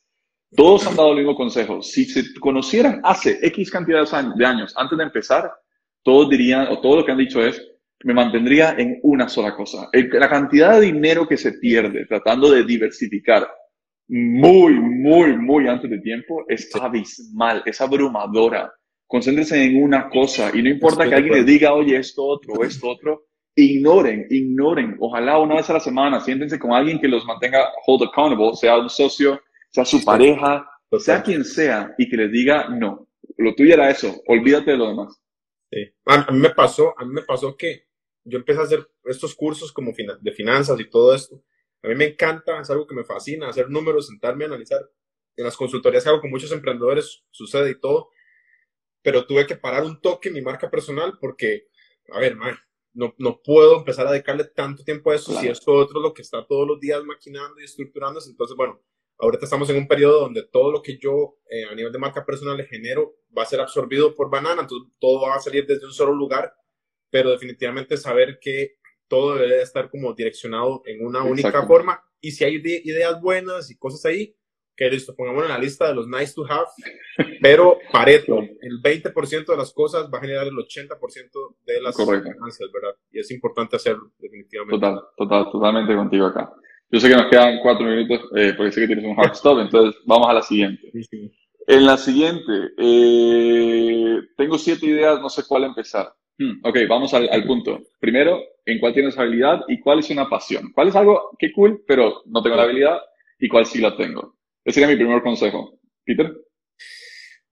todos 0.55 0.87
han 0.87 0.95
dado 0.95 1.11
el 1.11 1.17
mismo 1.17 1.35
consejo. 1.35 1.81
Si 1.81 2.05
se 2.05 2.23
conocieran 2.39 3.01
hace 3.03 3.39
X 3.41 3.71
cantidad 3.71 4.05
de 4.35 4.45
años 4.45 4.73
antes 4.77 4.97
de 4.97 5.03
empezar, 5.03 5.51
todos 6.03 6.29
dirían, 6.29 6.67
o 6.69 6.79
todo 6.79 6.97
lo 6.97 7.05
que 7.05 7.11
han 7.11 7.17
dicho 7.17 7.43
es, 7.43 7.61
me 8.03 8.13
mantendría 8.13 8.75
en 8.77 8.99
una 9.03 9.27
sola 9.27 9.55
cosa. 9.55 9.89
la 9.91 10.29
cantidad 10.29 10.79
de 10.79 10.87
dinero 10.87 11.27
que 11.27 11.37
se 11.37 11.53
pierde 11.53 12.05
tratando 12.05 12.51
de 12.51 12.63
diversificar 12.63 13.47
muy, 14.07 14.73
muy, 14.73 15.35
muy 15.37 15.67
antes 15.67 15.89
de 15.89 15.99
tiempo 15.99 16.45
es 16.47 16.69
abismal, 16.75 17.63
es 17.65 17.81
abrumadora 17.81 18.71
concéntrense 19.07 19.63
en 19.63 19.81
una 19.81 20.09
cosa 20.09 20.51
y 20.53 20.61
no 20.61 20.69
importa 20.69 21.07
que 21.07 21.15
alguien 21.15 21.35
le 21.35 21.43
diga, 21.43 21.73
oye, 21.73 21.97
esto 21.97 22.23
otro, 22.23 22.63
esto 22.63 22.89
otro, 22.89 23.25
ignoren, 23.55 24.27
ignoren. 24.29 24.97
Ojalá 24.99 25.39
una 25.39 25.55
vez 25.55 25.69
a 25.69 25.73
la 25.73 25.79
semana 25.79 26.19
siéntense 26.19 26.59
con 26.59 26.73
alguien 26.73 26.99
que 26.99 27.07
los 27.07 27.25
mantenga 27.25 27.69
hold 27.85 28.03
accountable, 28.03 28.55
sea 28.55 28.77
un 28.77 28.89
socio, 28.89 29.39
sea 29.75 29.85
su 29.85 30.03
pareja, 30.03 30.69
sea 30.99 31.21
quien 31.21 31.43
sea, 31.43 31.93
y 31.97 32.09
que 32.09 32.17
les 32.17 32.31
diga, 32.31 32.69
no, 32.69 33.09
lo 33.37 33.55
tuyo 33.55 33.73
era 33.73 33.89
eso, 33.89 34.21
olvídate 34.27 34.71
de 34.71 34.77
lo 34.77 34.87
demás. 34.87 35.21
Sí. 35.69 35.93
A 36.05 36.31
mí 36.31 36.39
me 36.39 36.51
pasó, 36.51 36.97
a 36.97 37.05
mí 37.05 37.13
me 37.13 37.23
pasó 37.23 37.57
que 37.57 37.87
yo 38.23 38.37
empecé 38.37 38.59
a 38.61 38.63
hacer 38.63 38.87
estos 39.03 39.35
cursos 39.35 39.71
como 39.71 39.91
de 40.21 40.31
finanzas 40.31 40.79
y 40.79 40.89
todo 40.89 41.13
esto. 41.13 41.43
A 41.83 41.87
mí 41.89 41.95
me 41.95 42.05
encanta, 42.05 42.61
es 42.61 42.69
algo 42.69 42.87
que 42.87 42.95
me 42.95 43.03
fascina, 43.03 43.49
hacer 43.49 43.69
números, 43.69 44.07
sentarme 44.07 44.45
a 44.45 44.47
analizar. 44.47 44.81
En 45.35 45.43
las 45.43 45.57
consultorías 45.57 46.03
que 46.03 46.09
hago 46.09 46.21
con 46.21 46.31
muchos 46.31 46.51
emprendedores 46.51 47.23
sucede 47.29 47.71
y 47.71 47.79
todo 47.79 48.09
pero 49.05 49.27
tuve 49.27 49.45
que 49.45 49.55
parar 49.55 49.83
un 49.83 50.01
toque 50.01 50.31
mi 50.31 50.41
marca 50.41 50.67
personal 50.67 51.19
porque, 51.21 51.67
a 52.11 52.19
ver, 52.19 52.35
no, 52.93 53.13
no 53.19 53.39
puedo 53.43 53.77
empezar 53.77 54.07
a 54.07 54.11
dedicarle 54.11 54.45
tanto 54.45 54.83
tiempo 54.83 55.11
a 55.11 55.15
eso 55.15 55.39
si 55.39 55.47
esto 55.47 55.73
otro 55.73 55.99
lo 55.99 56.11
que 56.11 56.23
está 56.23 56.43
todos 56.47 56.67
los 56.67 56.79
días 56.79 57.03
maquinando 57.03 57.61
y 57.61 57.65
estructurándose. 57.65 58.31
Entonces, 58.31 58.57
bueno, 58.57 58.81
ahorita 59.17 59.45
estamos 59.45 59.69
en 59.69 59.77
un 59.77 59.87
periodo 59.87 60.21
donde 60.21 60.43
todo 60.43 60.71
lo 60.71 60.81
que 60.81 60.97
yo 60.97 61.37
eh, 61.49 61.65
a 61.65 61.75
nivel 61.75 61.91
de 61.91 61.99
marca 61.99 62.25
personal 62.25 62.57
le 62.57 62.65
genero 62.65 63.15
va 63.37 63.43
a 63.43 63.47
ser 63.47 63.59
absorbido 63.59 64.15
por 64.15 64.29
Banana, 64.29 64.61
entonces 64.61 64.91
todo 64.99 65.21
va 65.21 65.35
a 65.35 65.39
salir 65.39 65.65
desde 65.65 65.85
un 65.85 65.93
solo 65.93 66.13
lugar, 66.13 66.53
pero 67.09 67.31
definitivamente 67.31 67.97
saber 67.97 68.39
que 68.41 68.75
todo 69.07 69.35
debe 69.35 69.61
estar 69.61 69.89
como 69.89 70.13
direccionado 70.13 70.81
en 70.85 71.05
una 71.05 71.23
única 71.23 71.65
forma 71.65 72.03
y 72.19 72.31
si 72.31 72.43
hay 72.43 72.55
ideas 72.55 73.21
buenas 73.21 73.69
y 73.69 73.77
cosas 73.77 74.03
ahí, 74.05 74.35
que 74.75 74.89
listo, 74.89 75.15
pongamos 75.15 75.43
en 75.43 75.49
la 75.49 75.57
lista 75.57 75.87
de 75.87 75.95
los 75.95 76.07
nice 76.07 76.33
to 76.33 76.43
have, 76.49 76.67
pero 77.41 77.77
Pareto, 77.91 78.39
el 78.39 78.81
20% 78.81 79.45
de 79.45 79.57
las 79.57 79.71
cosas 79.71 80.09
va 80.13 80.17
a 80.17 80.21
generar 80.21 80.47
el 80.47 80.53
80% 80.53 81.55
de 81.65 81.81
las 81.81 81.95
ganancias, 81.95 82.69
¿verdad? 82.73 82.95
Y 83.11 83.19
es 83.19 83.31
importante 83.31 83.77
hacerlo, 83.77 84.11
definitivamente. 84.17 84.75
Total, 84.75 85.01
total, 85.15 85.51
totalmente 85.51 85.95
contigo 85.95 86.25
acá. 86.25 86.51
Yo 86.91 86.99
sé 86.99 87.09
que 87.09 87.15
nos 87.15 87.29
quedan 87.29 87.59
cuatro 87.61 87.85
minutos, 87.85 88.29
eh, 88.35 88.53
porque 88.55 88.71
sé 88.71 88.81
que 88.81 88.87
tienes 88.87 89.05
un 89.05 89.19
hard 89.19 89.31
stop, 89.35 89.59
entonces 89.59 90.01
vamos 90.05 90.27
a 90.27 90.33
la 90.33 90.41
siguiente. 90.41 90.91
En 91.67 91.85
la 91.85 91.97
siguiente, 91.97 92.71
eh, 92.77 94.19
tengo 94.37 94.57
siete 94.57 94.85
ideas, 94.85 95.19
no 95.19 95.29
sé 95.29 95.43
cuál 95.47 95.63
empezar. 95.63 96.13
Hmm, 96.37 96.59
ok, 96.63 96.77
vamos 96.87 97.13
al, 97.13 97.29
al, 97.29 97.45
punto. 97.45 97.81
Primero, 97.99 98.39
¿en 98.65 98.79
cuál 98.79 98.93
tienes 98.93 99.17
habilidad 99.17 99.61
y 99.67 99.79
cuál 99.79 99.99
es 99.99 100.09
una 100.09 100.29
pasión? 100.29 100.71
¿Cuál 100.73 100.89
es 100.89 100.95
algo 100.95 101.35
que 101.39 101.51
cool, 101.53 101.83
pero 101.87 102.21
no 102.25 102.43
tengo 102.43 102.55
la 102.55 102.63
habilidad 102.63 102.99
y 103.39 103.47
cuál 103.47 103.65
sí 103.65 103.79
la 103.79 103.95
tengo? 103.95 104.37
Ese 104.63 104.79
sería 104.79 104.93
mi 104.93 105.01
primer 105.01 105.21
consejo. 105.21 105.79
Peter. 106.03 106.33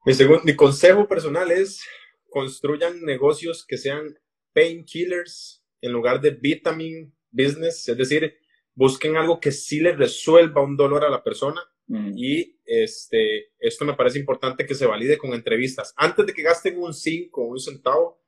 Mi, 0.06 0.14
segundo, 0.14 0.42
mi 0.44 0.56
consejo 0.56 1.08
personal 1.08 1.50
es 1.52 1.84
construyan 2.30 3.02
negocios 3.04 3.66
que 3.66 3.78
sean 3.78 4.18
painkillers 4.54 5.64
en 5.82 5.92
lugar 5.92 6.20
de 6.20 6.32
vitamin 6.32 7.14
business, 7.32 7.88
es 7.88 7.98
decir, 7.98 8.36
busquen 8.76 9.18
algo 9.18 9.40
que 9.40 9.52
sí 9.52 9.80
les 9.80 9.98
resuelva 9.98 10.62
un 10.62 10.76
dolor 10.76 11.04
a 11.04 11.10
la 11.10 11.24
persona 11.24 11.62
mm. 11.88 12.12
y 12.16 12.60
este, 12.66 13.52
esto 13.60 13.86
me 13.86 13.94
parece 13.94 14.20
importante 14.20 14.66
que 14.66 14.76
se 14.76 14.86
valide 14.86 15.18
con 15.18 15.34
entrevistas. 15.34 15.94
Antes 15.98 16.26
de 16.26 16.34
que 16.34 16.42
gasten 16.42 16.78
un 16.78 16.94
5 16.94 17.42
o 17.42 17.46
un 17.46 17.60
centavo, 17.60 18.22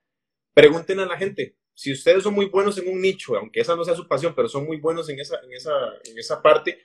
pregunten 0.53 0.99
a 0.99 1.05
la 1.05 1.17
gente. 1.17 1.57
Si 1.73 1.91
ustedes 1.91 2.23
son 2.23 2.33
muy 2.33 2.45
buenos 2.45 2.77
en 2.77 2.87
un 2.87 3.01
nicho, 3.01 3.35
aunque 3.35 3.59
esa 3.59 3.75
no 3.75 3.83
sea 3.83 3.95
su 3.95 4.07
pasión, 4.07 4.33
pero 4.35 4.47
son 4.47 4.65
muy 4.65 4.77
buenos 4.77 5.09
en 5.09 5.19
esa, 5.19 5.39
en 5.43 5.51
esa, 5.51 5.71
en 6.05 6.17
esa 6.17 6.41
parte, 6.41 6.79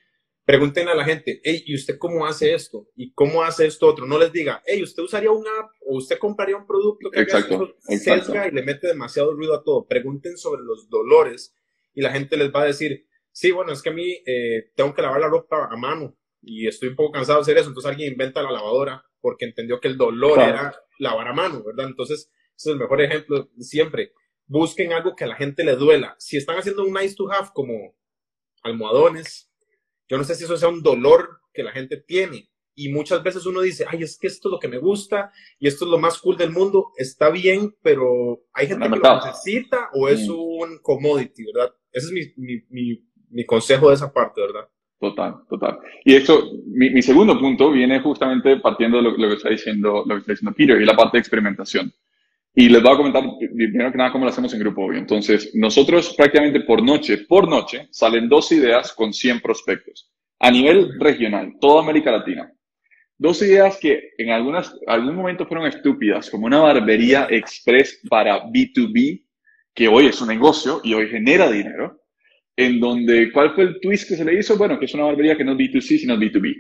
pregunten 0.44 0.88
a 0.88 0.94
la 0.94 1.05
gente, 1.05 1.40
hey, 1.44 1.62
¿y 1.64 1.77
usted 1.77 1.96
cómo 1.96 2.27
hace 2.27 2.55
esto? 2.55 2.88
¿Y 2.96 3.12
cómo 3.12 3.44
hace 3.44 3.66
esto 3.66 3.87
otro? 3.87 4.05
No 4.05 4.18
les 4.18 4.33
diga, 4.33 4.62
hey, 4.66 4.83
¿usted 4.83 5.05
usaría 5.05 5.31
una 5.31 5.51
app 5.61 5.70
o 5.81 5.96
usted 5.96 6.18
compraría 6.18 6.57
un 6.57 6.66
producto 6.66 7.09
que 7.09 7.20
exacto, 7.20 7.77
y 7.88 8.51
le 8.51 8.62
mete 8.62 8.88
demasiado 8.88 9.33
ruido 9.33 9.55
a 9.55 9.62
todo? 9.62 9.87
Pregunten 9.87 10.37
sobre 10.37 10.62
los 10.62 10.90
dolores 10.90 11.55
y 11.94 12.01
la 12.01 12.11
gente 12.11 12.37
les 12.37 12.53
va 12.53 12.62
a 12.62 12.66
decir, 12.66 13.07
sí, 13.33 13.51
bueno, 13.51 13.73
es 13.73 13.83
que 13.83 13.90
a 13.90 13.95
mí 13.95 14.19
eh, 14.27 14.71
tengo 14.75 14.95
que 14.95 15.03
lavar 15.03 15.21
la 15.21 15.29
ropa 15.29 15.69
a 15.71 15.77
mano 15.77 16.16
y 16.43 16.66
estoy 16.66 16.90
un 16.90 16.97
poco 16.97 17.12
cansado 17.12 17.38
de 17.38 17.43
hacer 17.43 17.59
eso, 17.59 17.69
entonces 17.69 17.90
alguien 17.90 18.12
inventa 18.12 18.43
la 18.43 18.53
lavadora 18.53 19.05
porque 19.21 19.45
entendió 19.45 19.81
que 19.81 19.88
el 19.88 19.99
dolor 19.99 20.38
era 20.40 20.75
lavar 20.99 21.29
a 21.29 21.33
mano, 21.33 21.62
¿verdad? 21.64 21.87
Entonces, 21.87 22.31
ese 22.57 22.71
es 22.71 22.75
el 22.75 22.79
mejor 22.79 23.01
ejemplo 23.01 23.51
siempre. 23.59 24.12
Busquen 24.47 24.93
algo 24.93 25.14
que 25.14 25.25
a 25.25 25.29
la 25.29 25.37
gente 25.37 25.64
le 25.64 25.77
duela. 25.77 26.16
Si 26.19 26.37
están 26.37 26.57
haciendo 26.57 26.85
un 26.85 26.93
nice 26.93 27.14
to 27.14 27.31
have 27.31 27.51
como 27.53 27.97
almohadones, 28.62 29.51
yo 30.09 30.19
no 30.19 30.25
sé 30.25 30.35
si 30.35 30.45
eso 30.45 30.57
sea 30.57 30.69
un 30.69 30.83
dolor 30.83 31.40
que 31.53 31.62
la 31.62 31.73
gente 31.73 31.97
tiene. 31.99 32.51
Y 32.75 32.88
muchas 32.88 33.23
veces 33.23 33.45
uno 33.47 33.61
dice, 33.61 33.85
ay, 33.88 34.03
es 34.03 34.19
que 34.19 34.27
esto 34.27 34.49
es 34.49 34.53
lo 34.53 34.59
que 34.59 34.69
me 34.69 34.79
gusta 34.79 35.33
y 35.59 35.69
esto 35.69 35.85
es 35.85 35.90
lo 35.90 35.99
más 35.99 36.19
cool 36.19 36.37
del 36.37 36.51
mundo. 36.51 36.93
Está 36.97 37.31
bien, 37.31 37.77
pero 37.83 38.43
hay 38.53 38.69
gente 38.69 38.88
que 38.88 38.97
lo 38.97 39.16
necesita 39.16 39.90
o 39.93 40.09
es 40.09 40.27
mm. 40.27 40.33
un 40.33 40.79
commodity, 40.79 41.45
¿verdad? 41.53 41.75
Ese 41.93 42.07
es 42.07 42.12
mi, 42.12 42.33
mi, 42.37 42.62
mi, 42.71 43.10
consejo 43.47 43.88
de 43.88 43.95
esa 43.95 44.12
parte, 44.12 44.40
¿verdad? 44.40 44.69
Total, 44.99 45.35
total. 45.49 45.79
Y 46.05 46.14
esto, 46.14 46.51
mi, 46.66 46.90
mi 46.90 47.01
segundo 47.01 47.38
punto 47.38 47.71
viene 47.71 48.01
justamente 48.01 48.59
partiendo 48.59 48.99
de 48.99 49.05
lo, 49.05 49.11
lo, 49.16 49.29
que 49.29 49.37
está 49.37 49.49
diciendo, 49.49 50.05
lo 50.07 50.14
que 50.14 50.21
está 50.21 50.33
diciendo 50.33 50.55
Peter 50.55 50.81
y 50.81 50.85
la 50.85 50.97
parte 50.97 51.16
de 51.16 51.21
experimentación. 51.21 51.93
Y 52.55 52.69
les 52.69 52.83
voy 52.83 52.93
a 52.93 52.97
comentar 52.97 53.23
primero 53.38 53.93
que 53.93 53.99
nada 53.99 54.12
cómo 54.12 54.25
lo 54.25 54.31
hacemos 54.31 54.53
en 54.53 54.61
grupo 54.61 54.85
hoy. 54.85 54.99
Entonces, 54.99 55.53
nosotros 55.55 56.14
prácticamente 56.16 56.61
por 56.61 56.83
noche, 56.83 57.19
por 57.29 57.49
noche, 57.49 57.88
salen 57.90 58.29
dos 58.29 58.53
ideas 58.53 58.93
con 58.93 59.12
100 59.12 59.40
prospectos 59.40 60.11
a 60.40 60.51
nivel 60.51 60.99
regional, 60.99 61.55
toda 61.61 61.83
América 61.83 62.11
Latina. 62.11 62.53
Dos 63.19 63.43
ideas 63.43 63.77
que 63.79 64.12
en 64.16 64.31
algunas, 64.31 64.75
algún 64.87 65.14
momento 65.14 65.47
fueron 65.47 65.66
estúpidas, 65.66 66.31
como 66.31 66.47
una 66.47 66.61
barbería 66.61 67.27
express 67.31 68.01
para 68.09 68.45
B2B, 68.47 69.23
que 69.75 69.88
hoy 69.88 70.07
es 70.07 70.21
un 70.23 70.29
negocio 70.29 70.81
y 70.83 70.95
hoy 70.95 71.09
genera 71.09 71.51
dinero, 71.51 72.01
en 72.61 72.79
donde, 72.79 73.33
¿cuál 73.33 73.55
fue 73.55 73.64
el 73.64 73.81
twist 73.81 74.09
que 74.09 74.16
se 74.16 74.25
le 74.25 74.38
hizo? 74.38 74.57
Bueno, 74.57 74.79
que 74.79 74.85
es 74.85 74.94
una 74.94 75.05
barbería 75.05 75.37
que 75.37 75.44
no 75.44 75.53
es 75.53 75.59
B2C, 75.59 75.99
sino 75.99 76.16
B2B. 76.16 76.55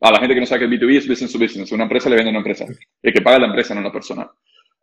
A 0.00 0.10
la 0.10 0.18
gente 0.18 0.34
que 0.34 0.40
no 0.40 0.46
sabe 0.46 0.68
que 0.68 0.74
es 0.74 0.80
B2B 0.80 0.96
es 0.96 1.08
business 1.08 1.32
to 1.32 1.38
business. 1.38 1.72
Una 1.72 1.84
empresa 1.84 2.10
le 2.10 2.16
vende 2.16 2.30
a 2.30 2.32
una 2.32 2.40
empresa. 2.40 2.66
El 3.02 3.12
que 3.12 3.22
paga 3.22 3.38
la 3.38 3.46
empresa, 3.46 3.74
no 3.74 3.80
la 3.80 3.92
persona. 3.92 4.28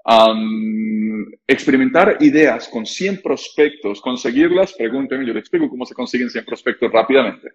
Um, 0.03 1.25
experimentar 1.45 2.17
ideas 2.21 2.69
con 2.69 2.85
100 2.85 3.21
prospectos, 3.21 4.01
conseguirlas, 4.01 4.73
pregúntenme, 4.73 5.27
yo 5.27 5.33
les 5.33 5.41
explico 5.41 5.69
cómo 5.69 5.85
se 5.85 5.93
consiguen 5.93 6.29
100 6.29 6.45
prospectos 6.45 6.91
rápidamente. 6.91 7.49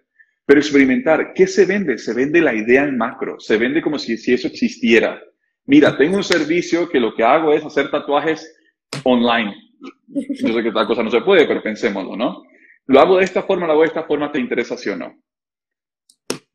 Pero 0.45 0.59
experimentar, 0.59 1.33
¿qué 1.33 1.45
se 1.47 1.65
vende? 1.65 1.97
Se 1.97 2.13
vende 2.13 2.39
la 2.39 2.53
idea 2.53 2.83
en 2.83 2.97
macro, 2.97 3.39
se 3.39 3.57
vende 3.57 3.81
como 3.81 3.99
si, 3.99 4.15
si 4.15 4.33
eso 4.33 4.47
existiera. 4.47 5.21
Mira, 5.65 5.97
tengo 5.97 6.15
un 6.15 6.23
servicio 6.23 6.87
que 6.87 6.99
lo 6.99 7.13
que 7.13 7.23
hago 7.23 7.51
es 7.51 7.65
hacer 7.65 7.91
tatuajes 7.91 8.55
online. 9.03 9.53
Yo 10.07 10.53
sé 10.53 10.63
que 10.63 10.71
tal 10.71 10.87
cosa 10.87 11.03
no 11.03 11.11
se 11.11 11.21
puede, 11.21 11.45
pero 11.45 11.61
pensémoslo, 11.61 12.15
¿no? 12.15 12.43
Lo 12.87 12.99
hago 12.99 13.17
de 13.17 13.25
esta 13.25 13.43
forma, 13.43 13.65
lo 13.65 13.73
hago 13.73 13.81
de 13.81 13.87
esta 13.87 14.03
forma, 14.03 14.31
¿te 14.31 14.39
interesa 14.39 14.77
sí 14.77 14.89
o 14.89 14.95
no? 14.95 15.21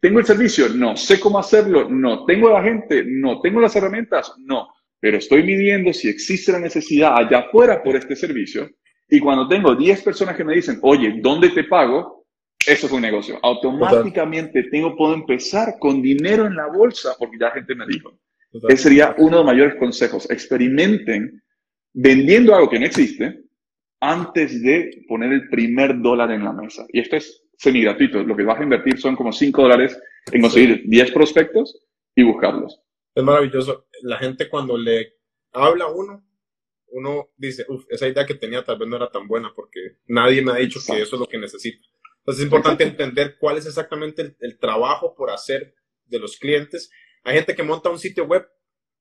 ¿Tengo 0.00 0.18
el 0.18 0.26
servicio? 0.26 0.68
No. 0.70 0.96
¿Sé 0.96 1.20
cómo 1.20 1.38
hacerlo? 1.38 1.88
No. 1.88 2.24
¿Tengo 2.24 2.50
la 2.50 2.62
gente? 2.62 3.04
No. 3.06 3.40
¿Tengo 3.40 3.60
las 3.60 3.76
herramientas? 3.76 4.34
No 4.38 4.68
pero 5.02 5.18
estoy 5.18 5.42
midiendo 5.42 5.92
si 5.92 6.08
existe 6.08 6.52
la 6.52 6.60
necesidad 6.60 7.16
allá 7.16 7.40
afuera 7.40 7.82
por 7.82 7.96
este 7.96 8.14
servicio. 8.14 8.70
Y 9.08 9.18
cuando 9.18 9.48
tengo 9.48 9.74
10 9.74 10.00
personas 10.00 10.36
que 10.36 10.44
me 10.44 10.54
dicen, 10.54 10.78
oye, 10.80 11.16
¿dónde 11.20 11.48
te 11.48 11.64
pago? 11.64 12.24
Eso 12.64 12.86
es 12.86 12.92
un 12.92 13.02
negocio. 13.02 13.36
Automáticamente 13.42 14.62
tengo, 14.70 14.96
puedo 14.96 15.14
empezar 15.14 15.74
con 15.80 16.00
dinero 16.00 16.46
en 16.46 16.54
la 16.54 16.68
bolsa 16.68 17.16
porque 17.18 17.36
ya 17.36 17.46
la 17.46 17.54
gente 17.54 17.74
me 17.74 17.84
dijo. 17.84 18.16
Ese 18.68 18.84
sería 18.84 19.12
uno 19.18 19.30
de 19.30 19.36
los 19.38 19.44
mayores 19.44 19.74
consejos. 19.74 20.30
Experimenten 20.30 21.42
vendiendo 21.92 22.54
algo 22.54 22.70
que 22.70 22.78
no 22.78 22.86
existe 22.86 23.40
antes 24.02 24.62
de 24.62 25.04
poner 25.08 25.32
el 25.32 25.48
primer 25.48 26.02
dólar 26.02 26.30
en 26.32 26.44
la 26.44 26.52
mesa. 26.52 26.84
Y 26.92 27.00
esto 27.00 27.16
es 27.16 27.44
semi 27.56 27.82
gratuito. 27.82 28.22
Lo 28.22 28.36
que 28.36 28.42
vas 28.42 28.60
a 28.60 28.64
invertir 28.64 28.98
son 28.98 29.16
como 29.16 29.32
5 29.32 29.62
dólares 29.62 29.98
en 30.30 30.42
conseguir 30.42 30.82
10 30.86 31.12
prospectos 31.12 31.86
y 32.14 32.24
buscarlos 32.24 32.82
es 33.14 33.22
maravilloso. 33.22 33.86
La 34.02 34.18
gente 34.18 34.48
cuando 34.48 34.76
le 34.76 35.14
habla 35.52 35.84
a 35.84 35.92
uno, 35.92 36.24
uno 36.88 37.30
dice, 37.36 37.64
uff, 37.68 37.84
esa 37.88 38.08
idea 38.08 38.26
que 38.26 38.34
tenía 38.34 38.64
tal 38.64 38.78
vez 38.78 38.88
no 38.88 38.96
era 38.96 39.10
tan 39.10 39.26
buena 39.26 39.52
porque 39.54 39.98
nadie 40.06 40.42
me 40.42 40.52
ha 40.52 40.56
dicho 40.56 40.80
que 40.84 41.00
eso 41.00 41.16
es 41.16 41.20
lo 41.20 41.26
que 41.26 41.38
necesito. 41.38 41.86
Entonces 42.18 42.40
es 42.40 42.44
importante 42.44 42.84
entender 42.84 43.36
cuál 43.38 43.58
es 43.58 43.66
exactamente 43.66 44.36
el, 44.38 44.58
trabajo 44.58 45.14
por 45.14 45.30
hacer 45.30 45.74
de 46.06 46.18
los 46.18 46.36
clientes. 46.38 46.90
Hay 47.24 47.34
gente 47.34 47.54
que 47.54 47.62
monta 47.62 47.90
un 47.90 47.98
sitio 47.98 48.24
web 48.24 48.46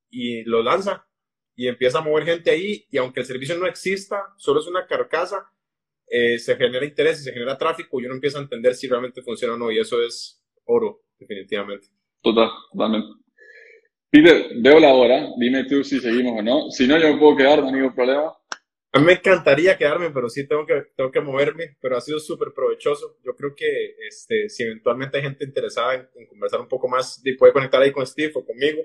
y 0.09 0.43
lo 0.43 0.63
lanza 0.63 1.07
y 1.55 1.67
empieza 1.67 1.99
a 1.99 2.01
mover 2.01 2.25
gente 2.25 2.51
ahí 2.51 2.85
y 2.89 2.97
aunque 2.97 3.21
el 3.21 3.25
servicio 3.25 3.57
no 3.57 3.67
exista, 3.67 4.33
solo 4.37 4.59
es 4.59 4.67
una 4.67 4.85
carcasa, 4.85 5.51
eh, 6.07 6.39
se 6.39 6.55
genera 6.55 6.85
interés 6.85 7.21
y 7.21 7.23
se 7.23 7.33
genera 7.33 7.57
tráfico 7.57 7.99
y 7.99 8.05
uno 8.05 8.15
empieza 8.15 8.39
a 8.39 8.41
entender 8.41 8.75
si 8.75 8.87
realmente 8.87 9.21
funciona 9.21 9.53
o 9.53 9.57
no 9.57 9.71
y 9.71 9.79
eso 9.79 10.01
es 10.01 10.41
oro, 10.65 11.03
definitivamente. 11.17 11.87
Total, 12.21 12.49
totalmente. 12.71 13.21
Peter, 14.09 14.51
veo 14.57 14.79
la 14.79 14.93
hora, 14.93 15.29
dime 15.37 15.63
tú 15.63 15.83
si 15.85 15.99
seguimos 16.01 16.37
o 16.37 16.41
no. 16.41 16.69
Si 16.69 16.85
no, 16.85 16.97
yo 16.99 17.13
me 17.13 17.17
puedo 17.19 17.37
quedar, 17.37 17.59
no 17.59 17.67
hay 17.67 17.73
ningún 17.73 17.95
problema. 17.95 18.33
A 18.93 18.99
mí 18.99 19.05
me 19.05 19.13
encantaría 19.13 19.77
quedarme, 19.77 20.11
pero 20.11 20.27
sí 20.27 20.45
tengo 20.45 20.65
que, 20.65 20.87
tengo 20.97 21.09
que 21.09 21.21
moverme, 21.21 21.77
pero 21.79 21.95
ha 21.95 22.01
sido 22.01 22.19
súper 22.19 22.49
provechoso. 22.53 23.19
Yo 23.23 23.33
creo 23.37 23.55
que 23.55 23.95
este, 24.05 24.49
si 24.49 24.63
eventualmente 24.63 25.17
hay 25.17 25.23
gente 25.23 25.45
interesada 25.45 26.09
en, 26.13 26.27
conversar 26.27 26.59
un 26.59 26.67
poco 26.67 26.89
más, 26.89 27.23
puede 27.39 27.53
conectar 27.53 27.81
ahí 27.81 27.93
con 27.93 28.05
Steve 28.05 28.33
o 28.35 28.45
conmigo, 28.45 28.81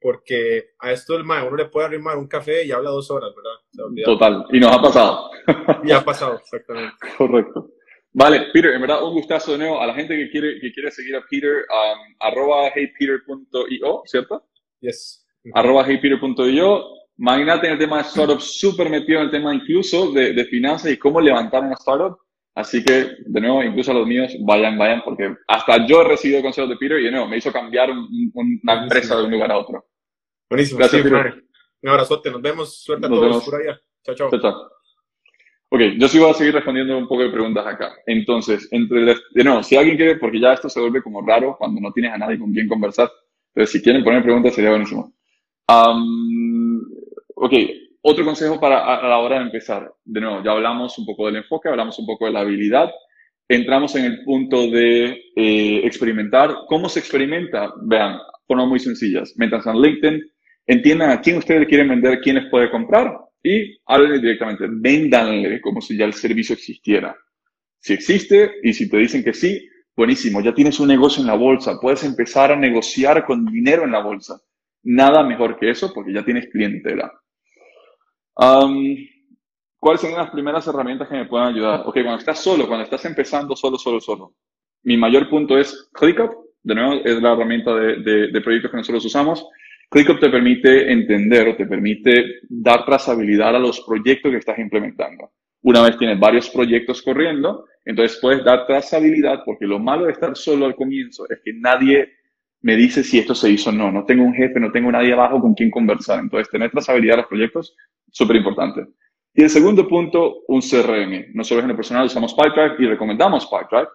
porque 0.00 0.70
a 0.78 0.92
esto 0.92 1.14
del 1.14 1.24
MAE 1.24 1.46
uno 1.46 1.56
le 1.56 1.66
puede 1.66 1.86
arrimar 1.86 2.16
un 2.16 2.26
café 2.26 2.64
y 2.64 2.72
habla 2.72 2.90
dos 2.90 3.10
horas, 3.10 3.30
¿verdad? 3.36 4.04
Total, 4.04 4.46
y 4.50 4.58
nos 4.58 4.74
ha 4.74 4.80
pasado. 4.80 5.30
y 5.84 5.92
ha 5.92 6.04
pasado, 6.04 6.38
exactamente. 6.38 6.94
Correcto. 7.18 7.70
Vale, 8.12 8.48
Peter, 8.52 8.72
en 8.72 8.80
verdad 8.80 9.04
un 9.04 9.14
gustazo 9.14 9.52
de 9.52 9.58
nuevo. 9.58 9.80
A 9.80 9.86
la 9.86 9.94
gente 9.94 10.16
que 10.16 10.30
quiere, 10.30 10.58
que 10.60 10.72
quiere 10.72 10.90
seguir 10.90 11.14
a 11.16 11.24
Peter, 11.30 11.64
um, 11.70 12.14
arroba 12.18 12.68
heypeter.io, 12.68 14.02
¿cierto? 14.06 14.46
Yes. 14.80 15.26
Arroba 15.54 15.86
heypeter.io. 15.86 16.84
Magnate 17.18 17.66
en 17.66 17.74
el 17.74 17.78
tema 17.78 17.98
de 17.98 18.02
startup, 18.04 18.40
súper 18.40 18.88
metido 18.88 19.18
en 19.18 19.26
el 19.26 19.30
tema 19.30 19.54
incluso 19.54 20.10
de, 20.10 20.32
de 20.32 20.44
finanzas 20.46 20.90
y 20.90 20.96
cómo 20.96 21.20
levantar 21.20 21.62
una 21.62 21.74
startup. 21.74 22.18
Así 22.54 22.82
que, 22.82 23.16
de 23.26 23.40
nuevo, 23.40 23.62
incluso 23.62 23.92
a 23.92 23.94
los 23.94 24.06
míos, 24.06 24.34
vayan, 24.40 24.76
vayan, 24.76 25.02
porque 25.04 25.34
hasta 25.46 25.86
yo 25.86 26.00
he 26.00 26.08
recibido 26.08 26.42
consejos 26.42 26.70
de 26.70 26.76
Peter 26.76 26.98
y 26.98 27.04
de 27.04 27.10
nuevo 27.10 27.28
me 27.28 27.36
hizo 27.36 27.52
cambiar 27.52 27.90
una 27.90 28.82
empresa 28.82 29.16
de 29.16 29.24
un 29.24 29.30
lugar 29.30 29.52
a 29.52 29.58
otro. 29.58 29.84
Buenísimo. 30.50 30.78
Gracias, 30.78 31.02
Peter. 31.02 31.44
Un 31.82 31.88
abrazote, 31.88 32.30
nos 32.30 32.42
vemos. 32.42 32.82
Suerte 32.82 33.06
a 33.06 33.08
todos 33.08 33.44
por 33.44 33.54
allá. 33.54 33.80
Chao, 34.04 34.14
chao. 34.14 34.30
Chao, 34.30 34.40
chao. 34.40 34.70
Ok, 35.72 35.80
yo 35.98 36.08
sí 36.08 36.18
voy 36.18 36.30
a 36.30 36.34
seguir 36.34 36.52
respondiendo 36.52 36.98
un 36.98 37.06
poco 37.06 37.22
de 37.22 37.30
preguntas 37.30 37.64
acá. 37.64 37.92
Entonces, 38.04 38.68
entre, 38.72 39.14
de 39.32 39.44
nuevo, 39.44 39.62
si 39.62 39.76
alguien 39.76 39.96
quiere, 39.96 40.16
porque 40.16 40.40
ya 40.40 40.52
esto 40.52 40.68
se 40.68 40.80
vuelve 40.80 41.00
como 41.00 41.24
raro 41.24 41.56
cuando 41.56 41.80
no 41.80 41.92
tienes 41.92 42.12
a 42.12 42.18
nadie 42.18 42.40
con 42.40 42.52
quien 42.52 42.66
conversar, 42.66 43.08
entonces, 43.54 43.72
si 43.72 43.82
quieren 43.82 44.02
poner 44.02 44.22
preguntas, 44.22 44.54
sería 44.54 44.70
buenísimo. 44.70 45.12
ok, 47.36 47.52
otro 48.02 48.24
consejo 48.24 48.58
para 48.58 48.96
a, 48.96 49.08
la 49.08 49.18
hora 49.18 49.36
de 49.38 49.44
empezar. 49.44 49.92
De 50.04 50.20
nuevo, 50.20 50.42
ya 50.42 50.52
hablamos 50.52 50.98
un 50.98 51.06
poco 51.06 51.26
del 51.26 51.36
enfoque, 51.36 51.68
hablamos 51.68 51.98
un 52.00 52.06
poco 52.06 52.26
de 52.26 52.32
la 52.32 52.40
habilidad. 52.40 52.90
Entramos 53.48 53.94
en 53.94 54.04
el 54.06 54.24
punto 54.24 54.68
de 54.68 55.22
eh, 55.36 55.80
experimentar. 55.84 56.52
¿Cómo 56.66 56.88
se 56.88 56.98
experimenta? 57.00 57.72
Vean, 57.82 58.18
formas 58.46 58.68
muy 58.68 58.80
sencillas. 58.80 59.34
Métanse 59.36 59.70
en 59.70 59.80
LinkedIn, 59.80 60.22
entiendan 60.72 61.10
a 61.10 61.20
quién 61.20 61.38
ustedes 61.38 61.66
quieren 61.68 61.88
vender, 61.88 62.20
quién 62.20 62.36
les 62.36 62.50
puede 62.50 62.70
comprar 62.70 63.12
y 63.42 63.78
háblenle 63.86 64.20
directamente. 64.20 64.66
Véndanle 64.68 65.60
como 65.60 65.80
si 65.80 65.96
ya 65.96 66.04
el 66.04 66.12
servicio 66.12 66.54
existiera. 66.54 67.16
Si 67.78 67.94
existe 67.94 68.52
y 68.62 68.72
si 68.72 68.88
te 68.88 68.98
dicen 68.98 69.24
que 69.24 69.32
sí, 69.32 69.66
Buenísimo, 70.00 70.40
ya 70.40 70.54
tienes 70.54 70.80
un 70.80 70.88
negocio 70.88 71.20
en 71.20 71.26
la 71.26 71.34
bolsa, 71.34 71.78
puedes 71.78 72.04
empezar 72.04 72.50
a 72.50 72.56
negociar 72.56 73.26
con 73.26 73.44
dinero 73.44 73.84
en 73.84 73.92
la 73.92 74.00
bolsa. 74.00 74.40
Nada 74.82 75.22
mejor 75.22 75.58
que 75.58 75.68
eso 75.68 75.92
porque 75.92 76.14
ya 76.14 76.24
tienes 76.24 76.48
clientela. 76.50 77.12
¿Cuáles 78.34 80.00
son 80.00 80.14
las 80.14 80.30
primeras 80.30 80.66
herramientas 80.66 81.06
que 81.06 81.16
me 81.16 81.26
pueden 81.26 81.48
ayudar? 81.48 81.80
Ok, 81.80 81.96
cuando 81.96 82.16
estás 82.16 82.38
solo, 82.38 82.66
cuando 82.66 82.84
estás 82.84 83.04
empezando 83.04 83.54
solo, 83.54 83.76
solo, 83.76 84.00
solo. 84.00 84.34
Mi 84.84 84.96
mayor 84.96 85.28
punto 85.28 85.58
es 85.58 85.90
ClickUp. 85.92 86.30
De 86.62 86.74
nuevo, 86.74 87.02
es 87.04 87.20
la 87.20 87.32
herramienta 87.32 87.74
de, 87.74 88.30
de 88.32 88.40
proyectos 88.40 88.70
que 88.70 88.76
nosotros 88.78 89.04
usamos. 89.04 89.46
ClickUp 89.90 90.20
te 90.20 90.30
permite 90.30 90.90
entender 90.90 91.48
o 91.48 91.56
te 91.56 91.66
permite 91.66 92.40
dar 92.48 92.84
trazabilidad 92.84 93.56
a 93.56 93.58
los 93.58 93.80
proyectos 93.80 94.30
que 94.30 94.38
estás 94.38 94.58
implementando. 94.58 95.32
Una 95.62 95.82
vez 95.82 95.98
tienes 95.98 96.18
varios 96.18 96.48
proyectos 96.48 97.02
corriendo, 97.02 97.66
entonces 97.84 98.18
puedes 98.22 98.44
dar 98.44 98.66
trazabilidad, 98.66 99.42
porque 99.44 99.66
lo 99.66 99.80
malo 99.80 100.06
de 100.06 100.12
estar 100.12 100.36
solo 100.36 100.66
al 100.66 100.76
comienzo 100.76 101.28
es 101.28 101.40
que 101.44 101.52
nadie 101.54 102.08
me 102.62 102.76
dice 102.76 103.02
si 103.02 103.18
esto 103.18 103.34
se 103.34 103.50
hizo 103.50 103.70
o 103.70 103.72
no. 103.72 103.90
No 103.90 104.04
tengo 104.04 104.22
un 104.22 104.34
jefe, 104.34 104.60
no 104.60 104.70
tengo 104.70 104.92
nadie 104.92 105.12
abajo 105.12 105.40
con 105.40 105.54
quien 105.54 105.70
conversar. 105.70 106.20
Entonces, 106.20 106.50
tener 106.50 106.70
trazabilidad 106.70 107.14
de 107.14 107.22
los 107.22 107.28
proyectos, 107.28 107.76
súper 108.10 108.36
importante. 108.36 108.86
Y 109.34 109.42
el 109.42 109.50
segundo 109.50 109.88
punto, 109.88 110.42
un 110.48 110.60
CRM. 110.60 111.32
Nosotros 111.34 111.64
en 111.64 111.70
el 111.70 111.76
personal 111.76 112.06
usamos 112.06 112.34
PyTrack 112.34 112.78
y 112.80 112.86
recomendamos 112.86 113.46
PyTrack. 113.46 113.88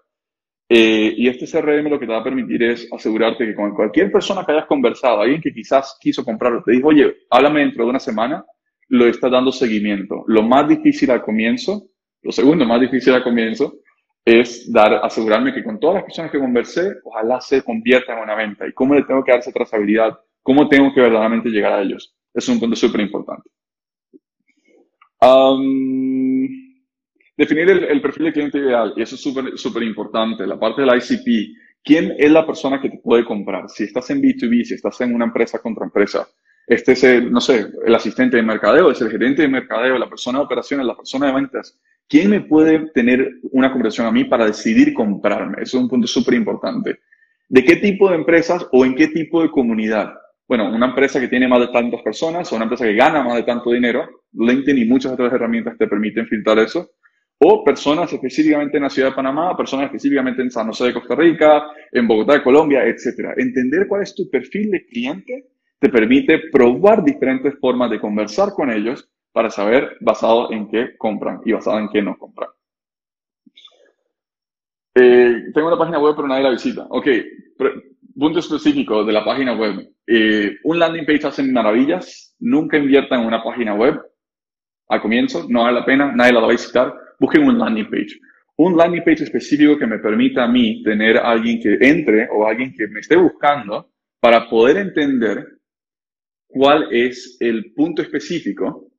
Eh, 0.68 1.14
y 1.16 1.28
este 1.28 1.46
CRM 1.46 1.90
lo 1.90 2.00
que 2.00 2.08
te 2.08 2.12
va 2.12 2.20
a 2.20 2.24
permitir 2.24 2.64
es 2.64 2.92
asegurarte 2.92 3.46
que 3.46 3.54
con 3.54 3.76
cualquier 3.76 4.12
persona 4.12 4.44
que 4.44 4.52
hayas 4.52 4.66
conversado, 4.66 5.22
alguien 5.22 5.42
que 5.42 5.54
quizás 5.54 5.98
quiso 6.00 6.26
comprarlo, 6.26 6.64
te 6.64 6.72
dijo, 6.72 6.88
oye, 6.88 7.16
háblame 7.30 7.62
dentro 7.62 7.84
de 7.84 7.90
una 7.92 8.00
semana, 8.00 8.44
lo 8.90 9.08
está 9.08 9.30
dando 9.30 9.52
seguimiento. 9.52 10.24
Lo 10.28 10.42
más 10.42 10.68
difícil 10.68 11.12
al 11.12 11.22
comienzo, 11.22 11.90
lo 12.22 12.32
segundo 12.32 12.66
más 12.66 12.82
difícil 12.82 13.14
al 13.14 13.24
comienzo, 13.24 13.76
es 14.24 14.72
dar, 14.72 14.96
asegurarme 15.04 15.54
que 15.54 15.64
con 15.64 15.80
todas 15.80 15.98
las 15.98 16.04
personas 16.04 16.32
que 16.32 16.40
conversé, 16.40 16.96
ojalá 17.04 17.40
se 17.40 17.62
conviertan 17.62 18.18
en 18.18 18.24
una 18.24 18.36
venta. 18.36 18.68
¿Y 18.68 18.74
cómo 18.74 18.96
le 18.96 19.04
tengo 19.04 19.24
que 19.24 19.32
dar 19.32 19.40
esa 19.40 19.52
trazabilidad? 19.52 20.18
¿Cómo 20.42 20.68
tengo 20.68 20.92
que 20.94 21.02
verdaderamente 21.02 21.50
llegar 21.50 21.74
a 21.74 21.82
ellos? 21.82 22.16
Es 22.34 22.50
un 22.50 22.60
punto 22.60 22.76
súper 22.76 23.02
importante. 23.02 23.50
Definir 27.38 27.70
el, 27.70 28.02
perfil 28.02 28.26
de 28.26 28.34
cliente 28.34 28.58
ideal, 28.60 28.94
y 28.96 29.02
eso 29.02 29.16
es 29.16 29.22
súper 29.22 29.58
súper 29.58 29.84
importante. 29.84 30.46
La 30.48 30.60
parte 30.60 30.82
del 30.82 30.96
ICP, 30.96 31.58
¿quién 31.84 32.14
es 32.18 32.32
la 32.32 32.46
persona 32.46 32.82
que 32.82 32.90
te 32.90 32.98
puede 32.98 33.26
comprar? 33.26 33.70
Si 33.70 33.84
estás 33.84 34.10
en 34.10 34.22
B2B, 34.22 34.64
si 34.64 34.74
estás 34.76 35.00
en 35.02 35.14
una 35.14 35.26
empresa 35.26 35.60
contra 35.60 35.86
empresa, 35.86 36.28
este 36.68 36.94
es 36.94 37.04
el, 37.04 37.32
no 37.32 37.42
sé, 37.42 37.68
el 37.86 37.94
asistente 37.94 38.38
de 38.38 38.44
mercadeo, 38.44 38.92
es 38.92 39.02
el 39.02 39.12
gerente 39.12 39.44
de 39.44 39.48
mercadeo, 39.48 39.98
la 39.98 40.10
persona 40.10 40.40
de 40.40 40.46
operaciones, 40.46 40.86
la 40.86 40.96
persona 40.96 41.28
de 41.28 41.34
ventas. 41.34 41.80
¿quién 42.08 42.30
me 42.30 42.42
puede 42.42 42.92
tener 42.92 43.40
una 43.52 43.72
conversación 43.72 44.08
a 44.08 44.12
mí 44.12 44.26
para 44.26 44.46
decidir 44.46 44.94
comprarme? 44.94 45.62
Eso 45.62 45.78
es 45.78 45.84
un 45.84 45.90
punto 45.90 46.08
súper 46.08 46.36
importante. 46.36 47.00
¿De 47.48 47.64
qué 47.64 47.78
tipo 47.78 48.10
de 48.10 48.16
empresas 48.16 48.68
o 48.72 48.86
en 48.86 48.96
qué 48.96 49.08
tipo 49.08 49.42
de 49.42 49.52
comunidad? 49.52 50.14
Bueno, 50.48 50.70
una 50.74 50.88
empresa 50.88 51.20
que 51.20 51.28
tiene 51.28 51.48
más 51.48 51.60
de 51.60 51.68
tantas 51.70 52.02
personas 52.02 52.52
o 52.52 52.56
una 52.56 52.66
empresa 52.66 52.86
que 52.86 52.96
gana 52.96 53.24
más 53.24 53.36
de 53.36 53.44
tanto 53.44 53.72
dinero, 53.72 54.08
LinkedIn 54.34 54.78
y 54.78 54.86
muchas 54.86 55.14
otras 55.14 55.34
herramientas 55.34 55.78
te 55.78 55.88
permiten 55.88 56.28
filtrar 56.28 56.60
eso. 56.60 56.92
O 57.40 57.64
personas 57.64 58.12
específicamente 58.12 58.78
en 58.78 58.84
la 58.84 58.90
ciudad 58.90 59.10
de 59.10 59.16
Panamá, 59.16 59.56
personas 59.58 59.88
específicamente 59.88 60.42
en 60.42 60.50
San 60.50 60.68
José 60.68 60.86
de 60.86 60.94
Costa 60.94 61.16
Rica, 61.16 61.64
en 61.92 62.08
Bogotá 62.08 62.34
de 62.34 62.44
Colombia, 62.44 62.86
etc. 62.86 63.34
Entender 63.38 63.88
cuál 63.88 64.04
es 64.04 64.16
tu 64.16 64.30
perfil 64.30 64.72
de 64.72 64.86
cliente 64.86 65.50
te 65.80 65.90
permite 65.90 66.40
probar 66.52 67.04
diferentes 67.04 67.60
formas 67.60 67.92
de 67.92 68.00
conversar 68.00 68.54
con 68.54 68.72
ellos 68.72 69.10
para 69.32 69.50
saber 69.50 69.98
basado 70.00 70.52
en 70.52 70.70
qué 70.70 70.98
compran 70.98 71.42
y 71.44 71.52
basado 71.52 71.80
en 71.80 71.90
qué 71.90 72.02
no 72.02 72.18
compran. 72.18 72.50
Eh, 74.96 75.52
tengo 75.54 75.68
una 75.68 75.78
página 75.78 76.00
web 76.00 76.14
pero 76.16 76.28
nadie 76.28 76.44
la 76.44 76.52
visita. 76.52 76.88
Ok, 76.90 77.08
punto 78.18 78.40
específico 78.40 79.04
de 79.04 79.12
la 79.12 79.26
página 79.26 79.54
web. 79.54 79.92
Eh, 80.08 80.56
un 80.64 80.80
landing 80.80 81.06
page 81.06 81.28
hace 81.28 81.44
maravillas. 81.44 82.34
Nunca 82.40 82.78
inviertan 82.78 83.22
en 83.22 83.28
una 83.28 83.44
página 83.44 83.74
web 83.74 84.00
al 84.88 85.02
comienzo, 85.02 85.46
no 85.50 85.64
vale 85.64 85.80
la 85.80 85.86
pena, 85.86 86.12
nadie 86.16 86.34
la 86.34 86.40
va 86.40 86.48
a 86.48 86.52
visitar. 86.52 86.94
Busquen 87.20 87.44
un 87.44 87.58
landing 87.58 87.90
page. 87.90 88.20
Un 88.58 88.78
landing 88.78 89.04
page 89.04 89.24
específico 89.24 89.78
que 89.78 89.88
me 89.88 90.00
permita 90.00 90.44
a 90.44 90.48
mí 90.48 90.82
tener 90.84 91.18
a 91.18 91.32
alguien 91.32 91.60
que 91.60 91.78
entre 91.82 92.28
o 92.32 92.48
alguien 92.48 92.74
que 92.74 92.88
me 92.88 93.00
esté 93.02 93.16
buscando 93.16 93.92
para 94.20 94.50
poder 94.50 94.78
entender 94.78 95.46
cuál 96.48 96.88
es 96.92 97.38
el 97.40 97.74
punto 97.74 98.02
específico 98.02 98.92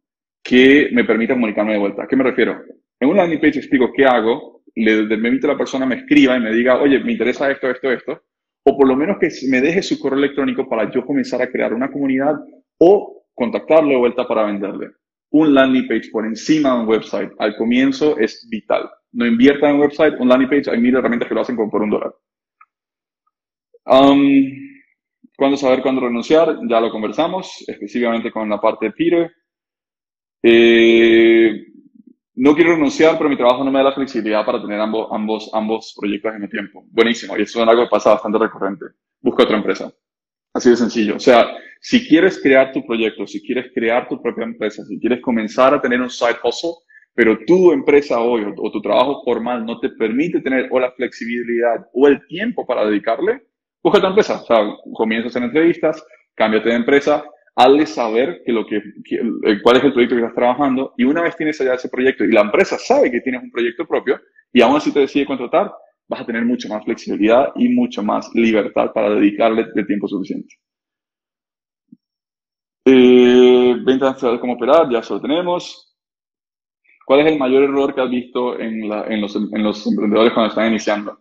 que 0.42 0.90
me 0.92 1.04
permita 1.04 1.34
comunicarme 1.34 1.72
de 1.72 1.78
vuelta. 1.78 2.04
¿A 2.04 2.06
qué 2.06 2.16
me 2.16 2.24
refiero? 2.24 2.62
En 3.00 3.08
un 3.08 3.16
landing 3.16 3.40
page 3.40 3.58
explico 3.58 3.92
qué 3.92 4.04
hago, 4.04 4.62
le 4.74 5.06
permite 5.08 5.46
a 5.46 5.52
la 5.52 5.58
persona 5.58 5.86
me 5.86 5.96
escriba 5.96 6.36
y 6.36 6.40
me 6.40 6.52
diga, 6.52 6.80
oye, 6.80 7.00
me 7.00 7.12
interesa 7.12 7.50
esto, 7.50 7.70
esto, 7.70 7.90
esto, 7.90 8.22
o 8.62 8.76
por 8.76 8.86
lo 8.86 8.96
menos 8.96 9.16
que 9.18 9.28
me 9.48 9.60
deje 9.60 9.82
su 9.82 9.98
correo 9.98 10.18
electrónico 10.18 10.68
para 10.68 10.90
yo 10.90 11.04
comenzar 11.04 11.40
a 11.40 11.50
crear 11.50 11.72
una 11.72 11.90
comunidad 11.90 12.34
o 12.78 13.24
contactarle 13.34 13.90
de 13.90 13.98
vuelta 13.98 14.26
para 14.26 14.44
venderle. 14.44 14.90
Un 15.30 15.54
landing 15.54 15.88
page 15.88 16.10
por 16.10 16.24
encima 16.24 16.74
de 16.74 16.80
un 16.80 16.88
website 16.88 17.32
al 17.38 17.56
comienzo 17.56 18.16
es 18.18 18.46
vital. 18.50 18.88
No 19.12 19.26
inviertan 19.26 19.70
en 19.70 19.76
un 19.76 19.82
website, 19.82 20.14
un 20.18 20.28
landing 20.28 20.48
page, 20.48 20.70
hay 20.70 20.80
mil 20.80 20.94
herramientas 20.94 21.28
que 21.28 21.34
lo 21.34 21.40
hacen 21.40 21.56
por 21.56 21.82
un 21.82 21.90
dólar. 21.90 22.14
Um, 23.86 24.66
¿Cuándo 25.36 25.56
saber 25.56 25.82
cuándo 25.82 26.00
renunciar? 26.00 26.58
Ya 26.68 26.80
lo 26.80 26.90
conversamos, 26.90 27.64
específicamente 27.66 28.30
con 28.30 28.48
la 28.48 28.60
parte 28.60 28.86
de 28.86 28.92
Peter. 28.92 29.32
Eh, 30.42 31.66
no 32.36 32.54
quiero 32.54 32.72
renunciar, 32.72 33.18
pero 33.18 33.28
mi 33.28 33.36
trabajo 33.36 33.62
no 33.62 33.70
me 33.70 33.78
da 33.78 33.86
la 33.86 33.94
flexibilidad 33.94 34.44
para 34.44 34.60
tener 34.60 34.80
ambos, 34.80 35.08
ambos, 35.10 35.50
ambos 35.52 35.94
proyectos 35.98 36.34
en 36.34 36.40
mi 36.40 36.48
tiempo. 36.48 36.84
Buenísimo. 36.90 37.36
Y 37.36 37.42
eso 37.42 37.62
es 37.62 37.68
algo 37.68 37.84
que 37.84 37.90
pasa 37.90 38.10
bastante 38.10 38.38
recurrente. 38.38 38.86
Busca 39.20 39.44
otra 39.44 39.56
empresa. 39.56 39.92
Así 40.54 40.70
de 40.70 40.76
sencillo. 40.76 41.16
O 41.16 41.20
sea, 41.20 41.48
si 41.80 42.06
quieres 42.06 42.40
crear 42.42 42.72
tu 42.72 42.84
proyecto, 42.84 43.26
si 43.26 43.40
quieres 43.42 43.70
crear 43.74 44.08
tu 44.08 44.20
propia 44.20 44.44
empresa, 44.44 44.84
si 44.84 44.98
quieres 44.98 45.20
comenzar 45.20 45.74
a 45.74 45.80
tener 45.80 46.00
un 46.00 46.10
side 46.10 46.36
hustle, 46.42 46.70
pero 47.14 47.38
tu 47.46 47.72
empresa 47.72 48.20
hoy 48.20 48.44
o, 48.56 48.70
tu 48.70 48.80
trabajo 48.82 49.22
formal 49.24 49.64
no 49.64 49.80
te 49.80 49.88
permite 49.90 50.40
tener 50.40 50.68
o 50.70 50.78
la 50.78 50.92
flexibilidad 50.92 51.86
o 51.92 52.06
el 52.08 52.26
tiempo 52.26 52.66
para 52.66 52.84
dedicarle, 52.84 53.42
busca 53.82 53.98
otra 53.98 54.10
empresa. 54.10 54.42
O 54.42 54.44
sea, 54.44 54.58
comienza 54.92 55.26
a 55.26 55.30
hacer 55.30 55.42
entrevistas, 55.42 56.04
cámbiate 56.34 56.68
de 56.68 56.74
empresa, 56.74 57.24
hazle 57.54 57.86
saber 57.86 58.42
que 58.44 58.52
lo 58.52 58.66
que, 58.66 58.82
cuál 59.62 59.78
es 59.78 59.84
el 59.84 59.92
proyecto 59.94 60.14
que 60.14 60.22
estás 60.22 60.34
trabajando 60.34 60.92
y 60.98 61.04
una 61.04 61.22
vez 61.22 61.36
tienes 61.36 61.58
allá 61.60 61.74
ese 61.74 61.88
proyecto 61.88 62.22
y 62.24 62.32
la 62.32 62.42
empresa 62.42 62.76
sabe 62.78 63.10
que 63.10 63.22
tienes 63.22 63.42
un 63.42 63.50
proyecto 63.50 63.86
propio 63.86 64.20
y 64.52 64.60
aún 64.60 64.76
así 64.76 64.92
te 64.92 65.00
decide 65.00 65.24
contratar, 65.24 65.72
vas 66.08 66.20
a 66.20 66.26
tener 66.26 66.44
mucha 66.44 66.68
más 66.68 66.84
flexibilidad 66.84 67.52
y 67.56 67.70
mucho 67.70 68.02
más 68.02 68.30
libertad 68.34 68.92
para 68.92 69.10
dedicarle 69.10 69.66
el 69.74 69.86
tiempo 69.86 70.06
suficiente. 70.06 70.54
Eh, 72.88 73.76
ventas 73.84 74.20
de 74.20 74.40
cómo 74.40 74.54
operar, 74.54 74.88
ya 74.90 75.00
eso 75.00 75.14
lo 75.14 75.20
tenemos. 75.20 75.94
¿Cuál 77.04 77.20
es 77.20 77.32
el 77.32 77.38
mayor 77.38 77.64
error 77.64 77.94
que 77.94 78.00
has 78.00 78.10
visto 78.10 78.58
en, 78.58 78.84
en, 78.84 79.20
los, 79.20 79.36
en 79.36 79.62
los 79.62 79.86
emprendedores 79.86 80.32
cuando 80.32 80.50
están 80.50 80.70
iniciando? 80.70 81.18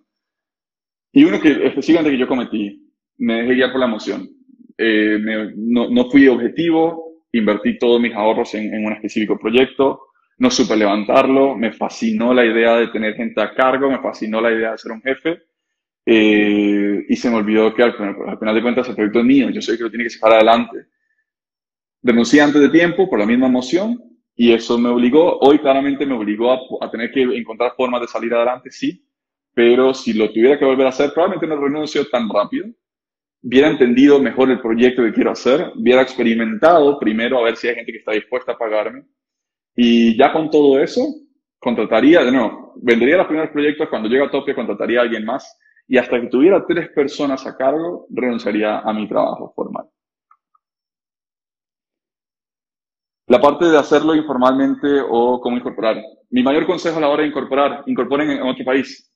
Y 1.11 1.23
uno 1.23 1.41
que 1.41 1.49
específicamente 1.67 2.11
que 2.11 2.17
yo 2.19 2.27
cometí, 2.27 2.91
me 3.17 3.41
dejé 3.41 3.55
guiar 3.55 3.71
por 3.71 3.79
la 3.79 3.87
emoción 3.87 4.29
eh, 4.77 5.19
no, 5.55 5.89
no, 5.89 6.09
fui 6.09 6.27
objetivo, 6.27 7.23
invertí 7.31 7.77
todos 7.77 8.01
mis 8.01 8.13
ahorros 8.13 8.53
en, 8.55 8.73
en, 8.73 8.85
un 8.85 8.93
específico 8.93 9.37
proyecto, 9.39 10.07
no 10.37 10.51
supe 10.51 10.75
levantarlo, 10.75 11.55
me 11.55 11.71
fascinó 11.71 12.33
la 12.33 12.45
idea 12.45 12.75
de 12.77 12.87
tener 12.89 13.15
gente 13.15 13.41
a 13.41 13.53
cargo, 13.53 13.89
me 13.89 13.99
fascinó 13.99 14.41
la 14.41 14.51
idea 14.51 14.71
de 14.71 14.77
ser 14.77 14.91
un 14.91 15.01
jefe, 15.01 15.43
eh, 16.05 17.05
y 17.07 17.15
se 17.15 17.29
me 17.29 17.37
olvidó 17.37 17.73
que 17.73 17.83
al 17.83 17.93
final, 17.93 18.55
de 18.55 18.61
cuentas 18.61 18.89
el 18.89 18.95
proyecto 18.95 19.19
es 19.19 19.25
mío, 19.25 19.49
yo 19.49 19.61
sé 19.61 19.77
que 19.77 19.83
lo 19.83 19.89
tiene 19.89 20.03
que 20.03 20.09
sacar 20.09 20.33
adelante. 20.33 20.87
Renuncié 22.05 22.39
antes 22.39 22.61
de 22.61 22.69
tiempo 22.69 23.09
por 23.09 23.17
la 23.17 23.25
misma 23.25 23.47
emoción 23.47 23.99
y 24.35 24.53
eso 24.53 24.77
me 24.77 24.89
obligó, 24.89 25.39
hoy 25.39 25.57
claramente 25.57 26.05
me 26.05 26.13
obligó 26.13 26.51
a, 26.79 26.91
tener 26.91 27.11
que 27.11 27.23
encontrar 27.23 27.73
formas 27.75 27.99
de 27.99 28.07
salir 28.07 28.31
adelante, 28.31 28.69
sí, 28.69 29.03
pero 29.55 29.91
si 29.91 30.13
lo 30.13 30.31
tuviera 30.31 30.59
que 30.59 30.65
volver 30.65 30.85
a 30.85 30.89
hacer, 30.89 31.11
probablemente 31.13 31.47
no 31.47 31.59
renuncio 31.59 32.07
tan 32.07 32.29
rápido, 32.29 32.67
hubiera 33.41 33.69
entendido 33.69 34.19
mejor 34.19 34.51
el 34.51 34.61
proyecto 34.61 35.01
que 35.01 35.13
quiero 35.13 35.31
hacer, 35.31 35.71
hubiera 35.75 36.03
experimentado 36.03 36.99
primero 36.99 37.39
a 37.39 37.43
ver 37.45 37.55
si 37.55 37.69
hay 37.69 37.75
gente 37.75 37.91
que 37.91 37.97
está 37.97 38.11
dispuesta 38.11 38.51
a 38.51 38.57
pagarme. 38.59 39.05
Y 39.75 40.15
ya 40.15 40.31
con 40.31 40.51
todo 40.51 40.77
eso, 40.77 41.01
contrataría, 41.57 42.23
de 42.23 42.51
vendería 42.83 43.17
los 43.17 43.25
primeros 43.25 43.49
proyectos, 43.49 43.89
cuando 43.89 44.09
llega 44.09 44.25
a 44.25 44.29
tope 44.29 44.53
contrataría 44.53 44.99
a 44.99 45.03
alguien 45.03 45.25
más 45.25 45.57
y 45.87 45.97
hasta 45.97 46.21
que 46.21 46.27
tuviera 46.27 46.63
tres 46.67 46.89
personas 46.89 47.47
a 47.47 47.57
cargo, 47.57 48.05
renunciaría 48.11 48.81
a 48.81 48.93
mi 48.93 49.09
trabajo 49.09 49.51
formal. 49.55 49.87
La 53.27 53.41
parte 53.41 53.65
de 53.65 53.77
hacerlo 53.77 54.15
informalmente 54.15 55.01
o 55.07 55.39
cómo 55.41 55.57
incorporar. 55.57 56.01
Mi 56.29 56.43
mayor 56.43 56.65
consejo 56.65 56.97
a 56.97 57.01
la 57.01 57.09
hora 57.09 57.23
de 57.23 57.29
incorporar, 57.29 57.83
incorporen 57.87 58.29
en 58.31 58.41
otro 58.41 58.63
país 58.63 59.11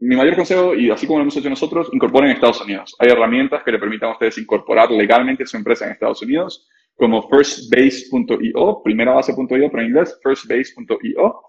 mi 0.00 0.14
mayor 0.14 0.36
consejo, 0.36 0.74
y 0.74 0.90
así 0.90 1.06
como 1.06 1.18
lo 1.18 1.22
hemos 1.22 1.36
hecho 1.36 1.50
nosotros, 1.50 1.88
incorporen 1.92 2.30
en 2.30 2.36
Estados 2.36 2.60
Unidos. 2.60 2.94
Hay 3.00 3.08
herramientas 3.10 3.62
que 3.64 3.72
le 3.72 3.78
permitan 3.78 4.10
a 4.10 4.12
ustedes 4.12 4.38
incorporar 4.38 4.90
legalmente 4.90 5.44
su 5.44 5.56
empresa 5.56 5.86
en 5.86 5.92
Estados 5.92 6.22
Unidos, 6.22 6.68
como 6.94 7.28
firstbase.io, 7.28 8.82
primera 8.84 9.14
base.io, 9.14 9.46
pero 9.48 9.80
en 9.80 9.88
inglés, 9.88 10.18
firstbase.io. 10.22 11.40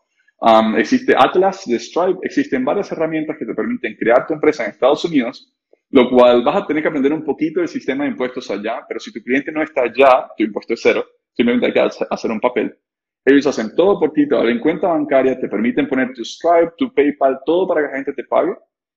Um, 0.42 0.78
existe 0.78 1.14
Atlas 1.16 1.64
de 1.66 1.78
Stripe, 1.78 2.20
existen 2.24 2.66
varias 2.66 2.92
herramientas 2.92 3.36
que 3.38 3.46
te 3.46 3.54
permiten 3.54 3.96
crear 3.98 4.26
tu 4.26 4.34
empresa 4.34 4.64
en 4.64 4.72
Estados 4.72 5.04
Unidos, 5.06 5.54
lo 5.92 6.10
cual 6.10 6.44
vas 6.44 6.64
a 6.64 6.66
tener 6.66 6.82
que 6.82 6.90
aprender 6.90 7.14
un 7.14 7.26
poquito 7.26 7.60
del 7.60 7.68
sistema 7.68 8.06
de 8.06 8.12
impuestos 8.12 8.50
allá, 8.50 8.84
pero 8.88 9.00
si 9.00 9.12
tu 9.12 9.22
cliente 9.22 9.52
no 9.52 9.62
está 9.62 9.82
allá, 9.82 10.28
tu 10.38 10.44
impuesto 10.44 10.74
es 10.74 10.80
cero, 10.82 11.06
simplemente 11.40 11.68
hay 11.68 11.74
que 11.74 12.06
hacer 12.10 12.32
un 12.32 12.42
papel. 12.42 12.78
Ellos 13.24 13.48
hacen 13.48 13.74
todo 13.74 13.98
por 13.98 14.12
ti, 14.12 14.28
te 14.28 14.36
abren 14.36 14.60
cuenta 14.60 14.90
bancaria, 14.90 15.40
te 15.40 15.48
permiten 15.48 15.88
poner 15.88 16.14
tu 16.14 16.26
Stripe, 16.26 16.74
tu 16.78 16.94
PayPal, 16.94 17.40
todo 17.46 17.66
para 17.66 17.82
que 17.82 17.88
la 17.88 17.96
gente 17.96 18.14
te 18.14 18.26
pague. 18.26 18.56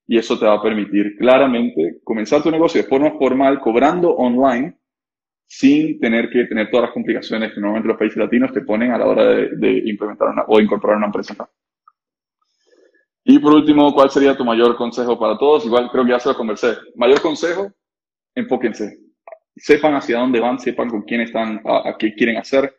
Y 0.08 0.18
eso 0.18 0.36
te 0.36 0.44
va 0.44 0.54
a 0.54 0.62
permitir 0.62 1.16
claramente 1.16 2.00
comenzar 2.02 2.42
tu 2.42 2.50
negocio 2.50 2.82
de 2.82 2.88
forma 2.88 3.12
formal, 3.12 3.60
cobrando 3.60 4.10
online, 4.10 4.76
sin 5.46 6.00
tener 6.00 6.30
que 6.30 6.46
tener 6.46 6.68
todas 6.68 6.86
las 6.86 6.94
complicaciones 6.94 7.52
que 7.52 7.60
normalmente 7.60 7.88
los 7.88 7.98
países 7.98 8.18
latinos 8.18 8.52
te 8.52 8.62
ponen 8.62 8.90
a 8.90 8.98
la 8.98 9.06
hora 9.06 9.24
de, 9.24 9.82
implementar 9.86 10.30
una, 10.30 10.44
o 10.48 10.60
incorporar 10.60 10.96
una 10.96 11.06
empresa 11.06 11.48
Y 13.22 13.38
por 13.38 13.54
último, 13.54 13.94
¿cuál 13.94 14.10
sería 14.10 14.36
tu 14.36 14.44
mayor 14.44 14.76
consejo 14.76 15.16
para 15.16 15.38
todos? 15.38 15.64
Igual 15.64 15.88
creo 15.92 16.04
que 16.04 16.10
ya 16.10 16.18
se 16.18 16.30
lo 16.30 16.36
conversé. 16.36 16.76
Mayor 16.96 17.20
consejo, 17.22 17.70
enfóquense. 18.34 19.11
Sepan 19.56 19.94
hacia 19.94 20.18
dónde 20.18 20.40
van, 20.40 20.58
sepan 20.58 20.88
con 20.88 21.02
quién 21.02 21.20
están, 21.20 21.60
a 21.64 21.96
qué 21.98 22.14
quieren 22.14 22.36
hacer 22.36 22.74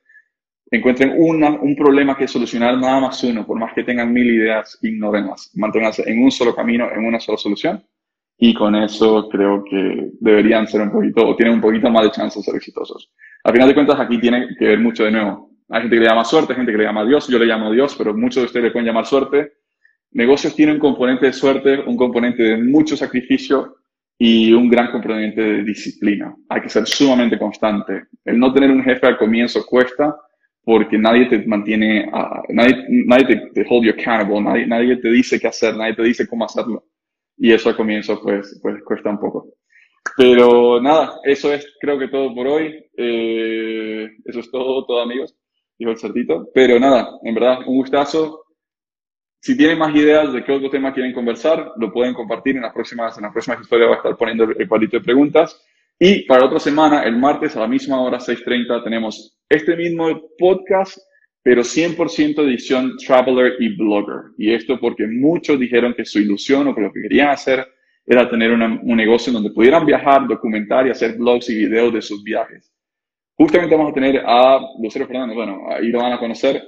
encuentren 0.75 1.13
una, 1.15 1.51
un 1.51 1.75
problema 1.75 2.17
que 2.17 2.27
solucionar 2.27 2.77
nada 2.77 2.99
más 2.99 3.23
uno, 3.23 3.45
por 3.45 3.59
más 3.59 3.73
que 3.73 3.83
tengan 3.83 4.11
mil 4.11 4.25
ideas, 4.25 4.79
ignórenlas, 4.81 5.51
manténganse 5.53 6.03
en 6.09 6.23
un 6.23 6.31
solo 6.31 6.55
camino, 6.55 6.89
en 6.91 7.05
una 7.05 7.19
sola 7.19 7.37
solución, 7.37 7.83
y 8.39 8.55
con 8.55 8.75
eso 8.75 9.29
creo 9.29 9.63
que 9.63 10.09
deberían 10.19 10.67
ser 10.67 10.81
un 10.81 10.91
poquito, 10.91 11.27
o 11.27 11.35
tienen 11.35 11.55
un 11.55 11.61
poquito 11.61 11.91
más 11.91 12.05
de 12.05 12.11
chance 12.11 12.39
de 12.39 12.43
ser 12.43 12.55
exitosos. 12.55 13.11
Al 13.43 13.53
final 13.53 13.67
de 13.67 13.73
cuentas, 13.75 13.99
aquí 13.99 14.19
tiene 14.19 14.47
que 14.57 14.65
ver 14.65 14.79
mucho 14.79 15.03
de 15.03 15.11
nuevo. 15.11 15.51
Hay 15.69 15.81
gente 15.81 15.95
que 15.95 16.01
le 16.01 16.07
llama 16.07 16.25
suerte, 16.25 16.53
hay 16.53 16.57
gente 16.57 16.71
que 16.71 16.77
le 16.79 16.85
llama 16.85 17.05
Dios, 17.05 17.27
yo 17.27 17.37
le 17.37 17.45
llamo 17.45 17.71
Dios, 17.71 17.95
pero 17.95 18.15
muchos 18.15 18.41
de 18.41 18.45
ustedes 18.45 18.65
le 18.65 18.71
pueden 18.71 18.87
llamar 18.87 19.05
suerte. 19.05 19.53
Negocios 20.11 20.55
tienen 20.55 20.75
un 20.75 20.81
componente 20.81 21.27
de 21.27 21.33
suerte, 21.33 21.79
un 21.81 21.95
componente 21.95 22.41
de 22.41 22.57
mucho 22.57 22.97
sacrificio 22.97 23.77
y 24.17 24.53
un 24.53 24.69
gran 24.69 24.91
componente 24.91 25.41
de 25.41 25.63
disciplina. 25.63 26.35
Hay 26.49 26.61
que 26.61 26.69
ser 26.69 26.85
sumamente 26.87 27.37
constante. 27.37 28.03
El 28.23 28.39
no 28.39 28.53
tener 28.53 28.71
un 28.71 28.83
jefe 28.83 29.07
al 29.07 29.17
comienzo 29.17 29.65
cuesta, 29.65 30.15
porque 30.63 30.97
nadie 30.97 31.25
te 31.25 31.45
mantiene, 31.45 32.09
nadie, 32.49 32.85
nadie 33.05 33.25
te, 33.25 33.35
te, 33.53 33.65
hold 33.69 33.85
you 33.85 33.91
accountable, 33.91 34.41
nadie, 34.41 34.65
nadie 34.65 34.97
te 34.97 35.09
dice 35.09 35.39
qué 35.39 35.47
hacer, 35.47 35.75
nadie 35.75 35.95
te 35.95 36.03
dice 36.03 36.27
cómo 36.27 36.45
hacerlo. 36.45 36.85
Y 37.37 37.51
eso 37.51 37.69
al 37.69 37.75
comienzo 37.75 38.21
pues, 38.21 38.59
pues 38.61 38.81
cuesta 38.83 39.09
un 39.09 39.19
poco. 39.19 39.49
Pero 40.17 40.81
nada, 40.81 41.19
eso 41.23 41.53
es 41.53 41.65
creo 41.79 41.97
que 41.97 42.07
todo 42.07 42.33
por 42.33 42.47
hoy. 42.47 42.85
Eh, 42.95 44.09
eso 44.25 44.39
es 44.39 44.51
todo, 44.51 44.85
todo 44.85 45.01
amigos, 45.01 45.35
dijo 45.77 45.91
el 45.91 45.97
certito. 45.97 46.49
Pero 46.53 46.79
nada, 46.79 47.09
en 47.23 47.35
verdad, 47.35 47.59
un 47.65 47.77
gustazo. 47.77 48.42
Si 49.43 49.57
tienen 49.57 49.77
más 49.77 49.93
ideas 49.93 50.31
de 50.31 50.41
qué 50.41 50.53
otro 50.53 50.69
tema 50.69 50.93
quieren 50.93 51.11
conversar, 51.11 51.73
lo 51.75 51.91
pueden 51.91 52.13
compartir 52.13 52.55
en 52.55 52.61
las 52.61 52.71
próximas, 52.71 53.17
en 53.17 53.23
las 53.23 53.33
próximas 53.33 53.59
historias. 53.59 53.89
Va 53.89 53.95
a 53.95 53.97
estar 53.97 54.15
poniendo 54.15 54.45
el 54.45 54.67
palito 54.69 54.95
de 54.95 55.03
preguntas. 55.03 55.61
Y 55.99 56.23
para 56.23 56.45
otra 56.45 56.59
semana, 56.59 57.03
el 57.03 57.17
martes 57.17 57.53
a 57.57 57.59
la 57.59 57.67
misma 57.67 58.01
hora, 58.01 58.19
6.30, 58.19 58.81
tenemos 58.85 59.37
este 59.49 59.75
mismo 59.75 60.29
podcast, 60.39 60.97
pero 61.41 61.61
100% 61.61 62.41
edición 62.41 62.95
Traveler 63.05 63.55
y 63.59 63.75
Blogger. 63.75 64.31
Y 64.37 64.53
esto 64.53 64.79
porque 64.79 65.07
muchos 65.07 65.59
dijeron 65.59 65.93
que 65.93 66.05
su 66.05 66.19
ilusión 66.19 66.69
o 66.69 66.73
que 66.73 66.79
lo 66.79 66.93
que 66.93 67.01
querían 67.01 67.27
hacer 67.27 67.67
era 68.05 68.29
tener 68.29 68.49
un 68.53 68.95
negocio 68.95 69.33
donde 69.33 69.51
pudieran 69.51 69.85
viajar, 69.85 70.25
documentar 70.25 70.87
y 70.87 70.91
hacer 70.91 71.17
blogs 71.17 71.49
y 71.49 71.55
videos 71.55 71.93
de 71.93 72.01
sus 72.01 72.23
viajes. 72.23 72.71
Justamente 73.35 73.75
vamos 73.75 73.91
a 73.91 73.93
tener 73.93 74.23
a 74.25 74.61
Lucero 74.81 75.05
Fernández, 75.05 75.35
bueno, 75.35 75.65
ahí 75.69 75.89
lo 75.89 75.99
van 75.99 76.13
a 76.13 76.19
conocer, 76.19 76.63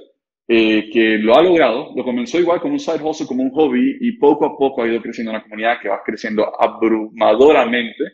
eh, 0.48 0.88
que 0.92 1.18
lo 1.18 1.36
ha 1.36 1.42
logrado, 1.42 1.92
lo 1.96 2.04
comenzó 2.04 2.38
igual 2.38 2.60
como 2.60 2.74
un 2.74 2.80
side 2.80 3.02
hustle, 3.02 3.26
como 3.26 3.42
un 3.42 3.50
hobby, 3.50 3.98
y 4.00 4.12
poco 4.12 4.46
a 4.46 4.56
poco 4.56 4.82
ha 4.82 4.88
ido 4.88 5.02
creciendo 5.02 5.32
una 5.32 5.42
comunidad 5.42 5.80
que 5.80 5.88
va 5.88 6.02
creciendo 6.04 6.52
abrumadoramente 6.60 8.04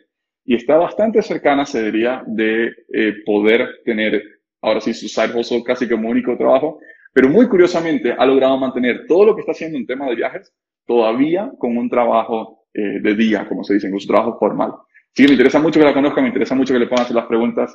y 0.45 0.55
está 0.55 0.77
bastante 0.77 1.21
cercana, 1.21 1.65
se 1.65 1.83
diría, 1.83 2.23
de 2.25 2.71
eh, 2.93 3.13
poder 3.25 3.81
tener 3.85 4.21
ahora 4.61 4.81
sí 4.81 4.93
su 4.93 5.07
side 5.07 5.37
hustle 5.37 5.63
casi 5.63 5.87
como 5.87 6.09
único 6.09 6.35
trabajo, 6.37 6.79
pero 7.13 7.29
muy 7.29 7.47
curiosamente 7.47 8.13
ha 8.17 8.25
logrado 8.25 8.57
mantener 8.57 9.05
todo 9.07 9.25
lo 9.25 9.35
que 9.35 9.41
está 9.41 9.51
haciendo 9.51 9.77
en 9.77 9.85
tema 9.85 10.07
de 10.07 10.15
viajes 10.15 10.51
todavía 10.85 11.51
con 11.57 11.77
un 11.77 11.89
trabajo 11.89 12.65
eh, 12.73 12.99
de 12.99 13.15
día, 13.15 13.47
como 13.47 13.63
se 13.63 13.75
dice, 13.75 13.89
con 13.89 13.99
su 13.99 14.07
trabajo 14.07 14.37
formal. 14.39 14.73
Sí, 15.13 15.25
me 15.25 15.33
interesa 15.33 15.59
mucho 15.59 15.79
que 15.79 15.85
la 15.85 15.93
conozcan, 15.93 16.23
me 16.23 16.29
interesa 16.29 16.55
mucho 16.55 16.73
que 16.73 16.79
le 16.79 16.87
puedan 16.87 17.03
hacer 17.03 17.15
las 17.15 17.27
preguntas 17.27 17.73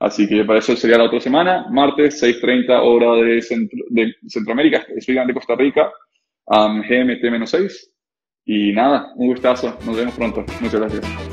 Así 0.00 0.26
que 0.26 0.44
para 0.44 0.58
eso 0.60 0.74
sería 0.76 0.96
la 0.96 1.04
otra 1.04 1.20
semana, 1.20 1.66
martes, 1.70 2.22
6.30 2.22 2.80
hora 2.82 3.22
de, 3.22 3.44
de 3.90 4.14
Centroamérica, 4.26 4.78
específicamente 4.78 5.34
de 5.34 5.38
Costa 5.38 5.54
Rica, 5.54 5.92
GMT-6. 6.46 7.90
Y 8.46 8.72
nada, 8.72 9.12
un 9.16 9.28
gustazo, 9.28 9.78
nos 9.84 9.96
vemos 9.96 10.14
pronto. 10.14 10.44
Muchas 10.60 10.80
gracias. 10.80 11.29